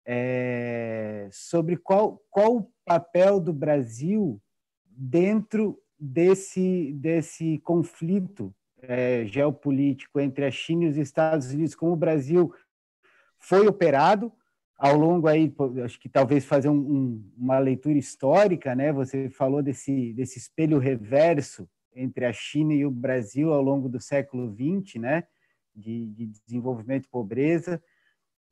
[0.06, 4.42] é, sobre qual, qual o papel do Brasil
[4.86, 11.98] dentro desse, desse conflito é, geopolítico entre a China e os Estados Unidos, como o
[11.98, 12.54] Brasil
[13.40, 14.32] foi operado
[14.78, 15.54] ao longo aí,
[15.84, 18.92] acho que talvez fazer um, um, uma leitura histórica, né?
[18.92, 24.00] Você falou desse, desse espelho reverso entre a China e o Brasil ao longo do
[24.00, 25.24] século XX, né,
[25.76, 27.82] de, de desenvolvimento e pobreza.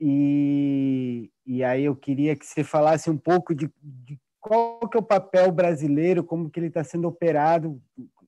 [0.03, 4.99] E, e aí eu queria que você falasse um pouco de, de qual que é
[4.99, 7.79] o papel brasileiro, como que ele está sendo operado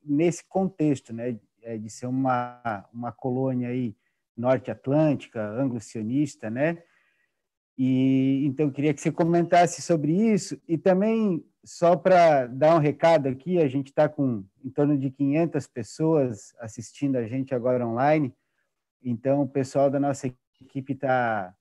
[0.06, 3.96] nesse contexto, né, é, de ser uma, uma colônia aí
[4.38, 6.78] norte-atlântica, anglo-sionista, né?
[7.76, 13.28] E então queria que você comentasse sobre isso e também só para dar um recado
[13.28, 18.32] aqui, a gente está com em torno de 500 pessoas assistindo a gente agora online.
[19.02, 20.28] Então, o pessoal da nossa
[20.62, 21.56] equipe está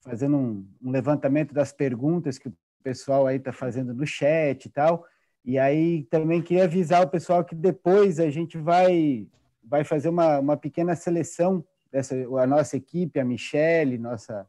[0.00, 4.68] fazendo um, um, levantamento das perguntas que o pessoal aí está fazendo no chat e
[4.70, 5.04] tal.
[5.44, 9.26] E aí também queria avisar o pessoal que depois a gente vai,
[9.62, 14.46] vai fazer uma, uma pequena seleção dessa a nossa equipe, a Michelle, nossa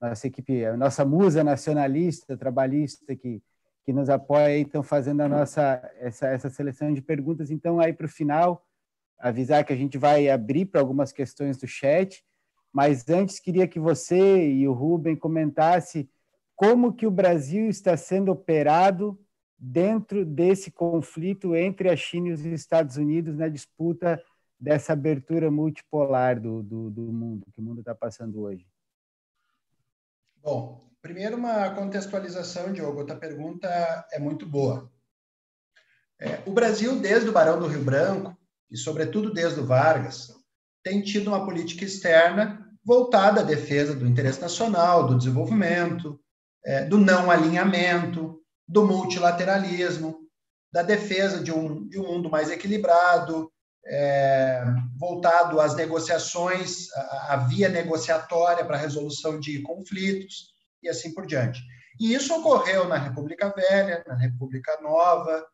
[0.00, 3.42] nossa equipe, a nossa musa nacionalista, trabalhista que
[3.84, 7.50] que nos apoia estão fazendo a nossa essa, essa seleção de perguntas.
[7.52, 8.66] Então aí para o final
[9.18, 12.24] avisar que a gente vai abrir para algumas questões do chat,
[12.76, 16.10] mas antes queria que você e o Rubem comentasse
[16.54, 19.18] como que o Brasil está sendo operado
[19.58, 24.22] dentro desse conflito entre a China e os Estados Unidos na disputa
[24.60, 28.66] dessa abertura multipolar do, do, do mundo, que o mundo está passando hoje?
[30.42, 34.92] Bom, primeiro uma contextualização, Diogo, outra pergunta é muito boa.
[36.20, 38.36] É, o Brasil, desde o Barão do Rio Branco,
[38.70, 40.28] e sobretudo desde o Vargas,
[40.82, 46.20] tem tido uma política externa voltada à defesa do interesse nacional, do desenvolvimento,
[46.64, 50.20] é, do não alinhamento, do multilateralismo,
[50.72, 53.50] da defesa de um, de um mundo mais equilibrado,
[53.84, 54.62] é,
[54.96, 56.88] voltado às negociações,
[57.28, 61.60] à via negociatória para a resolução de conflitos e assim por diante.
[61.98, 65.44] E isso ocorreu na República Velha, na República Nova,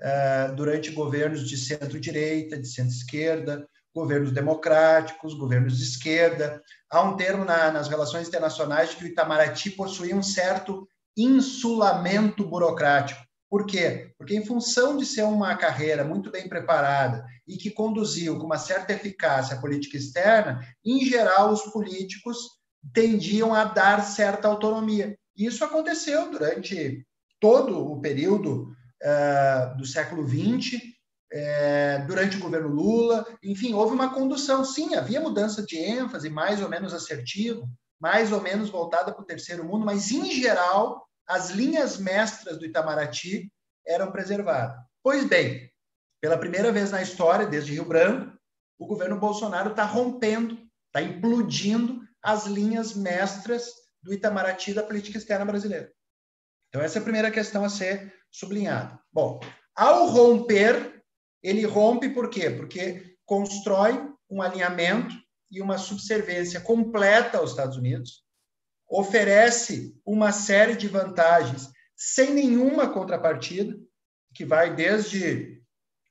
[0.00, 6.62] é, durante governos de centro-direita, de centro-esquerda, governos democráticos, governos de esquerda.
[6.90, 12.44] Há um termo na, nas relações internacionais de que o Itamaraty possuía um certo insulamento
[12.44, 13.20] burocrático.
[13.50, 14.10] Por quê?
[14.16, 18.56] Porque, em função de ser uma carreira muito bem preparada e que conduziu com uma
[18.56, 22.38] certa eficácia a política externa, em geral, os políticos
[22.94, 25.18] tendiam a dar certa autonomia.
[25.36, 27.06] Isso aconteceu durante
[27.38, 30.80] todo o período uh, do século XX,
[31.32, 36.60] é, durante o governo Lula, enfim, houve uma condução, sim, havia mudança de ênfase, mais
[36.60, 37.66] ou menos assertivo,
[37.98, 42.66] mais ou menos voltada para o terceiro mundo, mas, em geral, as linhas mestras do
[42.66, 43.50] Itamaraty
[43.86, 44.76] eram preservadas.
[45.02, 45.70] Pois bem,
[46.20, 48.36] pela primeira vez na história, desde Rio Branco,
[48.78, 53.72] o governo Bolsonaro está rompendo, está implodindo as linhas mestras
[54.02, 55.90] do Itamaraty da política externa brasileira.
[56.68, 58.98] Então, essa é a primeira questão a ser sublinhada.
[59.12, 59.40] Bom,
[59.74, 61.01] ao romper
[61.42, 62.50] ele rompe por quê?
[62.50, 65.14] Porque constrói um alinhamento
[65.50, 68.22] e uma subserviência completa aos Estados Unidos,
[68.88, 73.76] oferece uma série de vantagens sem nenhuma contrapartida,
[74.34, 75.62] que vai desde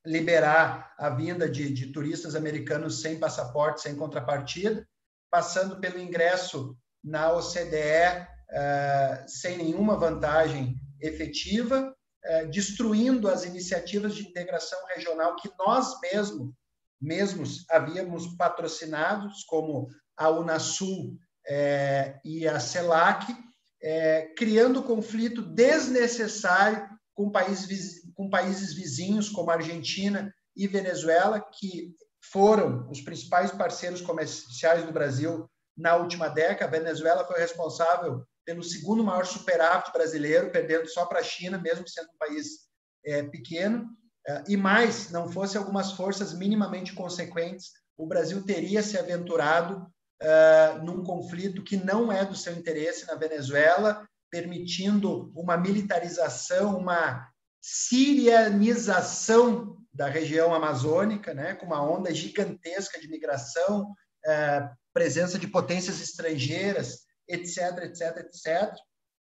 [0.06, 4.88] liberar a vinda de, de turistas americanos sem passaporte, sem contrapartida,
[5.30, 14.28] passando pelo ingresso na OCDE uh, sem nenhuma vantagem efetiva, é, destruindo as iniciativas de
[14.28, 16.54] integração regional que nós mesmos,
[17.00, 21.18] mesmos havíamos patrocinados, como a Unasul
[21.48, 23.36] é, e a CELAC,
[23.82, 31.96] é, criando conflito desnecessário com países, com países vizinhos, como Argentina e Venezuela, que
[32.32, 36.78] foram os principais parceiros comerciais do Brasil na última década.
[36.78, 41.86] A Venezuela foi responsável pelo segundo maior superávit brasileiro, perdendo só para a China, mesmo
[41.88, 42.68] sendo um país
[43.06, 43.90] é, pequeno.
[44.28, 49.88] É, e mais, não fosse algumas forças minimamente consequentes, o Brasil teria se aventurado
[50.22, 57.28] é, num conflito que não é do seu interesse na Venezuela, permitindo uma militarização, uma
[57.62, 63.94] sirianização da região amazônica, né, com uma onda gigantesca de migração,
[64.26, 67.02] é, presença de potências estrangeiras,
[67.32, 68.76] etc, etc, etc.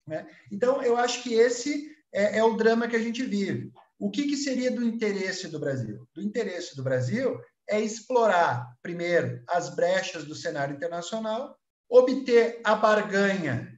[0.06, 0.26] Né?
[0.50, 3.72] Então, eu acho que esse é, é, o drama que a gente vive.
[3.98, 6.06] O que, que seria do interesse do Brasil?
[6.14, 11.56] Do interesse do Brasil é explorar, primeiro, as brechas do cenário internacional,
[11.88, 13.74] obter a barganha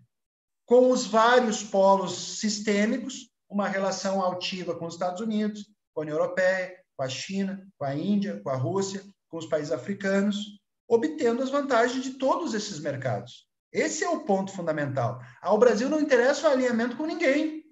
[0.66, 5.64] com os vários polos sistêmicos, uma relação altiva com os Estados Unidos,
[5.94, 9.46] com a União Europeia, com a China, com a Índia, com a Rússia, com os
[9.46, 10.36] países africanos,
[10.88, 13.45] obtendo as vantagens de todos esses mercados.
[13.76, 15.20] Esse é o ponto fundamental.
[15.42, 17.62] Ao Brasil não interessa o alinhamento com ninguém.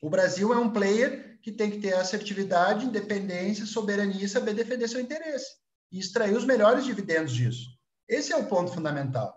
[0.00, 4.86] O Brasil é um player que tem que ter assertividade, independência, soberania e saber defender
[4.86, 5.48] seu interesse
[5.90, 7.66] e extrair os melhores dividendos disso.
[8.08, 9.34] Esse é o ponto fundamental.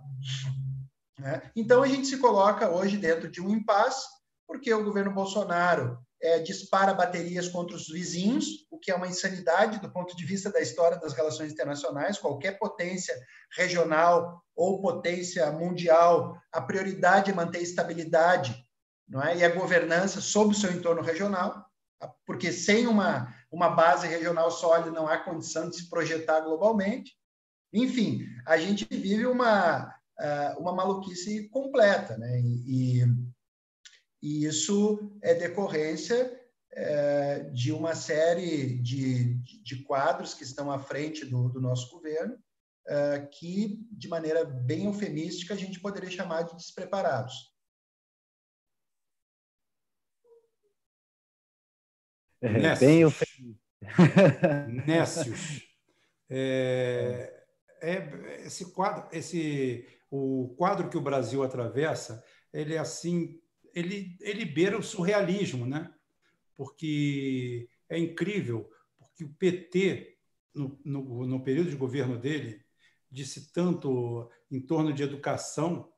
[1.18, 1.42] Né?
[1.56, 4.06] Então a gente se coloca hoje dentro de um impasse,
[4.48, 9.80] porque o governo Bolsonaro é, dispara baterias contra os vizinhos, o que é uma insanidade
[9.80, 12.19] do ponto de vista da história das relações internacionais.
[12.19, 13.15] Qualquer potência
[13.57, 18.56] regional ou potência mundial, a prioridade é manter estabilidade
[19.07, 19.38] não é?
[19.38, 21.65] e a governança sobre o seu entorno regional,
[22.26, 27.15] porque sem uma, uma base regional sólida não há condição de se projetar globalmente.
[27.73, 29.93] Enfim, a gente vive uma,
[30.57, 32.18] uma maluquice completa.
[32.18, 32.39] Né?
[32.41, 33.06] E, E
[34.22, 36.39] isso é decorrência
[36.73, 42.38] é, de uma série de, de quadros que estão à frente do, do nosso governo,
[42.88, 47.52] é, que, de maneira bem eufemística, a gente poderia chamar de despreparados.
[52.41, 53.61] É, bem eufemístico.
[54.85, 55.61] Nécios.
[56.30, 57.43] É,
[57.81, 62.23] é, esse quadro, esse, o quadro que o Brasil atravessa,
[62.53, 63.41] ele é assim,
[63.73, 65.93] ele, ele beira o surrealismo, né?
[66.56, 70.18] Porque é incrível, porque o PT,
[70.53, 72.64] no, no, no período de governo dele,
[73.10, 75.91] disse tanto em torno de educação,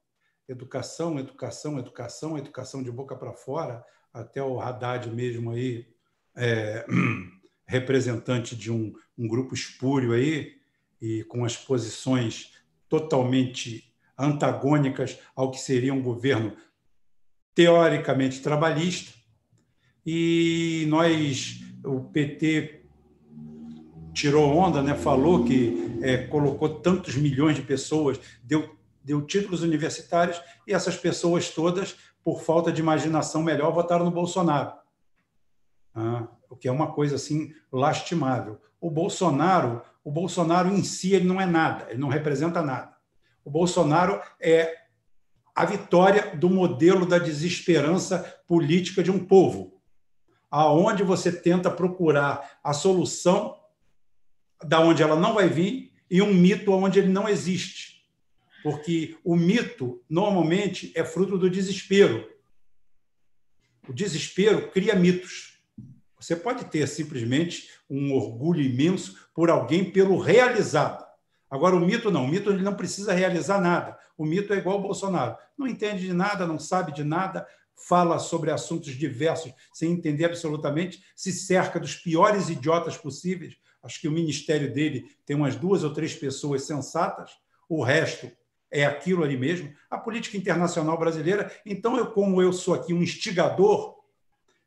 [0.48, 5.88] educação, educação, educação, educação de boca para fora, até o Haddad mesmo aí,
[6.36, 6.86] é,
[7.66, 10.60] representante de um, um grupo espúrio aí,
[11.02, 12.54] e com as posições
[12.88, 16.56] totalmente antagônicas ao que seria um governo
[17.56, 19.14] teoricamente trabalhista.
[20.06, 22.82] E nós, o PT
[24.14, 24.94] tirou onda, né?
[24.94, 31.50] falou que é, colocou tantos milhões de pessoas, deu, deu títulos universitários, e essas pessoas
[31.50, 34.74] todas, por falta de imaginação melhor, votaram no Bolsonaro.
[35.96, 38.60] Ah, o que é uma coisa assim lastimável.
[38.80, 42.94] O Bolsonaro, o Bolsonaro em si ele não é nada, ele não representa nada.
[43.44, 44.83] O Bolsonaro é
[45.56, 49.82] a vitória do modelo da desesperança política de um povo,
[50.50, 53.60] aonde você tenta procurar a solução
[54.64, 58.04] da onde ela não vai vir e um mito onde ele não existe.
[58.64, 62.32] Porque o mito normalmente é fruto do desespero.
[63.88, 65.60] O desespero cria mitos.
[66.18, 71.06] Você pode ter simplesmente um orgulho imenso por alguém pelo realizado.
[71.54, 72.26] Agora, o mito não.
[72.26, 73.96] O mito ele não precisa realizar nada.
[74.18, 75.38] O mito é igual ao Bolsonaro.
[75.56, 81.04] Não entende de nada, não sabe de nada, fala sobre assuntos diversos sem entender absolutamente,
[81.16, 83.56] se cerca dos piores idiotas possíveis.
[83.84, 87.30] Acho que o ministério dele tem umas duas ou três pessoas sensatas,
[87.70, 88.32] o resto
[88.72, 89.72] é aquilo ali mesmo.
[89.92, 91.52] A política internacional brasileira.
[91.64, 93.94] Então, eu, como eu sou aqui um instigador,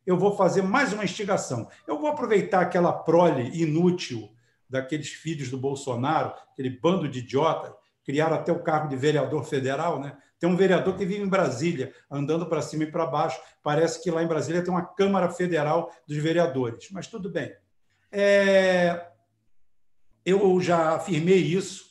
[0.07, 1.69] eu vou fazer mais uma instigação.
[1.85, 4.36] Eu vou aproveitar aquela prole inútil
[4.69, 7.75] daqueles filhos do Bolsonaro, aquele bando de idiota,
[8.05, 10.17] criaram até o cargo de vereador federal, né?
[10.39, 13.41] Tem um vereador que vive em Brasília, andando para cima e para baixo.
[13.63, 17.55] Parece que lá em Brasília tem uma Câmara Federal dos Vereadores, mas tudo bem.
[18.13, 19.09] É...
[20.25, 21.87] Eu já afirmei isso,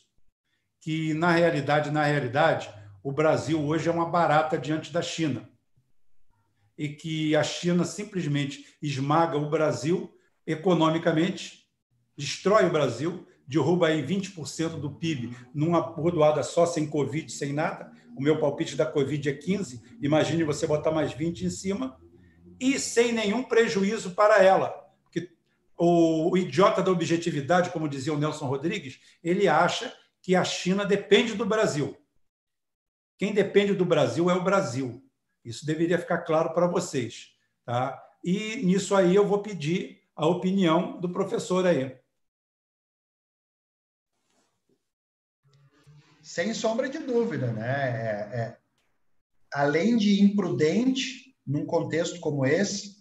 [0.79, 2.69] que na realidade, na realidade,
[3.03, 5.49] o Brasil hoje é uma barata diante da China
[6.77, 10.13] e que a China simplesmente esmaga o Brasil
[10.45, 11.64] economicamente,
[12.17, 17.91] destrói o Brasil, derruba aí 20% do PIB numa bordoada só, sem Covid, sem nada.
[18.15, 21.99] O meu palpite da Covid é 15, imagine você botar mais 20 em cima,
[22.59, 24.69] e sem nenhum prejuízo para ela.
[25.03, 25.29] Porque
[25.77, 31.33] o, idiota da objetividade, como dizia o Nelson Rodrigues, ele acha que a China depende
[31.33, 31.95] do Brasil.
[33.17, 35.03] Quem depende do Brasil é o Brasil.
[35.43, 37.33] Isso deveria ficar claro para vocês.
[37.65, 38.01] Tá?
[38.23, 41.95] E nisso aí eu vou pedir a opinião do professor aí.
[46.25, 47.69] Sem sombra de dúvida, né?
[47.69, 48.57] É, é,
[49.53, 52.95] além de imprudente, num contexto como esse,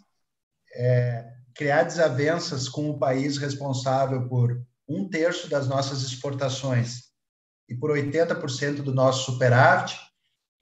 [0.75, 7.05] é, criar desavenças com o país responsável por um terço das nossas exportações
[7.67, 9.99] e por 80% do nosso superávit,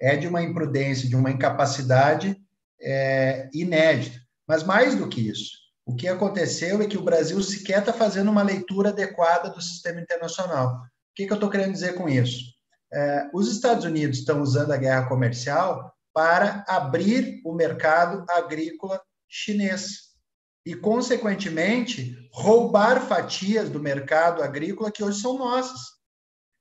[0.00, 2.40] é de uma imprudência, de uma incapacidade
[2.80, 4.20] é, inédita.
[4.46, 5.50] Mas mais do que isso,
[5.84, 10.00] o que aconteceu é que o Brasil sequer está fazendo uma leitura adequada do sistema
[10.00, 10.76] internacional.
[10.76, 12.51] O que, que eu estou querendo dizer com isso?
[12.92, 20.12] É, os Estados Unidos estão usando a guerra comercial para abrir o mercado agrícola chinês
[20.64, 25.80] e, consequentemente, roubar fatias do mercado agrícola que hoje são nossas.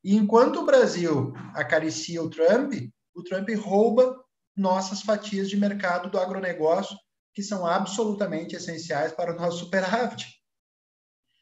[0.03, 2.73] E enquanto o Brasil acaricia o Trump,
[3.13, 4.15] o Trump rouba
[4.55, 6.97] nossas fatias de mercado do agronegócio,
[7.33, 10.27] que são absolutamente essenciais para o nosso superávit.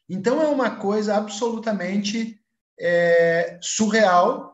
[0.08, 2.40] Então, é uma coisa absolutamente
[2.78, 4.49] é, surreal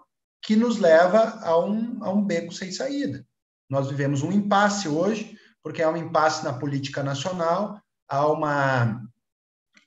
[0.47, 3.27] que nos leva a um, a um beco sem saída.
[3.69, 9.03] Nós vivemos um impasse hoje, porque há um impasse na política nacional, há uma,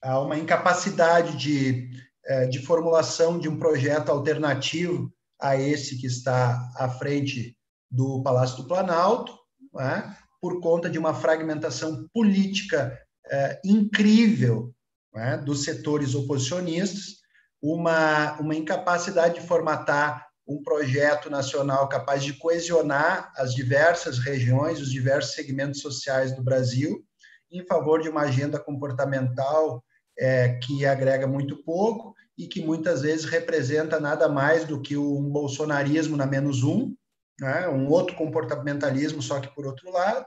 [0.04, 1.90] há uma incapacidade de,
[2.26, 5.10] é, de formulação de um projeto alternativo
[5.42, 7.58] a esse que está à frente
[7.90, 9.34] do Palácio do Planalto,
[9.74, 13.00] né, por conta de uma fragmentação política
[13.32, 14.76] é, incrível
[15.14, 17.20] né, dos setores oposicionistas,
[17.62, 24.92] uma, uma incapacidade de formatar um projeto nacional capaz de coesionar as diversas regiões, os
[24.92, 27.06] diversos segmentos sociais do Brasil,
[27.52, 29.84] em favor de uma agenda comportamental
[30.18, 35.30] é, que agrega muito pouco e que muitas vezes representa nada mais do que um
[35.30, 36.96] bolsonarismo na menos um,
[37.40, 37.68] né?
[37.68, 40.26] um outro comportamentalismo, só que por outro lado.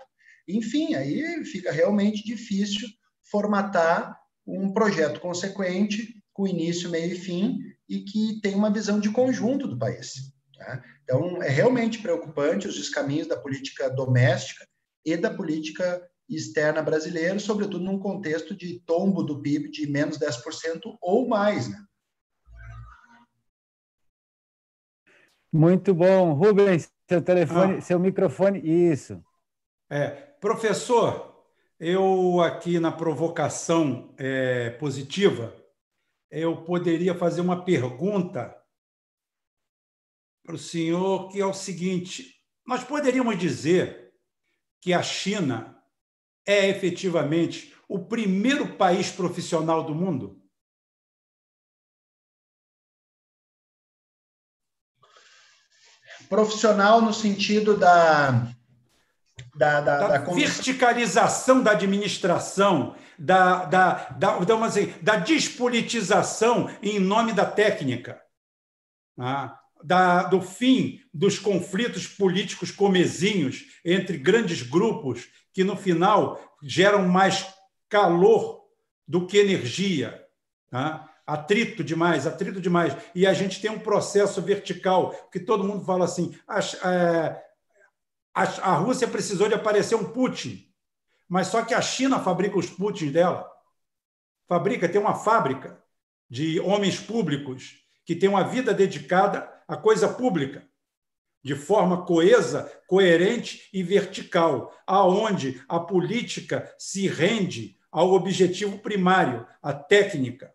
[0.49, 2.89] Enfim, aí fica realmente difícil
[3.29, 4.17] formatar
[4.47, 7.59] um projeto consequente, com início, meio e fim,
[7.93, 10.33] e que tem uma visão de conjunto do país.
[10.57, 10.83] Tá?
[11.05, 14.67] Então, é realmente preocupante os descaminhos da política doméstica
[15.05, 20.97] e da política externa brasileira, sobretudo num contexto de tombo do PIB de menos 10%
[21.03, 21.69] ou mais.
[21.69, 21.85] Né?
[25.53, 26.33] Muito bom.
[26.33, 27.81] Rubens, seu telefone, ah.
[27.83, 28.59] seu microfone,
[28.91, 29.23] isso.
[29.91, 30.09] É,
[30.41, 31.45] professor,
[31.79, 35.55] eu aqui na provocação é, positiva,
[36.33, 38.59] eu poderia fazer uma pergunta
[40.43, 44.15] para o senhor, que é o seguinte: nós poderíamos dizer
[44.81, 45.79] que a China
[46.47, 50.41] é efetivamente o primeiro país profissional do mundo?
[56.31, 58.51] Profissional no sentido da,
[59.55, 66.99] da, da, da, da verticalização da administração, da, da, da, da, assim, da despolitização em
[66.99, 68.21] nome da técnica,
[69.19, 77.07] ah, da, do fim dos conflitos políticos comezinhos entre grandes grupos que, no final, geram
[77.07, 77.47] mais
[77.89, 78.63] calor
[79.07, 80.25] do que energia.
[80.71, 82.97] Ah, atrito demais, atrito demais.
[83.15, 86.35] E a gente tem um processo vertical, que todo mundo fala assim:
[86.85, 87.43] é,
[88.35, 90.67] a, Rússia precisou de aparecer um Putin,
[91.29, 93.51] mas só que a China fabrica os Putins dela.
[94.49, 95.83] Fabrica, tem uma fábrica
[96.29, 100.67] de homens públicos que tem uma vida dedicada à coisa pública,
[101.43, 109.73] de forma coesa, coerente e vertical, aonde a política se rende ao objetivo primário, a
[109.73, 110.53] técnica,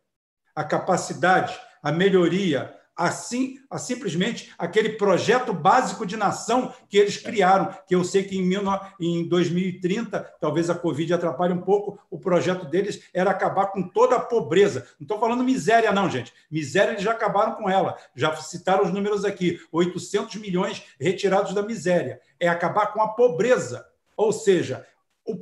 [0.55, 7.71] a capacidade, a melhoria, assim, a simplesmente aquele projeto básico de nação que eles criaram,
[7.87, 8.51] que eu sei que em,
[8.99, 14.15] em 2030, talvez a Covid atrapalhe um pouco, o projeto deles era acabar com toda
[14.15, 14.87] a pobreza.
[14.99, 16.33] Não estou falando miséria, não, gente.
[16.49, 17.95] Miséria eles já acabaram com ela.
[18.15, 22.19] Já citaram os números aqui: 800 milhões retirados da miséria.
[22.39, 23.85] É acabar com a pobreza.
[24.15, 24.85] Ou seja,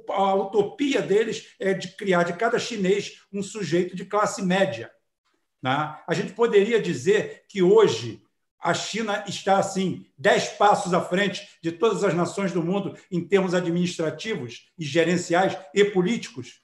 [0.09, 4.91] a utopia deles é de criar de cada chinês um sujeito de classe média
[5.61, 5.97] né?
[6.07, 8.21] A gente poderia dizer que hoje
[8.59, 13.25] a China está assim dez passos à frente de todas as nações do mundo em
[13.25, 16.61] termos administrativos e gerenciais e políticos?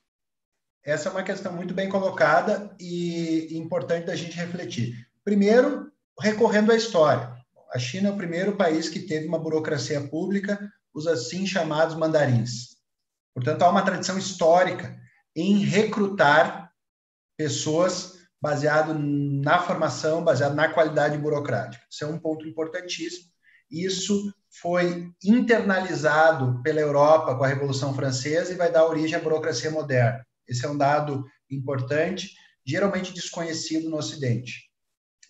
[0.84, 5.08] Essa é uma questão muito bem colocada e importante da gente refletir.
[5.24, 7.36] Primeiro, recorrendo à história.
[7.72, 10.60] A China é o primeiro país que teve uma burocracia pública,
[10.94, 12.78] os assim chamados mandarins.
[13.34, 15.00] Portanto, há uma tradição histórica
[15.36, 16.72] em recrutar
[17.38, 21.84] pessoas baseado na formação, baseado na qualidade burocrática.
[21.90, 23.30] Isso é um ponto importantíssimo.
[23.70, 29.70] Isso foi internalizado pela Europa com a Revolução Francesa e vai dar origem à burocracia
[29.70, 30.26] moderna.
[30.48, 32.32] Esse é um dado importante,
[32.66, 34.70] geralmente desconhecido no Ocidente.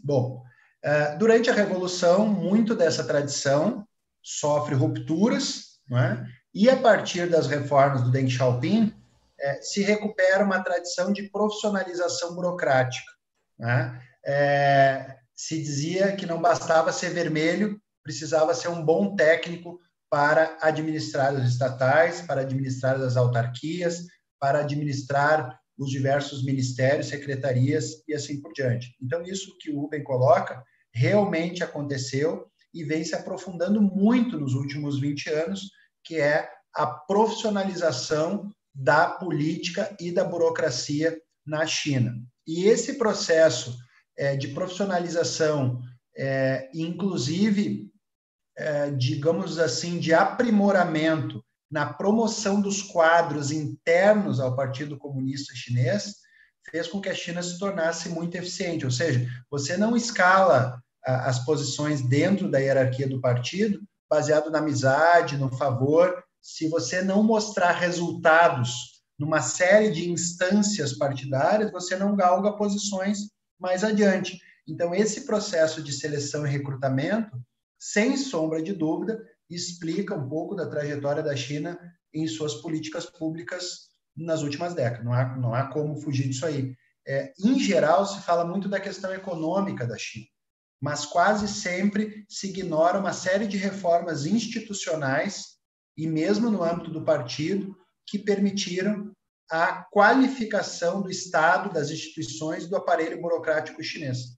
[0.03, 0.41] Bom,
[0.83, 3.85] eh, durante a Revolução, muito dessa tradição
[4.23, 6.25] sofre rupturas, não é?
[6.53, 8.93] e a partir das reformas do Deng Xiaoping,
[9.41, 13.11] é, se recupera uma tradição de profissionalização burocrática.
[13.57, 14.01] Né?
[14.25, 21.33] É, se dizia que não bastava ser vermelho, precisava ser um bom técnico para administrar
[21.35, 24.05] as estatais, para administrar as autarquias,
[24.39, 28.95] para administrar os diversos ministérios, secretarias e assim por diante.
[29.01, 30.63] Então, isso que o Rubem coloca
[30.93, 35.71] realmente aconteceu e vem se aprofundando muito nos últimos 20 anos,
[36.03, 42.15] que é a profissionalização da política e da burocracia na China.
[42.47, 43.75] E esse processo
[44.17, 45.81] é, de profissionalização,
[46.17, 47.91] é, inclusive,
[48.57, 56.15] é, digamos assim, de aprimoramento na promoção dos quadros internos ao Partido Comunista Chinês,
[56.69, 58.85] fez com que a China se tornasse muito eficiente.
[58.85, 65.37] Ou seja, você não escala as posições dentro da hierarquia do partido baseado na amizade,
[65.37, 72.57] no favor se você não mostrar resultados numa série de instâncias partidárias, você não galga
[72.57, 74.39] posições mais adiante.
[74.67, 77.39] Então, esse processo de seleção e recrutamento,
[77.79, 81.79] sem sombra de dúvida, explica um pouco da trajetória da China
[82.13, 85.05] em suas políticas públicas nas últimas décadas.
[85.05, 86.75] Não há, não há como fugir disso aí.
[87.07, 90.25] É, em geral, se fala muito da questão econômica da China.
[90.81, 95.60] mas quase sempre se ignora uma série de reformas institucionais
[96.01, 99.15] e mesmo no âmbito do partido que permitiram
[99.51, 104.35] a qualificação do Estado, das instituições do aparelho burocrático chinês.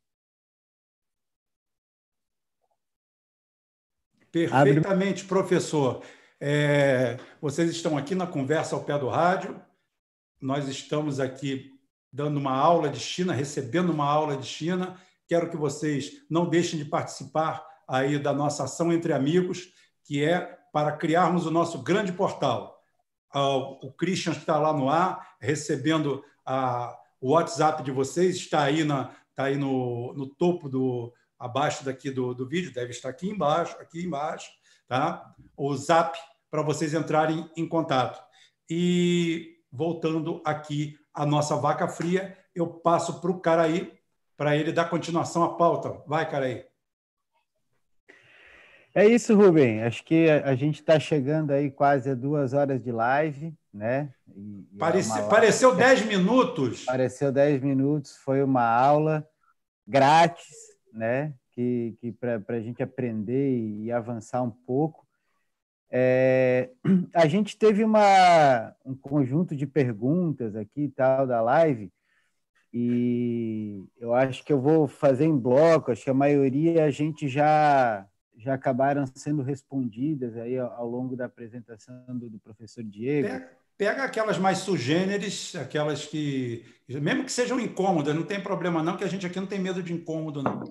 [4.29, 6.03] Perfeitamente, professor.
[6.37, 9.57] É, vocês estão aqui na conversa ao pé do rádio.
[10.41, 11.79] Nós estamos aqui
[12.11, 14.99] dando uma aula de China, recebendo uma aula de China.
[15.29, 19.71] Quero que vocês não deixem de participar aí da nossa ação entre amigos,
[20.03, 22.81] que é para criarmos o nosso grande portal.
[23.33, 29.11] O Christian está lá no ar, recebendo a, o WhatsApp de vocês, está aí, na,
[29.29, 33.77] está aí no, no topo do, abaixo daqui do, do vídeo, deve estar aqui embaixo,
[33.79, 34.49] aqui embaixo,
[34.87, 35.33] tá?
[35.55, 36.17] O Zap
[36.49, 38.23] para vocês entrarem em contato.
[38.67, 43.93] E voltando aqui à nossa vaca fria, eu passo para o Caraí,
[44.35, 46.01] para ele dar continuação à pauta.
[46.07, 46.65] Vai, Caraí.
[48.95, 49.81] É isso, Rubem.
[49.81, 54.13] Acho que a gente está chegando aí quase a duas horas de live, né?
[54.35, 56.85] E, e Parece, é pareceu dez minutos.
[56.85, 58.15] Pareceu dez minutos.
[58.17, 59.27] Foi uma aula
[59.87, 60.55] grátis,
[60.93, 61.33] né?
[61.51, 65.07] Que, que para a gente aprender e avançar um pouco.
[65.89, 66.69] É,
[67.15, 71.91] a gente teve uma, um conjunto de perguntas aqui tal da live
[72.71, 75.91] e eu acho que eu vou fazer em bloco.
[75.91, 78.07] Acho que a maioria a gente já
[78.37, 83.27] já acabaram sendo respondidas aí ao, longo da apresentação do, do professor Diego.
[83.27, 88.97] Pega, pega aquelas mais sugêneres, aquelas que mesmo que sejam incômodas, não tem problema não,
[88.97, 90.63] que a gente aqui não tem medo de incômodo não.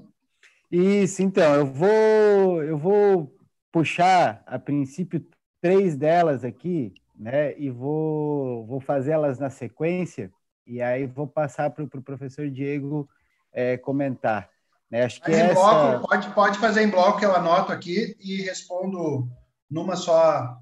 [0.70, 3.36] Isso, então, eu vou, eu vou
[3.70, 5.24] puxar, a princípio,
[5.60, 7.59] três delas aqui, né?
[7.59, 10.32] E vou, vou fazê-las na sequência,
[10.66, 13.09] e aí vou passar para o pro professor Diego
[13.52, 14.52] é, comentar.
[14.93, 15.05] Né?
[15.05, 15.55] Acho que Mas essa...
[15.55, 19.27] bloco, pode, pode fazer em bloco, eu anoto aqui e respondo
[19.69, 20.56] numa só.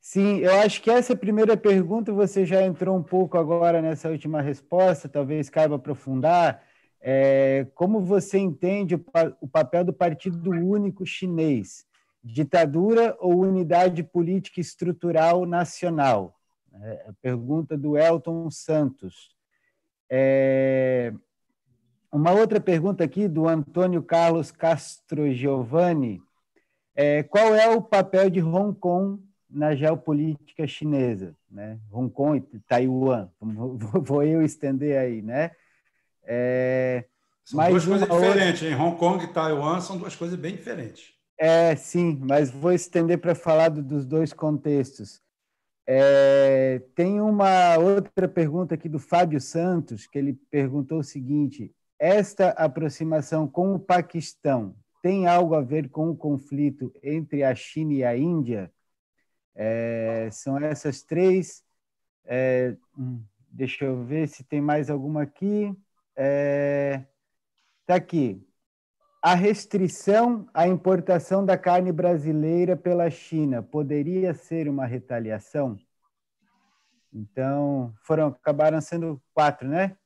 [0.00, 4.42] Sim, eu acho que essa primeira pergunta você já entrou um pouco agora nessa última
[4.42, 6.62] resposta, talvez caiba aprofundar
[7.00, 9.04] é, como você entende o,
[9.40, 11.86] o papel do Partido Único Chinês?
[12.22, 16.38] Ditadura ou unidade política estrutural nacional?
[16.82, 19.30] É, a pergunta do Elton Santos.
[20.10, 21.12] É,
[22.12, 26.20] uma outra pergunta aqui do Antônio Carlos Castro Giovanni.
[26.94, 31.34] É, qual é o papel de Hong Kong na geopolítica chinesa?
[31.50, 31.78] Né?
[31.90, 33.28] Hong Kong e Taiwan,
[34.02, 35.52] vou eu estender aí, né?
[36.24, 37.04] É,
[37.44, 38.62] são duas coisas diferentes.
[38.62, 41.14] Em Hong Kong e Taiwan são duas coisas bem diferentes.
[41.38, 45.22] É, sim, mas vou estender para falar do, dos dois contextos.
[45.86, 52.48] É, tem uma outra pergunta aqui do Fábio Santos, que ele perguntou o seguinte: esta
[52.50, 58.02] aproximação com o Paquistão tem algo a ver com o conflito entre a China e
[58.02, 58.72] a Índia?
[59.54, 61.62] É, são essas três.
[62.24, 65.76] É, hum, deixa eu ver se tem mais alguma aqui.
[66.16, 67.04] É,
[67.86, 68.42] tá aqui.
[69.22, 75.78] A restrição à importação da carne brasileira pela China poderia ser uma retaliação?
[77.12, 79.98] Então, foram acabaram sendo quatro, né?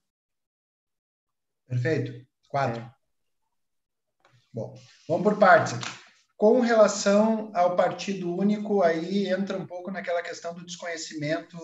[1.66, 2.27] Perfeito.
[2.49, 2.81] Quatro.
[2.81, 2.91] É.
[4.53, 4.74] Bom,
[5.09, 5.91] vamos por partes aqui.
[6.36, 11.59] Com relação ao Partido Único, aí entra um pouco naquela questão do desconhecimento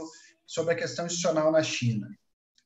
[0.47, 2.09] sobre a questão institucional na China.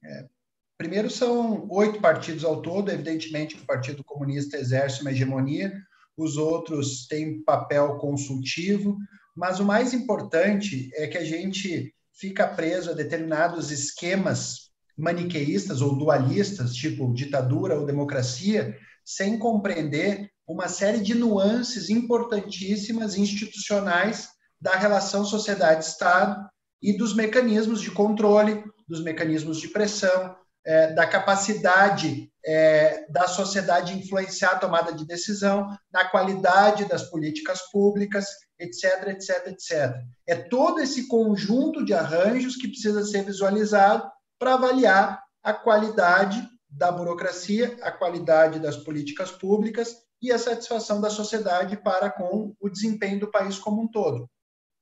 [0.03, 0.29] É,
[0.77, 5.73] Primeiro, são oito partidos ao todo, evidentemente o Partido Comunista exerce uma hegemonia,
[6.17, 8.99] os outros têm papel consultivo,
[9.37, 14.64] mas o mais importante é que a gente fica preso a determinados esquemas
[14.97, 24.29] maniqueístas ou dualistas, tipo ditadura ou democracia, sem compreender uma série de nuances importantíssimas institucionais
[24.61, 26.49] da relação sociedade-Estado
[26.83, 33.97] e dos mecanismos de controle, dos mecanismos de pressão, é, da capacidade é, da sociedade
[33.97, 38.27] influenciar a tomada de decisão, na qualidade das políticas públicas,
[38.59, 39.95] etc, etc, etc.
[40.27, 44.11] É todo esse conjunto de arranjos que precisa ser visualizado
[44.45, 51.09] para avaliar a qualidade da burocracia, a qualidade das políticas públicas e a satisfação da
[51.09, 54.29] sociedade para com o desempenho do país como um todo.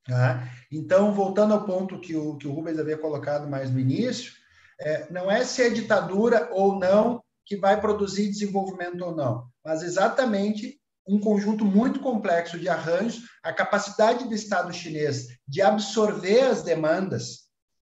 [0.04, 0.48] Tá?
[0.68, 4.32] Então, voltando ao ponto que o, que o Rubens havia colocado mais no início,
[4.80, 9.84] é, não é se é ditadura ou não que vai produzir desenvolvimento ou não, mas
[9.84, 10.76] exatamente
[11.06, 17.42] um conjunto muito complexo de arranjos, a capacidade do Estado chinês de absorver as demandas,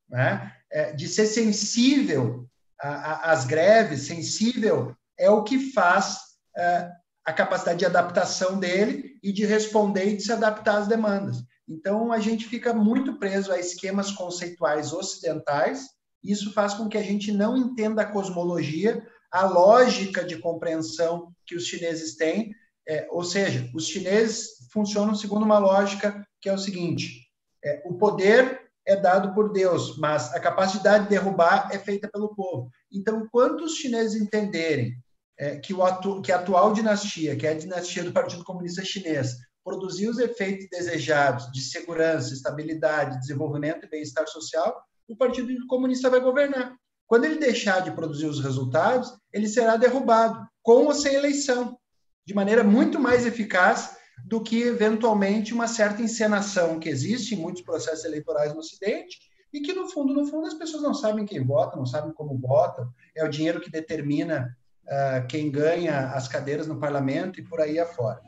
[0.10, 2.48] né, é, de ser sensível
[2.80, 6.20] às greves, sensível, é o que faz
[6.56, 6.92] é,
[7.26, 11.38] a capacidade de adaptação dele e de responder e de se adaptar às demandas.
[11.68, 15.88] Então, a gente fica muito preso a esquemas conceituais ocidentais,
[16.24, 21.56] isso faz com que a gente não entenda a cosmologia, a lógica de compreensão que
[21.56, 22.54] os chineses têm,
[22.88, 27.28] é, ou seja, os chineses funcionam segundo uma lógica que é o seguinte:
[27.64, 32.34] é, o poder é dado por Deus, mas a capacidade de derrubar é feita pelo
[32.34, 32.70] povo.
[32.92, 34.96] Então, quantos chineses entenderem
[35.38, 39.36] é, que, atu, que a atual dinastia, que é a dinastia do Partido Comunista Chinês,
[39.64, 46.22] produziu os efeitos desejados de segurança, estabilidade, desenvolvimento e bem-estar social, o Partido Comunista vai
[46.22, 46.74] governar.
[47.06, 51.78] Quando ele deixar de produzir os resultados, ele será derrubado, com ou sem eleição,
[52.26, 57.62] de maneira muito mais eficaz do que, eventualmente, uma certa encenação que existe em muitos
[57.62, 59.18] processos eleitorais no Ocidente
[59.54, 62.38] e que, no fundo, no fundo, as pessoas não sabem quem vota, não sabem como
[62.38, 67.62] votam, é o dinheiro que determina uh, quem ganha as cadeiras no parlamento e por
[67.62, 68.22] aí afora.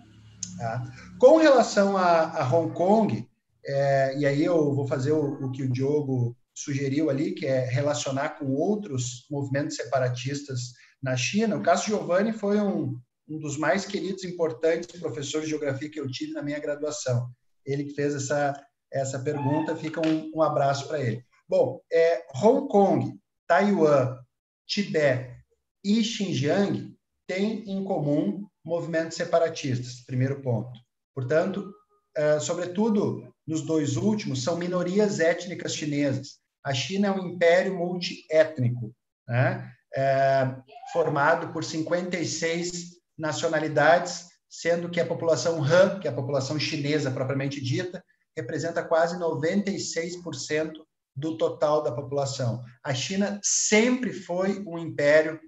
[0.57, 0.83] Tá?
[1.19, 3.27] Com relação a, a Hong Kong,
[3.65, 7.65] é, e aí eu vou fazer o, o que o Diogo sugeriu ali, que é
[7.65, 12.99] relacionar com outros movimentos separatistas na China, o Cássio Giovanni foi um,
[13.29, 17.29] um dos mais queridos e importantes professores de geografia que eu tive na minha graduação.
[17.65, 18.53] Ele que fez essa,
[18.91, 21.23] essa pergunta, fica um, um abraço para ele.
[21.47, 24.17] Bom, é, Hong Kong, Taiwan,
[24.65, 25.35] Tibete
[25.83, 26.95] e Xinjiang
[27.27, 30.79] têm em comum movimentos separatistas, primeiro ponto.
[31.13, 31.71] Portanto,
[32.15, 36.39] é, sobretudo nos dois últimos, são minorias étnicas chinesas.
[36.63, 38.93] A China é um império multiétnico,
[39.27, 39.71] né?
[39.95, 40.55] é,
[40.91, 47.61] formado por 56 nacionalidades, sendo que a população Han, que é a população chinesa propriamente
[47.61, 48.03] dita,
[48.35, 50.71] representa quase 96%
[51.15, 52.63] do total da população.
[52.83, 55.39] A China sempre foi um império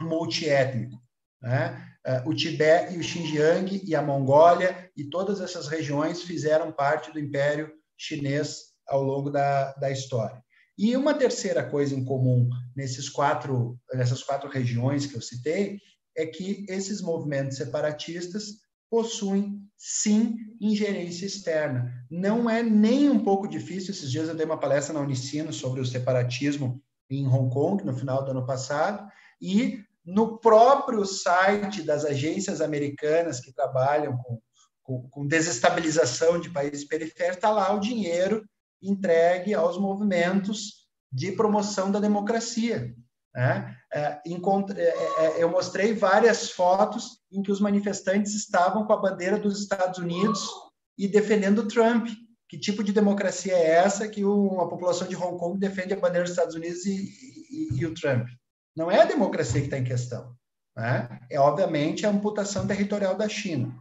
[0.00, 1.00] multiétnico.
[1.40, 1.88] Né?
[2.04, 7.12] Eh, o Tibete e o Xinjiang e a Mongólia e todas essas regiões fizeram parte
[7.12, 10.42] do Império Chinês ao longo da, da história.
[10.76, 15.78] E uma terceira coisa em comum nesses quatro, nessas quatro regiões que eu citei
[16.16, 18.60] é que esses movimentos separatistas
[18.90, 21.90] possuem, sim, ingerência externa.
[22.10, 23.92] Não é nem um pouco difícil.
[23.92, 27.96] Esses dias eu dei uma palestra na Unicino sobre o separatismo em Hong Kong, no
[27.96, 29.08] final do ano passado,
[29.40, 34.40] e no próprio site das agências americanas que trabalham com,
[34.82, 38.44] com, com desestabilização de países periféricos, está lá o dinheiro
[38.82, 42.94] entregue aos movimentos de promoção da democracia.
[43.34, 43.76] Né?
[43.94, 49.38] É, é, é, eu mostrei várias fotos em que os manifestantes estavam com a bandeira
[49.38, 50.48] dos Estados Unidos
[50.96, 52.08] e defendendo Trump.
[52.48, 56.22] Que tipo de democracia é essa que uma população de Hong Kong defende a bandeira
[56.22, 57.08] dos Estados Unidos e,
[57.50, 58.28] e, e o Trump?
[58.76, 60.34] Não é a democracia que está em questão.
[60.76, 61.20] Né?
[61.30, 63.74] É, obviamente, a amputação territorial da China.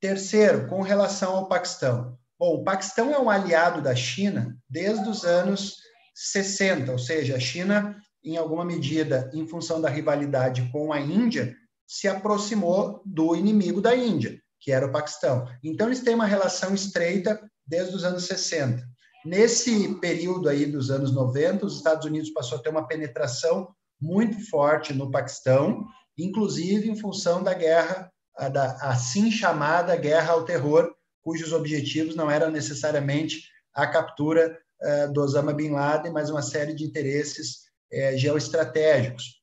[0.00, 2.18] Terceiro, com relação ao Paquistão.
[2.38, 5.76] Bom, o Paquistão é um aliado da China desde os anos
[6.14, 11.56] 60, ou seja, a China em alguma medida, em função da rivalidade com a Índia,
[11.86, 15.46] se aproximou do inimigo da Índia, que era o Paquistão.
[15.62, 18.82] Então, eles têm uma relação estreita desde os anos 60.
[19.24, 23.68] Nesse período aí dos anos 90, os Estados Unidos passou a ter uma penetração
[24.00, 25.84] muito forte no Paquistão,
[26.18, 28.10] inclusive em função da guerra,
[28.52, 35.20] da assim chamada guerra ao terror, cujos objetivos não eram necessariamente a captura uh, do
[35.20, 39.40] Osama Bin Laden, mas uma série de interesses é, geoestratégicos.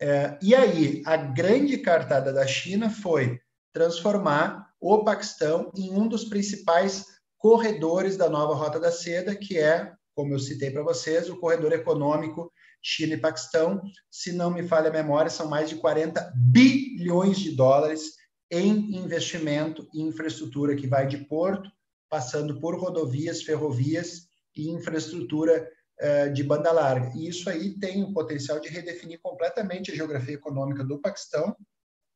[0.00, 3.38] É, e aí, a grande cartada da China foi
[3.72, 7.06] transformar o Paquistão em um dos principais
[7.38, 11.72] corredores da nova Rota da Seda, que é, como eu citei para vocês, o corredor
[11.72, 12.52] econômico
[12.84, 13.82] China e Paquistão.
[14.10, 18.02] Se não me falha a memória, são mais de 40 bilhões de dólares
[18.50, 21.70] em investimento em infraestrutura que vai de porto,
[22.10, 25.66] passando por rodovias, ferrovias e infraestrutura
[26.32, 27.12] de banda larga.
[27.14, 31.56] E isso aí tem o potencial de redefinir completamente a geografia econômica do Paquistão.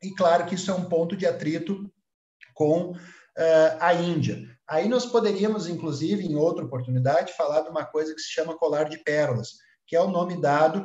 [0.02, 1.90] E claro que isso é um ponto de atrito
[2.54, 2.94] com
[3.36, 4.44] é, a Índia.
[4.68, 8.88] Aí nós poderíamos, inclusive, em outra oportunidade, falar de uma coisa que se chama colar
[8.88, 9.54] de pérolas,
[9.86, 10.84] que é o nome dado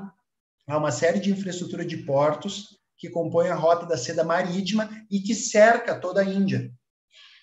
[0.67, 5.19] a uma série de infraestrutura de portos que compõem a rota da seda marítima e
[5.19, 6.71] que cerca toda a Índia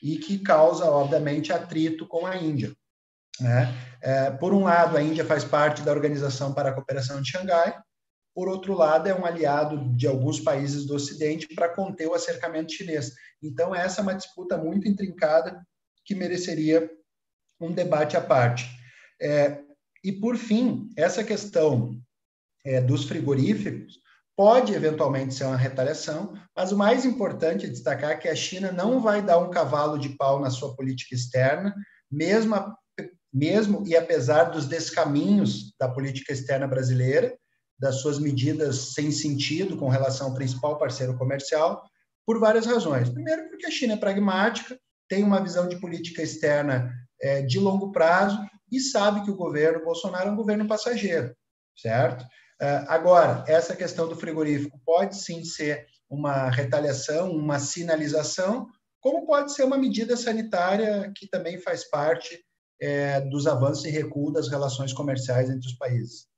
[0.02, 2.74] e que causa, obviamente, atrito com a Índia.
[3.39, 3.74] Né?
[4.02, 7.74] É, por um lado, a Índia faz parte da Organização para a Cooperação de Xangai,
[8.35, 12.73] por outro lado, é um aliado de alguns países do Ocidente para conter o acercamento
[12.73, 13.12] chinês.
[13.43, 15.61] Então, essa é uma disputa muito intrincada
[16.05, 16.89] que mereceria
[17.61, 18.70] um debate à parte.
[19.20, 19.61] É,
[20.02, 22.01] e, por fim, essa questão
[22.65, 23.98] é, dos frigoríficos
[24.36, 29.01] pode eventualmente ser uma retaliação, mas o mais importante é destacar que a China não
[29.01, 31.74] vai dar um cavalo de pau na sua política externa,
[32.11, 32.55] mesmo,
[33.32, 37.36] mesmo e apesar dos descaminhos da política externa brasileira,
[37.78, 41.82] das suas medidas sem sentido com relação ao principal parceiro comercial,
[42.27, 43.09] por várias razões.
[43.09, 44.78] Primeiro, porque a China é pragmática,
[45.09, 48.39] tem uma visão de política externa é, de longo prazo
[48.70, 51.35] e sabe que o governo Bolsonaro é um governo passageiro,
[51.77, 52.23] certo?
[52.62, 58.69] Uh, agora, essa questão do frigorífico pode sim ser uma retaliação, uma sinalização,
[59.01, 62.39] como pode ser uma medida sanitária que também faz parte
[62.81, 66.28] é, dos avanços e recuo das relações comerciais entre os países.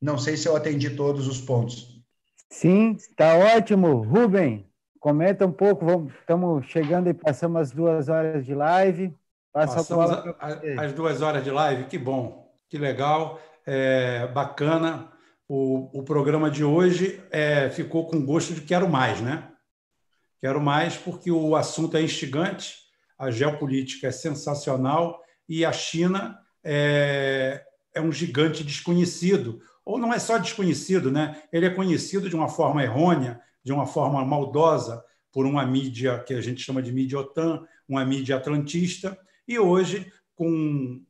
[0.00, 2.00] Não sei se eu atendi todos os pontos.
[2.50, 4.02] Sim, está ótimo.
[4.02, 4.70] Rubem,
[5.00, 5.84] comenta um pouco.
[5.84, 9.12] Vamos, estamos chegando e passamos as duas horas de live.
[9.52, 15.10] Passa Passamos a, a, as duas horas de live, que bom, que legal, é, bacana.
[15.48, 19.50] O, o programa de hoje é, ficou com gosto de quero mais, né?
[20.40, 22.76] Quero mais porque o assunto é instigante,
[23.18, 27.64] a geopolítica é sensacional e a China é,
[27.94, 29.60] é um gigante desconhecido.
[29.84, 31.42] Ou não é só desconhecido, né?
[31.52, 35.02] Ele é conhecido de uma forma errônea, de uma forma maldosa,
[35.32, 40.10] por uma mídia que a gente chama de mídia OTAN, uma mídia atlantista, e hoje,
[40.34, 41.02] com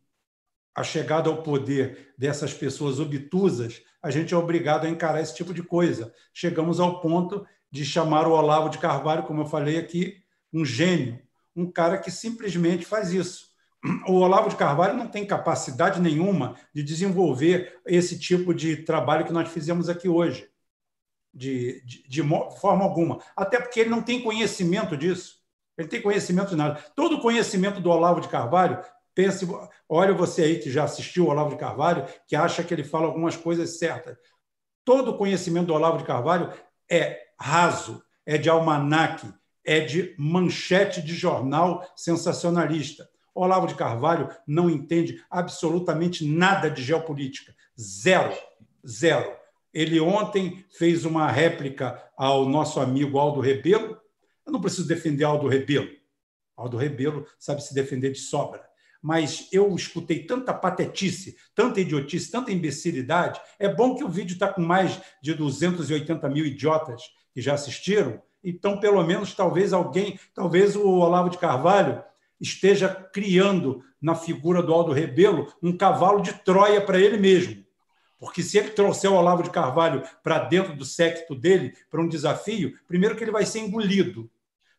[0.75, 5.55] a chegada ao poder dessas pessoas obtusas, a gente é obrigado a encarar esse tipo
[5.55, 6.13] de coisa.
[6.35, 7.47] Chegamos ao ponto
[7.77, 10.17] de chamar o Olavo de Carvalho, como eu falei aqui,
[10.53, 11.21] um gênio,
[11.55, 13.47] um cara que simplesmente faz isso.
[14.09, 19.33] O Olavo de Carvalho não tem capacidade nenhuma de desenvolver esse tipo de trabalho que
[19.33, 20.49] nós fizemos aqui hoje,
[21.33, 22.23] de, de, de
[22.59, 23.21] forma alguma.
[23.37, 25.37] Até porque ele não tem conhecimento disso.
[25.77, 26.83] Ele tem conhecimento de nada.
[26.97, 28.83] Todo o conhecimento do Olavo de Carvalho,
[29.15, 29.47] pense,
[29.87, 33.07] olha você aí que já assistiu o Olavo de Carvalho, que acha que ele fala
[33.07, 34.17] algumas coisas certas.
[34.85, 36.53] Todo o conhecimento do Olavo de Carvalho
[36.91, 39.33] é raso, é de almanaque,
[39.65, 43.09] é de manchete de jornal sensacionalista.
[43.35, 47.55] Olavo de Carvalho não entende absolutamente nada de geopolítica.
[47.79, 48.33] Zero.
[48.87, 49.31] Zero.
[49.75, 54.01] Ele ontem fez uma réplica ao nosso amigo Aldo Rebelo,
[54.47, 55.91] eu não preciso defender Aldo Rebelo.
[56.57, 58.65] Aldo Rebelo sabe se defender de sobra.
[59.03, 63.41] Mas eu escutei tanta patetice, tanta idiotice, tanta imbecilidade.
[63.59, 67.03] É bom que o vídeo está com mais de 280 mil idiotas
[67.37, 68.23] que já assistiram.
[68.43, 72.03] Então, pelo menos, talvez alguém, talvez o Olavo de Carvalho
[72.41, 77.63] esteja criando na figura do Aldo Rebelo um cavalo de Troia para ele mesmo.
[78.19, 82.09] Porque se ele trouxer o Olavo de Carvalho para dentro do séquito dele, para um
[82.09, 84.31] desafio, primeiro que ele vai ser engolido.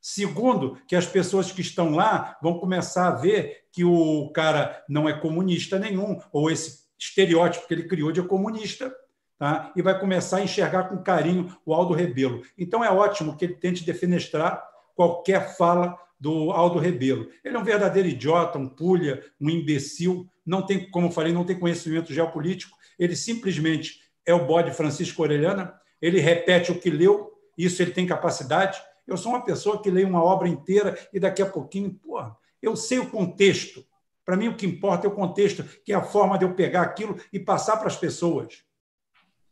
[0.02, 5.08] Segundo, que as pessoas que estão lá vão começar a ver que o cara não
[5.08, 8.92] é comunista nenhum, ou esse estereótipo que ele criou de comunista,
[9.38, 9.72] tá?
[9.76, 12.42] e vai começar a enxergar com carinho o Aldo Rebelo.
[12.58, 14.64] Então é ótimo que ele tente defenestrar
[14.96, 17.30] qualquer fala do Aldo Rebelo.
[17.44, 21.60] Ele é um verdadeiro idiota, um pulha, um imbecil, não tem, como falei, não tem
[21.60, 27.82] conhecimento geopolítico, ele simplesmente é o bode Francisco Orellana, ele repete o que leu, isso
[27.82, 31.46] ele tem capacidade, eu sou uma pessoa que leio uma obra inteira e daqui a
[31.46, 33.86] pouquinho, porra, eu sei o contexto.
[34.26, 36.82] Para mim, o que importa é o contexto, que é a forma de eu pegar
[36.82, 38.64] aquilo e passar para as pessoas.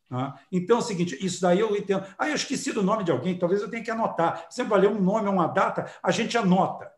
[0.09, 0.39] Tá?
[0.51, 2.05] Então é o seguinte: isso daí eu entendo.
[2.17, 4.45] Ah, eu esqueci do nome de alguém, talvez eu tenha que anotar.
[4.49, 6.91] Sempre vai ler um nome, uma data, a gente anota.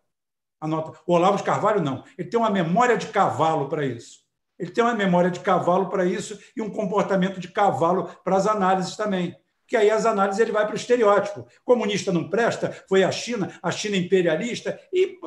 [0.59, 0.99] Anota.
[1.05, 2.03] O Olavo de Carvalho, não.
[2.17, 4.25] Ele tem uma memória de cavalo para isso.
[4.57, 8.47] Ele tem uma memória de cavalo para isso e um comportamento de cavalo para as
[8.47, 11.45] análises também que aí as análises ele vai para o estereótipo.
[11.65, 15.19] Comunista não presta, foi a China, a China imperialista, e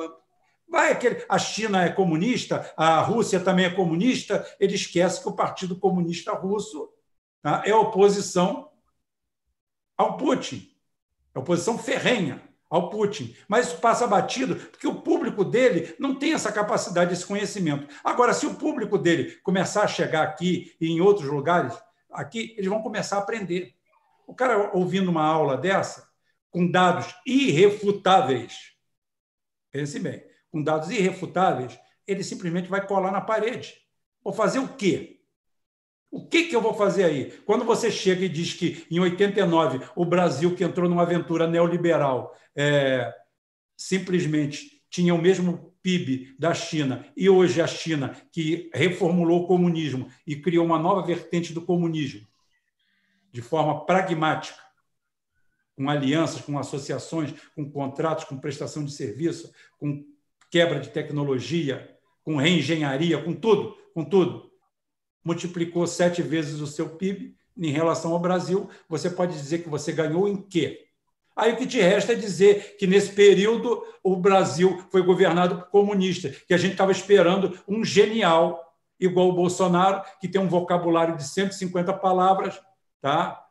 [0.67, 1.23] vai aquele.
[1.29, 6.33] A China é comunista, a Rússia também é comunista, ele esquece que o Partido Comunista
[6.33, 6.89] Russo
[7.41, 8.69] tá, é oposição
[9.97, 10.69] ao Putin,
[11.33, 12.41] é oposição ferrenha
[12.71, 13.35] ao Putin.
[13.47, 17.93] Mas isso passa batido, porque o público dele não tem essa capacidade, esse conhecimento.
[18.03, 21.77] Agora, se o público dele começar a chegar aqui e em outros lugares,
[22.09, 23.75] aqui, eles vão começar a aprender.
[24.25, 26.09] O cara ouvindo uma aula dessa,
[26.49, 28.73] com dados irrefutáveis,
[29.71, 31.77] pense bem, com dados irrefutáveis,
[32.07, 33.75] ele simplesmente vai colar na parede.
[34.23, 35.20] Vou fazer o quê?
[36.11, 37.31] O que, que eu vou fazer aí?
[37.45, 42.35] Quando você chega e diz que em 89 o Brasil, que entrou numa aventura neoliberal,
[42.53, 43.09] é,
[43.77, 50.11] simplesmente tinha o mesmo PIB da China, e hoje a China, que reformulou o comunismo
[50.27, 52.27] e criou uma nova vertente do comunismo,
[53.31, 54.59] de forma pragmática,
[55.75, 60.05] com alianças, com associações, com contratos, com prestação de serviço, com
[60.49, 64.50] quebra de tecnologia, com reengenharia, com tudo, com tudo.
[65.23, 69.91] Multiplicou sete vezes o seu PIB em relação ao Brasil, você pode dizer que você
[69.91, 70.87] ganhou em quê?
[71.35, 75.69] Aí o que te resta é dizer que nesse período o Brasil foi governado por
[75.69, 78.61] comunistas, que a gente estava esperando um genial
[78.99, 82.59] igual o Bolsonaro, que tem um vocabulário de 150 palavras,
[83.01, 83.43] tá?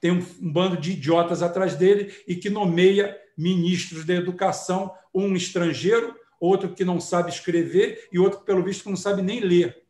[0.00, 5.34] tem um, um bando de idiotas atrás dele e que nomeia ministros da educação, um
[5.34, 9.82] estrangeiro, outro que não sabe escrever e outro, pelo visto, que não sabe nem ler.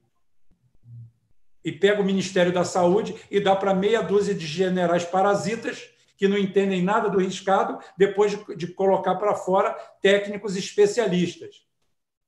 [1.67, 6.29] E pega o Ministério da Saúde e dá para meia dúzia de generais parasitas que
[6.29, 11.67] não entendem nada do riscado, depois de, de colocar para fora técnicos especialistas.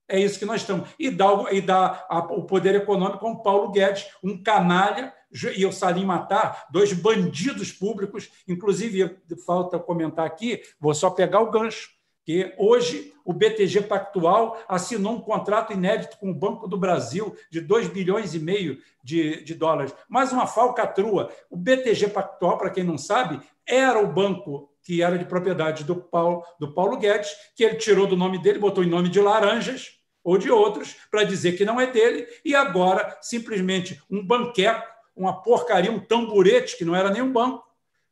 [0.09, 0.89] É isso que nós estamos.
[0.98, 5.15] E dá, e dá a, o poder econômico com Paulo Guedes, um canalha,
[5.56, 8.28] e o Salim Matar, dois bandidos públicos.
[8.48, 11.90] Inclusive, falta comentar aqui, vou só pegar o gancho,
[12.29, 17.59] que hoje o BTG Pactual assinou um contrato inédito com o Banco do Brasil de
[17.59, 19.95] 2 bilhões e meio de, de dólares.
[20.11, 21.33] Mais uma falcatrua.
[21.49, 25.97] O BTG Pactual, para quem não sabe, era o banco que era de propriedade do
[25.97, 29.99] Paulo, do Paulo Guedes, que ele tirou do nome dele, botou em nome de Laranjas,
[30.23, 34.87] ou de outros para dizer que não é dele, e agora simplesmente um banquete,
[35.17, 37.65] uma porcaria, um tamburete, que não era nem um banco,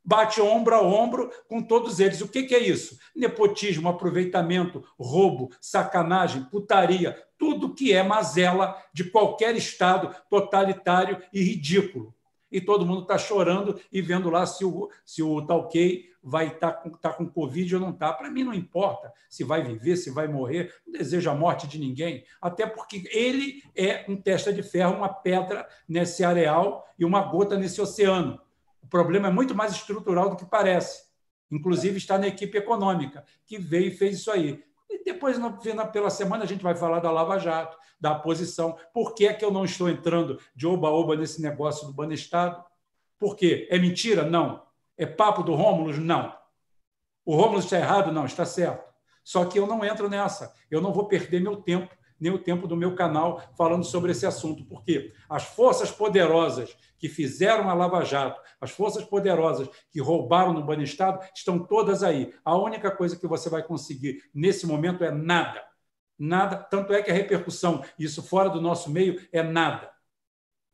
[0.07, 2.21] bate ombro a ombro com todos eles.
[2.21, 2.97] O que, é isso?
[3.15, 12.17] Nepotismo, aproveitamento, roubo, sacanagem, putaria, tudo que é mazela de qualquer Estado totalitário e ridículo
[12.51, 16.73] e todo mundo está chorando e vendo lá se o, se o Talkei vai estar
[16.73, 18.13] tá com, tá com Covid ou não está.
[18.13, 21.79] Para mim, não importa se vai viver, se vai morrer, não desejo a morte de
[21.79, 27.21] ninguém, até porque ele é um testa de ferro, uma pedra nesse areal e uma
[27.23, 28.41] gota nesse oceano.
[28.97, 31.05] O problema é muito mais estrutural do que parece.
[31.51, 34.65] Inclusive, está na equipe econômica, que veio e fez isso aí.
[34.89, 35.37] E depois,
[35.93, 38.75] pela semana, a gente vai falar da Lava Jato, da posição.
[38.95, 42.65] Por que é que eu não estou entrando de oba-oba nesse negócio do Banestado?
[43.19, 43.69] Por quê?
[43.71, 44.25] É mentira?
[44.25, 44.63] Não.
[44.97, 45.95] É papo do Rômulo?
[45.99, 46.35] Não.
[47.23, 48.11] O Rômulo está errado?
[48.11, 48.91] Não, está certo.
[49.23, 50.55] Só que eu não entro nessa.
[50.71, 54.27] Eu não vou perder meu tempo, nem o tempo do meu canal falando sobre esse
[54.27, 54.65] assunto.
[54.65, 60.65] Porque as forças poderosas que fizeram a Lava Jato, as forças poderosas que roubaram no
[60.65, 62.33] Banestado, estão todas aí.
[62.45, 65.63] A única coisa que você vai conseguir nesse momento é nada.
[66.19, 66.57] Nada.
[66.57, 69.96] Tanto é que a repercussão, isso fora do nosso meio, é nada.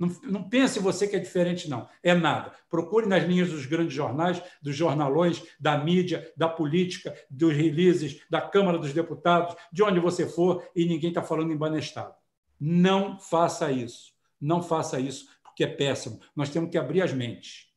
[0.03, 1.89] Não, não pense você que é diferente, não.
[2.03, 2.53] É nada.
[2.69, 8.41] Procure nas linhas dos grandes jornais, dos jornalões, da mídia, da política, dos releases, da
[8.41, 12.15] Câmara dos Deputados, de onde você for, e ninguém está falando em Banestado.
[12.59, 14.13] Não faça isso.
[14.41, 16.19] Não faça isso, porque é péssimo.
[16.35, 17.69] Nós temos que abrir as mentes.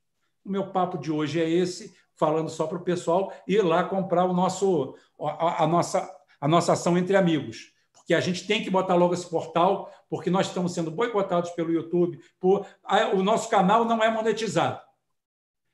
[0.44, 4.26] O meu papo de hoje é esse, falando só para o pessoal ir lá comprar
[4.26, 7.72] o nosso, a, a nossa a nossa ação entre amigos.
[8.06, 11.72] Porque a gente tem que botar logo esse portal, porque nós estamos sendo boicotados pelo
[11.74, 12.20] YouTube.
[12.40, 12.64] Por...
[13.16, 14.80] O nosso canal não é monetizado.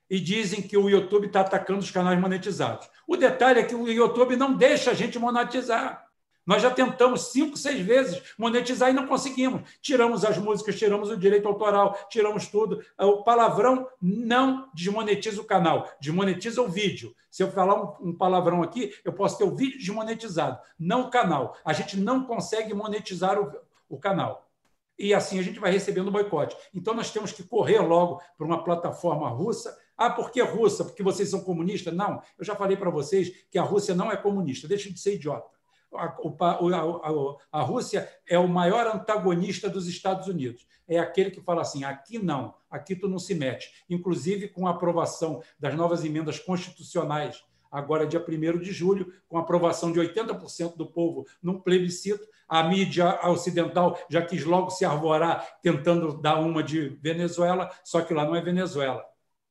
[0.09, 2.89] E dizem que o YouTube está atacando os canais monetizados.
[3.05, 6.07] O detalhe é que o YouTube não deixa a gente monetizar.
[6.45, 9.69] Nós já tentamos cinco, seis vezes monetizar e não conseguimos.
[9.81, 12.83] Tiramos as músicas, tiramos o direito autoral, tiramos tudo.
[12.97, 17.15] O palavrão não desmonetiza o canal, desmonetiza o vídeo.
[17.29, 21.55] Se eu falar um, palavrão aqui, eu posso ter o vídeo desmonetizado, não o canal.
[21.63, 23.53] A gente não consegue monetizar o,
[23.87, 24.49] o canal.
[24.97, 26.55] E assim a gente vai recebendo boicote.
[26.73, 30.83] Então nós temos que correr logo para uma plataforma russa ah, por que russa?
[30.83, 31.93] Porque vocês são comunistas?
[31.93, 34.67] Não, eu já falei para vocês que a Rússia não é comunista.
[34.67, 35.47] Deixa de ser idiota
[35.93, 40.67] a, a, a, Rússia é o maior antagonista dos Estados Unidos.
[40.87, 43.85] É aquele que fala assim: aqui não, aqui tu não se mete.
[43.89, 49.41] Inclusive com a aprovação das novas emendas constitucionais, agora dia 1 de julho, com a
[49.41, 55.59] aprovação de 80% do povo num plebiscito, a mídia ocidental já quis logo se arvorar
[55.61, 59.05] tentando dar uma de Venezuela, só que lá não é Venezuela.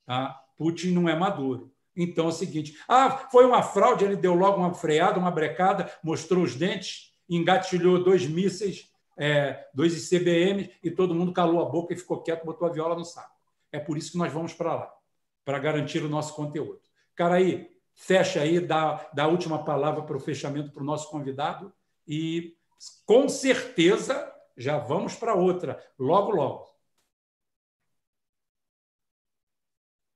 [0.04, 0.38] Tá?
[0.56, 1.72] Putin não é Maduro.
[2.02, 5.92] Então é o seguinte: ah, foi uma fraude, ele deu logo uma freada, uma brecada,
[6.02, 11.92] mostrou os dentes, engatilhou dois mísseis, é, dois ICBMs, e todo mundo calou a boca
[11.92, 13.36] e ficou quieto, botou a viola no saco.
[13.70, 14.92] É por isso que nós vamos para lá,
[15.44, 16.80] para garantir o nosso conteúdo.
[17.14, 21.10] Cara, aí, fecha aí, dá, dá a última palavra para o fechamento para o nosso
[21.10, 21.70] convidado
[22.08, 22.56] e
[23.04, 26.69] com certeza já vamos para outra, logo, logo.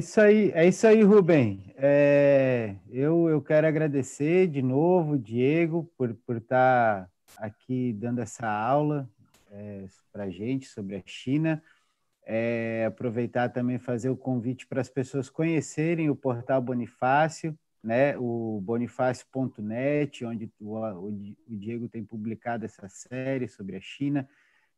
[0.01, 1.73] Isso aí, é isso aí, Rubem.
[1.77, 9.09] É, eu, eu quero agradecer de novo, Diego, por, por estar aqui dando essa aula
[9.53, 11.63] é, para a gente sobre a China.
[12.27, 18.61] É, aproveitar também fazer o convite para as pessoas conhecerem o portal Bonifácio, né, o
[18.63, 24.29] bonifácio.net, onde o, o Diego tem publicado essa série sobre a China.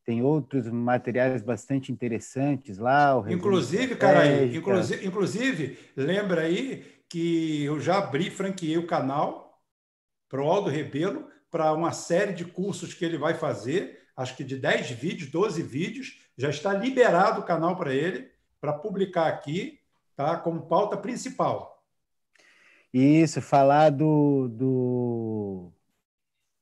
[0.06, 3.20] Tem outros materiais bastante interessantes lá.
[3.28, 9.60] Inclusive, cara, inclusive, inclusive, lembra aí que eu já abri, franqueei o canal
[10.28, 14.44] para o Aldo Rebelo para uma série de cursos que ele vai fazer, acho que
[14.44, 18.30] de 10 vídeos, 12 vídeos, já está liberado o canal para ele,
[18.60, 19.80] para publicar aqui,
[20.14, 20.36] tá?
[20.36, 21.82] como pauta principal.
[22.92, 25.72] Isso, falar do, do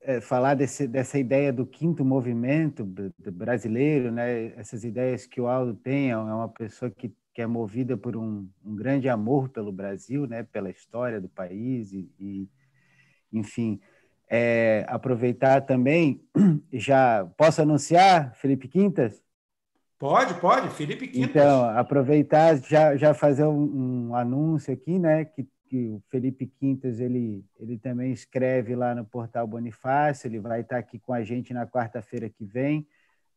[0.05, 2.85] é, falar desse, dessa ideia do quinto movimento
[3.33, 4.53] brasileiro, né?
[4.57, 8.47] essas ideias que o Aldo tem, é uma pessoa que, que é movida por um,
[8.65, 10.43] um grande amor pelo Brasil, né?
[10.43, 12.49] pela história do país, e, e
[13.33, 13.81] enfim,
[14.29, 16.23] é, aproveitar também,
[16.73, 19.23] já posso anunciar, Felipe Quintas?
[19.99, 21.31] Pode, pode, Felipe Quintas.
[21.31, 27.01] Então, aproveitar, já, já fazer um, um anúncio aqui, né, que que o Felipe Quintas
[27.01, 31.53] ele, ele também escreve lá no portal Bonifácio, ele vai estar aqui com a gente
[31.53, 32.87] na quarta-feira que vem,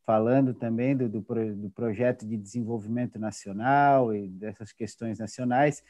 [0.06, 5.84] falando também do, do, do, projeto de desenvolvimento nacional e dessas questões nacionais.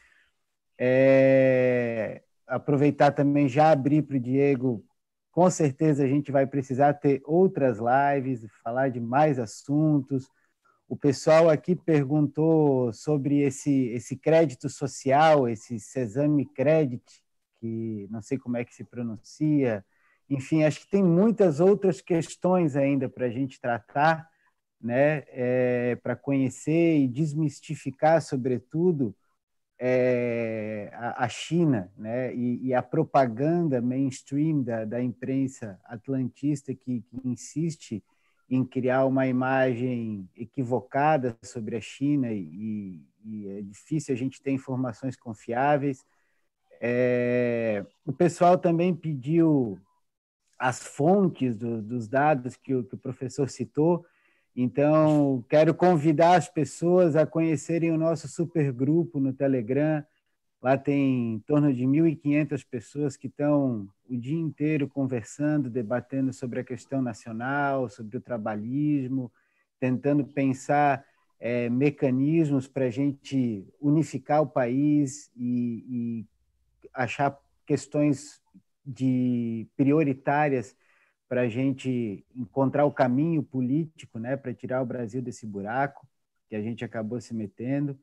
[0.78, 4.82] É, aproveitar também, já abrir para o Diego,
[5.30, 10.30] com certeza a gente vai precisar ter outras lives, falar de mais assuntos,
[10.88, 17.04] o pessoal aqui perguntou sobre esse, esse crédito social, esse Sesame Credit,
[17.60, 19.84] que não sei como é que se pronuncia.
[20.30, 24.26] Enfim, acho que tem muitas outras questões ainda para a gente tratar,
[24.80, 25.24] né?
[25.28, 29.14] É, para conhecer e desmistificar, sobretudo,
[29.78, 32.34] é, a, a, China né?
[32.34, 38.02] E, e, a propaganda mainstream da, da imprensa atlantista que, que insiste
[38.48, 44.52] em criar uma imagem equivocada sobre a China e, e é difícil a gente ter
[44.52, 46.04] informações confiáveis.
[46.80, 49.78] É, o pessoal também pediu
[50.58, 54.04] as fontes do, dos dados que o, que o professor citou.
[54.56, 60.04] Então, quero convidar as pessoas a conhecerem o nosso supergrupo no Telegram,
[60.60, 66.60] Lá tem em torno de 1.500 pessoas que estão o dia inteiro conversando, debatendo sobre
[66.60, 69.30] a questão nacional, sobre o trabalhismo,
[69.78, 71.04] tentando pensar
[71.38, 76.26] é, mecanismos para a gente unificar o país e, e
[76.92, 78.42] achar questões
[78.84, 80.74] de prioritárias
[81.28, 86.08] para a gente encontrar o caminho político, né, para tirar o Brasil desse buraco
[86.48, 87.96] que a gente acabou se metendo.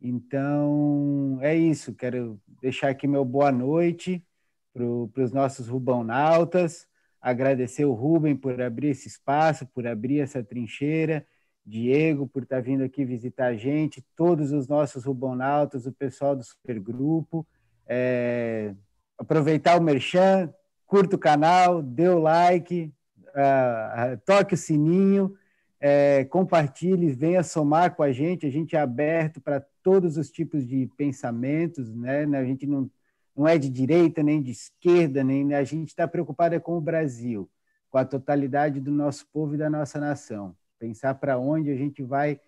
[0.00, 1.94] Então, é isso.
[1.94, 4.24] Quero deixar aqui meu boa noite
[4.72, 6.86] para os nossos Rubonautas,
[7.20, 11.26] agradecer o Rubem por abrir esse espaço, por abrir essa trincheira,
[11.64, 16.44] Diego por estar vindo aqui visitar a gente, todos os nossos Rubonautas, o pessoal do
[16.44, 17.46] Supergrupo.
[17.88, 18.74] É,
[19.18, 20.52] aproveitar o merchan,
[20.86, 25.34] curta o canal, dê o like, uh, toque o sininho,
[25.80, 30.66] é, compartilhe, venha somar com a gente, a gente é aberto para todos os tipos
[30.66, 32.24] de pensamentos, né?
[32.36, 32.90] A gente não,
[33.36, 36.80] não é de direita nem de esquerda, nem a gente está preocupado é com o
[36.80, 37.48] Brasil,
[37.88, 40.56] com a totalidade do nosso povo e da nossa nação.
[40.76, 42.40] Pensar para onde a gente vai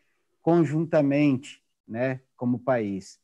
[0.43, 2.19] conjuntamente, né?
[2.37, 3.21] Como país.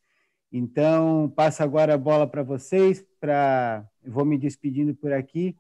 [0.53, 5.57] Então, passo agora a bola para vocês, para vou me despedindo por aqui.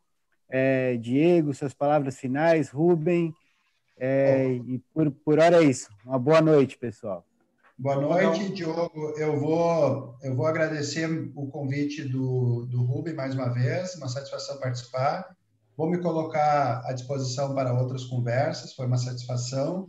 [0.48, 3.34] É, Diego, suas palavras finais, Rubem,
[3.96, 5.90] é, e por, por hora é isso.
[6.06, 7.26] Uma boa noite, pessoal.
[7.76, 9.14] Boa noite, Diogo.
[9.16, 14.60] Eu vou, eu vou agradecer o convite do, do Rubem mais uma vez, uma satisfação
[14.60, 15.34] participar.
[15.76, 19.88] Vou me colocar à disposição para outras conversas, foi uma satisfação.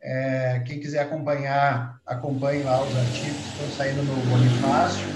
[0.00, 5.06] É, quem quiser acompanhar, acompanhe lá os artigos que estão saindo no Bonifácio.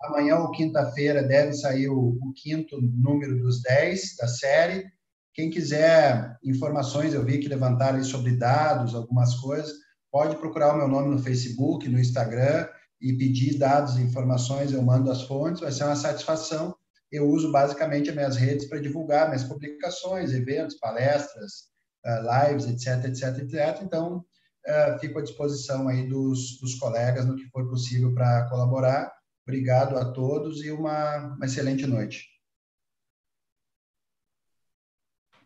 [0.00, 4.86] Amanhã ou quinta-feira deve sair o, o, quinto número dos 10 da série.
[5.34, 9.85] Quem quiser informações, eu vi que levantaram sobre dados, algumas coisas
[10.16, 12.66] pode procurar o meu nome no Facebook, no Instagram
[12.98, 16.74] e pedir dados informações, eu mando as fontes, vai ser uma satisfação.
[17.12, 21.64] Eu uso basicamente as minhas redes para divulgar minhas publicações, eventos, palestras,
[22.02, 23.82] ah, lives, etc, etc, etc.
[23.82, 24.24] Então,
[24.66, 29.12] ah, fico à disposição aí dos, dos colegas no que for possível para colaborar.
[29.46, 32.24] Obrigado a todos e uma, uma excelente noite.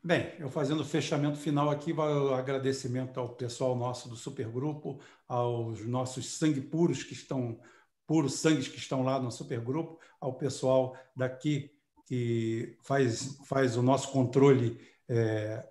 [0.02, 4.98] Bem, eu fazendo o fechamento final aqui, o agradecimento ao pessoal nosso do Supergrupo,
[5.28, 7.60] aos nossos sangue puros que estão,
[8.06, 11.70] puros sangues que estão lá no Supergrupo, ao pessoal daqui
[12.06, 15.68] que faz, faz o nosso controle é,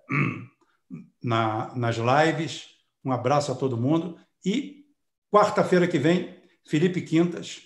[1.20, 2.68] na, nas lives.
[3.04, 4.86] Um abraço a todo mundo e
[5.28, 7.62] quarta-feira que vem, Felipe Quintas.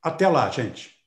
[0.00, 0.97] Até lá, gente.